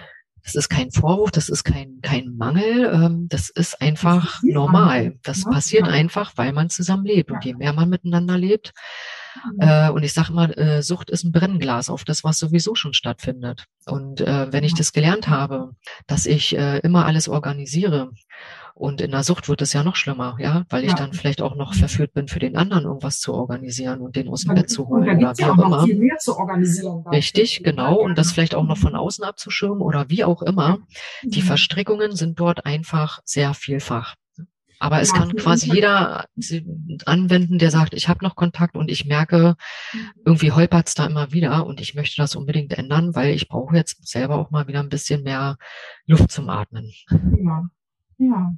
Das 0.43 0.55
ist 0.55 0.69
kein 0.69 0.91
Vorwurf, 0.91 1.31
das 1.31 1.49
ist 1.49 1.65
kein, 1.65 1.99
kein 2.01 2.37
Mangel, 2.37 2.89
ähm, 2.93 3.27
das 3.27 3.49
ist 3.49 3.81
einfach 3.81 4.35
das 4.35 4.43
normal. 4.43 5.19
Das 5.23 5.43
ja, 5.43 5.51
passiert 5.51 5.87
ja. 5.87 5.91
einfach, 5.91 6.31
weil 6.37 6.53
man 6.53 6.69
zusammen 6.69 7.03
lebt. 7.05 7.31
Und 7.31 7.43
je 7.43 7.53
mehr 7.53 7.73
man 7.73 7.89
miteinander 7.89 8.37
lebt, 8.37 8.71
mhm. 9.53 9.59
äh, 9.59 9.89
und 9.89 10.03
ich 10.03 10.13
sage 10.13 10.33
mal, 10.33 10.51
äh, 10.57 10.81
Sucht 10.81 11.09
ist 11.09 11.23
ein 11.23 11.31
Brennglas 11.31 11.89
auf 11.89 12.03
das, 12.03 12.23
was 12.23 12.39
sowieso 12.39 12.75
schon 12.75 12.93
stattfindet. 12.93 13.65
Und 13.85 14.21
äh, 14.21 14.51
wenn 14.51 14.63
ich 14.63 14.73
das 14.73 14.93
gelernt 14.93 15.27
habe, 15.27 15.71
dass 16.05 16.25
ich 16.25 16.53
immer 16.55 17.05
alles 17.05 17.27
organisiere 17.29 18.11
und 18.77 19.01
in 19.01 19.09
der 19.09 19.23
Sucht 19.23 19.49
wird 19.49 19.63
es 19.63 19.73
ja 19.73 19.83
noch 19.83 19.95
schlimmer, 19.95 20.37
ja, 20.39 20.63
weil 20.69 20.83
ich 20.83 20.91
ja. 20.91 20.95
dann 20.95 21.13
vielleicht 21.13 21.41
auch 21.41 21.55
noch 21.55 21.73
verführt 21.73 22.13
bin, 22.13 22.27
für 22.27 22.37
den 22.37 22.55
anderen 22.55 22.83
irgendwas 22.83 23.19
zu 23.19 23.33
organisieren 23.33 24.01
und 24.01 24.15
den 24.15 24.29
aus 24.29 24.43
dem 24.43 24.53
Bett 24.53 24.69
zu 24.69 24.87
holen 24.87 25.17
oder 25.17 25.35
wie 25.35 25.41
ja 25.41 25.51
auch 25.51 25.57
immer. 25.57 25.83
Viel 25.83 25.97
mehr 25.97 26.17
zu 26.17 26.37
organisieren. 26.37 27.03
Richtig, 27.07 27.63
genau. 27.63 27.95
Und 27.95 28.19
das 28.19 28.31
vielleicht 28.31 28.53
auch 28.53 28.65
noch 28.65 28.77
von 28.77 28.95
außen 28.95 29.23
abzuschirmen 29.23 29.81
oder 29.81 30.09
wie 30.09 30.23
auch 30.23 30.43
immer. 30.43 30.77
Die 31.23 31.41
mhm. 31.41 31.45
Verstrickungen 31.45 32.15
sind 32.15 32.39
dort 32.39 32.67
einfach 32.67 33.19
sehr 33.25 33.55
vielfach. 33.55 34.13
Aber 34.79 35.01
es 35.01 35.11
ja, 35.11 35.17
kann 35.17 35.35
quasi 35.35 35.73
jeder 35.73 36.25
anwenden, 37.05 37.57
der 37.57 37.71
sagt, 37.71 37.93
ich 37.93 38.07
habe 38.07 38.23
noch 38.23 38.35
Kontakt 38.35 38.75
und 38.75 38.91
ich 38.91 39.05
merke, 39.05 39.55
irgendwie 40.25 40.51
holpert's 40.51 40.93
da 40.93 41.05
immer 41.05 41.31
wieder 41.31 41.65
und 41.65 41.81
ich 41.81 41.95
möchte 41.95 42.17
das 42.21 42.35
unbedingt 42.35 42.73
ändern, 42.73 43.15
weil 43.15 43.33
ich 43.33 43.47
brauche 43.47 43.75
jetzt 43.75 44.07
selber 44.07 44.35
auch 44.35 44.51
mal 44.51 44.67
wieder 44.67 44.79
ein 44.79 44.89
bisschen 44.89 45.23
mehr 45.23 45.57
Luft 46.05 46.31
zum 46.31 46.49
Atmen. 46.49 46.91
Ja. 47.09 47.69
Ja. 48.19 48.53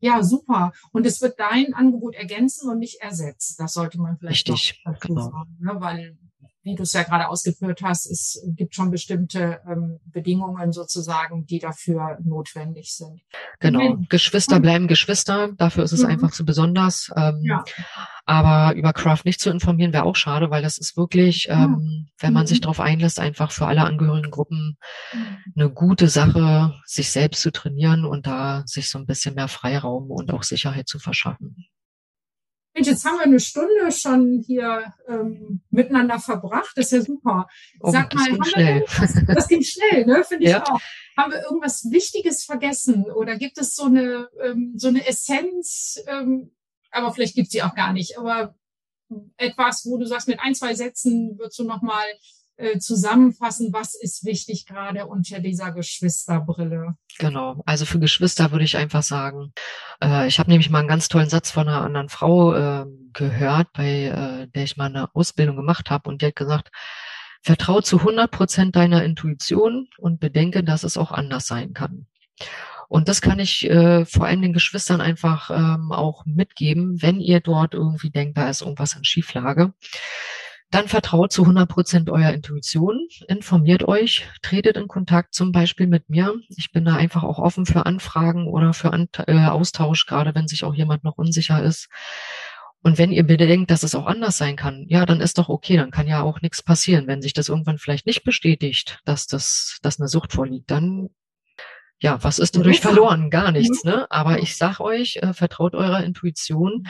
Ja, 0.00 0.22
super. 0.22 0.72
Und 0.92 1.06
es 1.06 1.20
wird 1.20 1.40
dein 1.40 1.74
Angebot 1.74 2.14
ergänzen 2.14 2.70
und 2.70 2.78
nicht 2.78 3.00
ersetzen. 3.00 3.56
Das 3.58 3.74
sollte 3.74 4.00
man 4.00 4.16
vielleicht 4.16 4.48
Richtig, 4.48 4.80
dazu 4.84 5.08
genau. 5.08 5.22
sagen, 5.22 5.56
ne? 5.58 5.76
weil 5.78 6.18
wie 6.62 6.74
du 6.74 6.82
es 6.82 6.92
ja 6.92 7.02
gerade 7.02 7.28
ausgeführt 7.28 7.80
hast, 7.82 8.06
es 8.06 8.42
gibt 8.56 8.74
schon 8.74 8.90
bestimmte 8.90 9.60
ähm, 9.66 10.00
Bedingungen 10.04 10.72
sozusagen, 10.72 11.46
die 11.46 11.58
dafür 11.58 12.18
notwendig 12.22 12.94
sind. 12.94 13.20
Genau. 13.60 13.80
Okay. 13.80 14.06
Geschwister 14.08 14.60
bleiben 14.60 14.88
Geschwister. 14.88 15.52
Dafür 15.56 15.84
ist 15.84 15.92
es 15.92 16.02
mhm. 16.02 16.10
einfach 16.10 16.32
zu 16.32 16.44
besonders. 16.44 17.10
Ähm, 17.16 17.40
ja. 17.42 17.64
Aber 18.24 18.76
über 18.76 18.92
Craft 18.92 19.24
nicht 19.24 19.40
zu 19.40 19.50
informieren, 19.50 19.92
wäre 19.92 20.04
auch 20.04 20.16
schade, 20.16 20.50
weil 20.50 20.62
das 20.62 20.78
ist 20.78 20.96
wirklich, 20.96 21.44
ja. 21.44 21.64
ähm, 21.64 22.08
wenn 22.18 22.32
man 22.32 22.42
mhm. 22.42 22.48
sich 22.48 22.60
darauf 22.60 22.80
einlässt, 22.80 23.20
einfach 23.20 23.52
für 23.52 23.66
alle 23.66 23.84
angehörigen 23.84 24.30
Gruppen 24.30 24.76
mhm. 25.12 25.36
eine 25.56 25.70
gute 25.70 26.08
Sache, 26.08 26.74
sich 26.84 27.10
selbst 27.10 27.40
zu 27.40 27.52
trainieren 27.52 28.04
und 28.04 28.26
da 28.26 28.64
sich 28.66 28.90
so 28.90 28.98
ein 28.98 29.06
bisschen 29.06 29.34
mehr 29.34 29.48
Freiraum 29.48 30.10
und 30.10 30.32
auch 30.32 30.42
Sicherheit 30.42 30.88
zu 30.88 30.98
verschaffen. 30.98 31.68
Jetzt 32.86 33.04
haben 33.04 33.16
wir 33.18 33.24
eine 33.24 33.40
Stunde 33.40 33.90
schon 33.92 34.42
hier 34.46 34.94
ähm, 35.08 35.60
miteinander 35.70 36.18
verbracht. 36.18 36.72
Das 36.76 36.86
ist 36.86 36.92
ja 36.92 37.00
super. 37.02 37.48
Oh, 37.80 37.90
Sag 37.90 38.14
mal, 38.14 38.24
das 38.24 38.28
ging 38.28 38.44
schnell. 38.44 38.84
das 39.26 39.48
ging 39.48 39.62
schnell, 39.62 40.06
ne? 40.06 40.24
Finde 40.24 40.44
ich 40.44 40.50
ja. 40.50 40.62
auch. 40.64 40.80
Haben 41.16 41.32
wir 41.32 41.42
irgendwas 41.42 41.90
Wichtiges 41.90 42.44
vergessen? 42.44 43.10
Oder 43.10 43.36
gibt 43.36 43.58
es 43.58 43.74
so 43.74 43.84
eine, 43.84 44.28
ähm, 44.42 44.74
so 44.76 44.88
eine 44.88 45.06
Essenz, 45.06 46.02
ähm, 46.06 46.52
aber 46.90 47.12
vielleicht 47.12 47.34
gibt 47.34 47.50
sie 47.50 47.62
auch 47.62 47.74
gar 47.74 47.92
nicht, 47.92 48.18
aber 48.18 48.54
etwas, 49.36 49.86
wo 49.86 49.98
du 49.98 50.06
sagst, 50.06 50.28
mit 50.28 50.40
ein, 50.40 50.54
zwei 50.54 50.74
Sätzen 50.74 51.38
würdest 51.38 51.58
du 51.58 51.64
nochmal 51.64 52.06
äh, 52.06 52.14
zusammenfassen, 52.78 53.72
was 53.72 53.94
ist 53.94 54.24
wichtig 54.24 54.66
gerade 54.66 55.06
unter 55.06 55.40
dieser 55.40 55.72
Geschwisterbrille? 55.72 56.94
Genau, 57.18 57.62
also 57.66 57.84
für 57.84 57.98
Geschwister 57.98 58.50
würde 58.50 58.64
ich 58.64 58.76
einfach 58.76 59.02
sagen, 59.02 59.52
äh, 60.02 60.26
ich 60.26 60.38
habe 60.38 60.50
nämlich 60.50 60.70
mal 60.70 60.80
einen 60.80 60.88
ganz 60.88 61.08
tollen 61.08 61.28
Satz 61.28 61.50
von 61.50 61.68
einer 61.68 61.82
anderen 61.82 62.08
Frau 62.08 62.54
äh, 62.54 62.86
gehört, 63.12 63.68
bei 63.72 64.04
äh, 64.04 64.48
der 64.48 64.64
ich 64.64 64.76
mal 64.76 64.86
eine 64.86 65.14
Ausbildung 65.14 65.56
gemacht 65.56 65.90
habe 65.90 66.08
und 66.08 66.22
die 66.22 66.26
hat 66.26 66.36
gesagt, 66.36 66.70
vertraue 67.42 67.82
zu 67.82 67.98
100 67.98 68.30
Prozent 68.30 68.76
deiner 68.76 69.04
Intuition 69.04 69.88
und 69.98 70.20
bedenke, 70.20 70.64
dass 70.64 70.84
es 70.84 70.96
auch 70.96 71.12
anders 71.12 71.46
sein 71.46 71.72
kann. 71.72 72.06
Und 72.88 73.08
das 73.08 73.20
kann 73.20 73.38
ich 73.38 73.68
äh, 73.68 74.06
vor 74.06 74.26
allem 74.26 74.40
den 74.40 74.54
Geschwistern 74.54 75.00
einfach 75.00 75.50
ähm, 75.50 75.92
auch 75.92 76.24
mitgeben, 76.24 77.02
wenn 77.02 77.20
ihr 77.20 77.40
dort 77.40 77.74
irgendwie 77.74 78.10
denkt, 78.10 78.38
da 78.38 78.48
ist 78.48 78.62
irgendwas 78.62 78.94
in 78.94 79.04
Schieflage 79.04 79.74
dann 80.70 80.88
vertraut 80.88 81.32
zu 81.32 81.42
100 81.42 81.68
Prozent 81.68 82.10
eurer 82.10 82.34
Intuition, 82.34 83.08
informiert 83.26 83.88
euch, 83.88 84.28
tretet 84.42 84.76
in 84.76 84.86
Kontakt 84.86 85.34
zum 85.34 85.50
Beispiel 85.50 85.86
mit 85.86 86.10
mir. 86.10 86.34
Ich 86.48 86.72
bin 86.72 86.84
da 86.84 86.94
einfach 86.94 87.22
auch 87.24 87.38
offen 87.38 87.64
für 87.64 87.86
Anfragen 87.86 88.46
oder 88.46 88.74
für 88.74 88.92
An 88.92 89.08
äh, 89.26 89.46
Austausch, 89.46 90.06
gerade 90.06 90.34
wenn 90.34 90.46
sich 90.46 90.64
auch 90.64 90.74
jemand 90.74 91.04
noch 91.04 91.16
unsicher 91.16 91.62
ist. 91.62 91.88
Und 92.82 92.96
wenn 92.98 93.10
ihr 93.10 93.24
bedenkt, 93.24 93.70
dass 93.70 93.82
es 93.82 93.94
auch 93.94 94.06
anders 94.06 94.38
sein 94.38 94.56
kann, 94.56 94.84
ja, 94.88 95.04
dann 95.04 95.20
ist 95.20 95.38
doch 95.38 95.48
okay, 95.48 95.76
dann 95.76 95.90
kann 95.90 96.06
ja 96.06 96.22
auch 96.22 96.40
nichts 96.42 96.62
passieren. 96.62 97.06
Wenn 97.06 97.22
sich 97.22 97.32
das 97.32 97.48
irgendwann 97.48 97.78
vielleicht 97.78 98.06
nicht 98.06 98.22
bestätigt, 98.22 99.00
dass 99.04 99.26
das, 99.26 99.78
dass 99.82 99.98
eine 99.98 100.08
Sucht 100.08 100.32
vorliegt, 100.32 100.70
dann 100.70 101.08
ja, 102.00 102.22
was 102.22 102.38
ist 102.38 102.56
dadurch 102.56 102.80
verloren? 102.80 103.30
Gar 103.30 103.52
nichts, 103.52 103.82
ne? 103.84 104.06
Aber 104.10 104.38
ich 104.38 104.56
sag 104.56 104.78
euch, 104.80 105.16
äh, 105.16 105.32
vertraut 105.32 105.74
eurer 105.74 106.04
Intuition. 106.04 106.86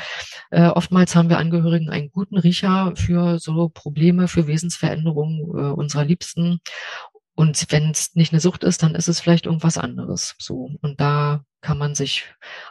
Äh, 0.51 0.69
oftmals 0.69 1.17
haben 1.17 1.31
wir 1.31 1.39
Angehörigen 1.39 1.89
einen 1.89 2.11
guten 2.11 2.37
Riecher 2.37 2.93
für 2.95 3.39
so 3.39 3.71
Probleme, 3.71 4.29
für 4.29 4.47
Wesensveränderungen 4.47 5.41
äh, 5.59 5.73
unserer 5.73 6.05
Liebsten. 6.05 6.61
Und 7.39 7.71
wenn 7.71 7.93
es 7.93 8.17
nicht 8.17 8.33
eine 8.33 8.41
Sucht 8.41 8.65
ist, 8.65 8.83
dann 8.83 8.97
ist 8.97 9.07
es 9.07 9.21
vielleicht 9.21 9.47
irgendwas 9.47 9.79
anderes. 9.79 10.35
So. 10.41 10.73
Und 10.83 11.01
da 11.01 11.45
kann 11.61 11.79
man 11.79 11.95
sich 11.95 12.25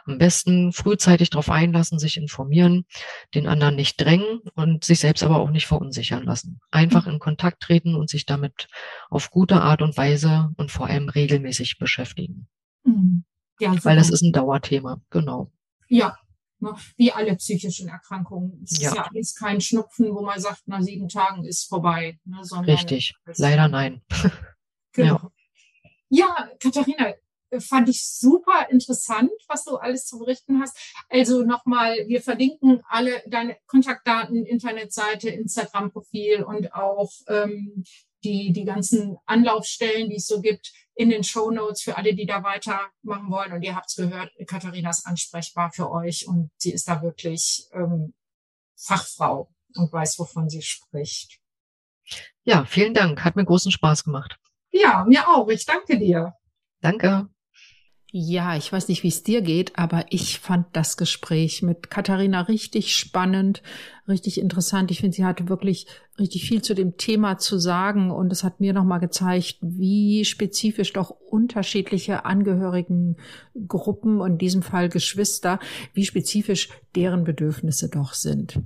am 0.04 0.18
besten 0.18 0.74
frühzeitig 0.74 1.30
darauf 1.30 1.48
einlassen, 1.48 1.98
sich 1.98 2.18
informieren, 2.18 2.84
den 3.34 3.46
anderen 3.46 3.76
nicht 3.76 3.98
drängen 3.98 4.40
und 4.56 4.84
sich 4.84 5.00
selbst 5.00 5.22
aber 5.22 5.38
auch 5.38 5.48
nicht 5.48 5.66
verunsichern 5.66 6.22
lassen. 6.22 6.60
Einfach 6.70 7.06
in 7.06 7.18
Kontakt 7.18 7.62
treten 7.62 7.94
und 7.94 8.10
sich 8.10 8.26
damit 8.26 8.68
auf 9.08 9.30
gute 9.30 9.62
Art 9.62 9.80
und 9.80 9.96
Weise 9.96 10.50
und 10.58 10.70
vor 10.70 10.86
allem 10.86 11.08
regelmäßig 11.08 11.78
beschäftigen. 11.78 12.46
Mhm. 12.84 13.24
Ja, 13.60 13.74
Weil 13.82 13.96
das 13.96 14.10
ist 14.10 14.20
ein 14.20 14.32
Dauerthema, 14.32 15.00
genau. 15.08 15.50
Ja, 15.88 16.14
ne, 16.58 16.74
wie 16.98 17.10
alle 17.10 17.34
psychischen 17.36 17.88
Erkrankungen. 17.88 18.60
Es 18.64 18.78
ja. 18.82 18.90
ist 18.90 18.96
ja 18.96 19.02
alles 19.04 19.34
kein 19.34 19.62
Schnupfen, 19.62 20.14
wo 20.14 20.22
man 20.22 20.38
sagt, 20.38 20.68
nach 20.68 20.82
sieben 20.82 21.08
Tagen 21.08 21.46
ist 21.46 21.70
vorbei. 21.70 22.18
Ne, 22.26 22.42
Richtig, 22.66 23.14
leider 23.38 23.68
nein. 23.68 24.02
Genau. 24.98 25.30
Ja. 26.10 26.26
ja, 26.36 26.50
Katharina, 26.60 27.14
fand 27.60 27.88
ich 27.88 28.06
super 28.06 28.68
interessant, 28.70 29.30
was 29.46 29.64
du 29.64 29.76
alles 29.76 30.06
zu 30.06 30.18
berichten 30.18 30.60
hast. 30.60 30.76
Also 31.08 31.44
nochmal, 31.44 31.96
wir 32.06 32.20
verlinken 32.20 32.82
alle 32.88 33.22
deine 33.26 33.56
Kontaktdaten, 33.66 34.44
Internetseite, 34.44 35.30
Instagram-Profil 35.30 36.42
und 36.42 36.74
auch 36.74 37.10
ähm, 37.28 37.84
die, 38.24 38.52
die 38.52 38.64
ganzen 38.64 39.16
Anlaufstellen, 39.26 40.10
die 40.10 40.16
es 40.16 40.26
so 40.26 40.40
gibt, 40.40 40.72
in 40.94 41.10
den 41.10 41.22
Show 41.22 41.50
Notes 41.50 41.82
für 41.82 41.96
alle, 41.96 42.14
die 42.14 42.26
da 42.26 42.42
weitermachen 42.42 43.30
wollen. 43.30 43.52
Und 43.52 43.62
ihr 43.62 43.76
habt 43.76 43.88
es 43.88 43.96
gehört, 43.96 44.32
Katharina 44.46 44.90
ist 44.90 45.06
ansprechbar 45.06 45.70
für 45.72 45.90
euch 45.90 46.26
und 46.26 46.50
sie 46.58 46.72
ist 46.72 46.88
da 46.88 47.02
wirklich 47.02 47.68
ähm, 47.72 48.14
Fachfrau 48.76 49.48
und 49.74 49.92
weiß, 49.92 50.18
wovon 50.18 50.48
sie 50.48 50.62
spricht. 50.62 51.38
Ja, 52.42 52.64
vielen 52.64 52.94
Dank. 52.94 53.24
Hat 53.24 53.36
mir 53.36 53.44
großen 53.44 53.70
Spaß 53.70 54.04
gemacht. 54.04 54.38
Ja, 54.80 55.04
mir 55.06 55.28
auch. 55.28 55.48
Ich 55.48 55.64
danke 55.64 55.98
dir. 55.98 56.34
Danke. 56.80 57.28
Ja, 58.10 58.56
ich 58.56 58.72
weiß 58.72 58.88
nicht, 58.88 59.02
wie 59.02 59.08
es 59.08 59.22
dir 59.22 59.42
geht, 59.42 59.78
aber 59.78 60.06
ich 60.08 60.38
fand 60.38 60.68
das 60.72 60.96
Gespräch 60.96 61.60
mit 61.60 61.90
Katharina 61.90 62.40
richtig 62.40 62.96
spannend, 62.96 63.62
richtig 64.08 64.40
interessant. 64.40 64.90
Ich 64.90 65.00
finde, 65.00 65.14
sie 65.14 65.26
hatte 65.26 65.50
wirklich 65.50 65.86
richtig 66.18 66.48
viel 66.48 66.62
zu 66.62 66.74
dem 66.74 66.96
Thema 66.96 67.36
zu 67.36 67.58
sagen 67.58 68.10
und 68.10 68.32
es 68.32 68.44
hat 68.44 68.60
mir 68.60 68.72
nochmal 68.72 69.00
gezeigt, 69.00 69.58
wie 69.60 70.24
spezifisch 70.24 70.94
doch 70.94 71.10
unterschiedliche 71.10 72.24
Angehörigengruppen 72.24 74.22
und 74.22 74.32
in 74.32 74.38
diesem 74.38 74.62
Fall 74.62 74.88
Geschwister, 74.88 75.58
wie 75.92 76.06
spezifisch 76.06 76.70
deren 76.94 77.24
Bedürfnisse 77.24 77.90
doch 77.90 78.14
sind. 78.14 78.58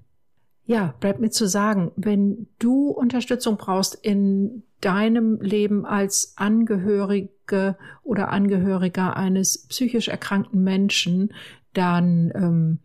Ja, 0.64 0.94
bleibt 1.00 1.20
mir 1.20 1.30
zu 1.30 1.48
sagen, 1.48 1.90
wenn 1.96 2.46
du 2.58 2.88
Unterstützung 2.88 3.56
brauchst 3.56 3.94
in 3.94 4.62
deinem 4.80 5.40
Leben 5.40 5.84
als 5.84 6.34
Angehörige 6.36 7.76
oder 8.02 8.30
Angehöriger 8.30 9.16
eines 9.16 9.66
psychisch 9.66 10.08
erkrankten 10.08 10.62
Menschen, 10.62 11.32
dann 11.72 12.32
ähm, 12.34 12.78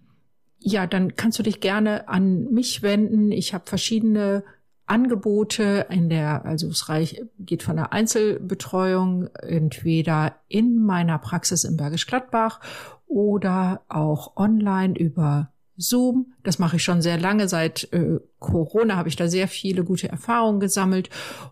ja, 0.59 0.87
dann 0.87 1.15
kannst 1.15 1.39
du 1.39 1.43
dich 1.43 1.59
gerne 1.59 2.07
an 2.07 2.51
mich 2.51 2.81
wenden. 2.81 3.31
Ich 3.31 3.53
habe 3.53 3.65
verschiedene 3.67 4.43
Angebote 4.85 5.85
in 5.89 6.09
der, 6.09 6.45
also 6.45 6.67
es 6.69 6.89
reich, 6.89 7.21
geht 7.39 7.63
von 7.63 7.75
der 7.75 7.93
Einzelbetreuung 7.93 9.27
entweder 9.41 10.35
in 10.47 10.83
meiner 10.83 11.19
Praxis 11.19 11.63
in 11.63 11.77
Bergisch 11.77 12.07
Gladbach 12.07 12.61
oder 13.05 13.81
auch 13.89 14.35
online 14.35 14.97
über 14.97 15.51
Zoom. 15.77 16.33
Das 16.43 16.59
mache 16.59 16.77
ich 16.77 16.83
schon 16.83 17.01
sehr 17.01 17.17
lange. 17.19 17.47
Seit 17.47 17.91
äh, 17.93 18.19
Corona 18.39 18.95
habe 18.95 19.09
ich 19.09 19.15
da 19.15 19.27
sehr 19.27 19.47
viele 19.47 19.83
gute 19.83 20.09
Erfahrungen 20.09 20.59
gesammelt. 20.59 21.09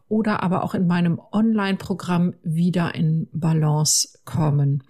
Oder 0.08 0.44
aber 0.44 0.64
auch 0.64 0.74
in 0.74 0.88
meinem 0.88 1.20
Online-Programm 1.32 2.34
wieder 2.44 2.96
in 2.96 3.28
Balance 3.32 4.20
kommen. 4.26 4.84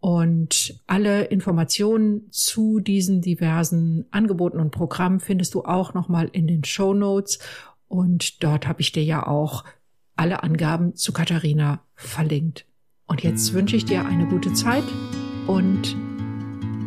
Und 0.00 0.80
alle 0.88 1.24
Informationen 1.26 2.26
zu 2.30 2.80
diesen 2.80 3.20
diversen 3.20 4.06
Angeboten 4.10 4.58
und 4.58 4.72
Programmen 4.72 5.20
findest 5.20 5.54
du 5.54 5.62
auch 5.62 5.94
nochmal 5.94 6.28
in 6.32 6.46
den 6.46 6.64
Show 6.64 6.92
Notes. 6.92 7.38
Und 7.86 8.42
dort 8.42 8.66
habe 8.66 8.80
ich 8.80 8.90
dir 8.90 9.04
ja 9.04 9.26
auch 9.26 9.64
alle 10.16 10.42
Angaben 10.42 10.96
zu 10.96 11.12
Katharina 11.12 11.82
verlinkt. 11.94 12.66
Und 13.06 13.22
jetzt 13.22 13.52
wünsche 13.52 13.76
ich 13.76 13.84
dir 13.84 14.04
eine 14.04 14.26
gute 14.26 14.52
Zeit 14.54 14.84
und 15.46 15.96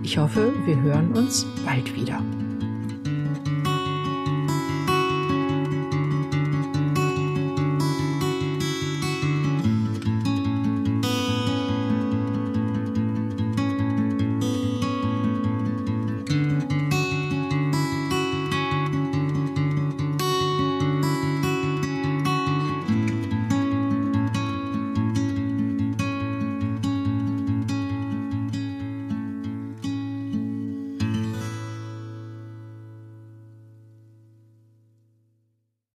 ich 0.06 0.20
hoffe, 0.20 0.54
wir 0.66 0.80
hören 0.82 1.14
uns 1.14 1.48
bald 1.66 1.96
wieder. 1.96 2.22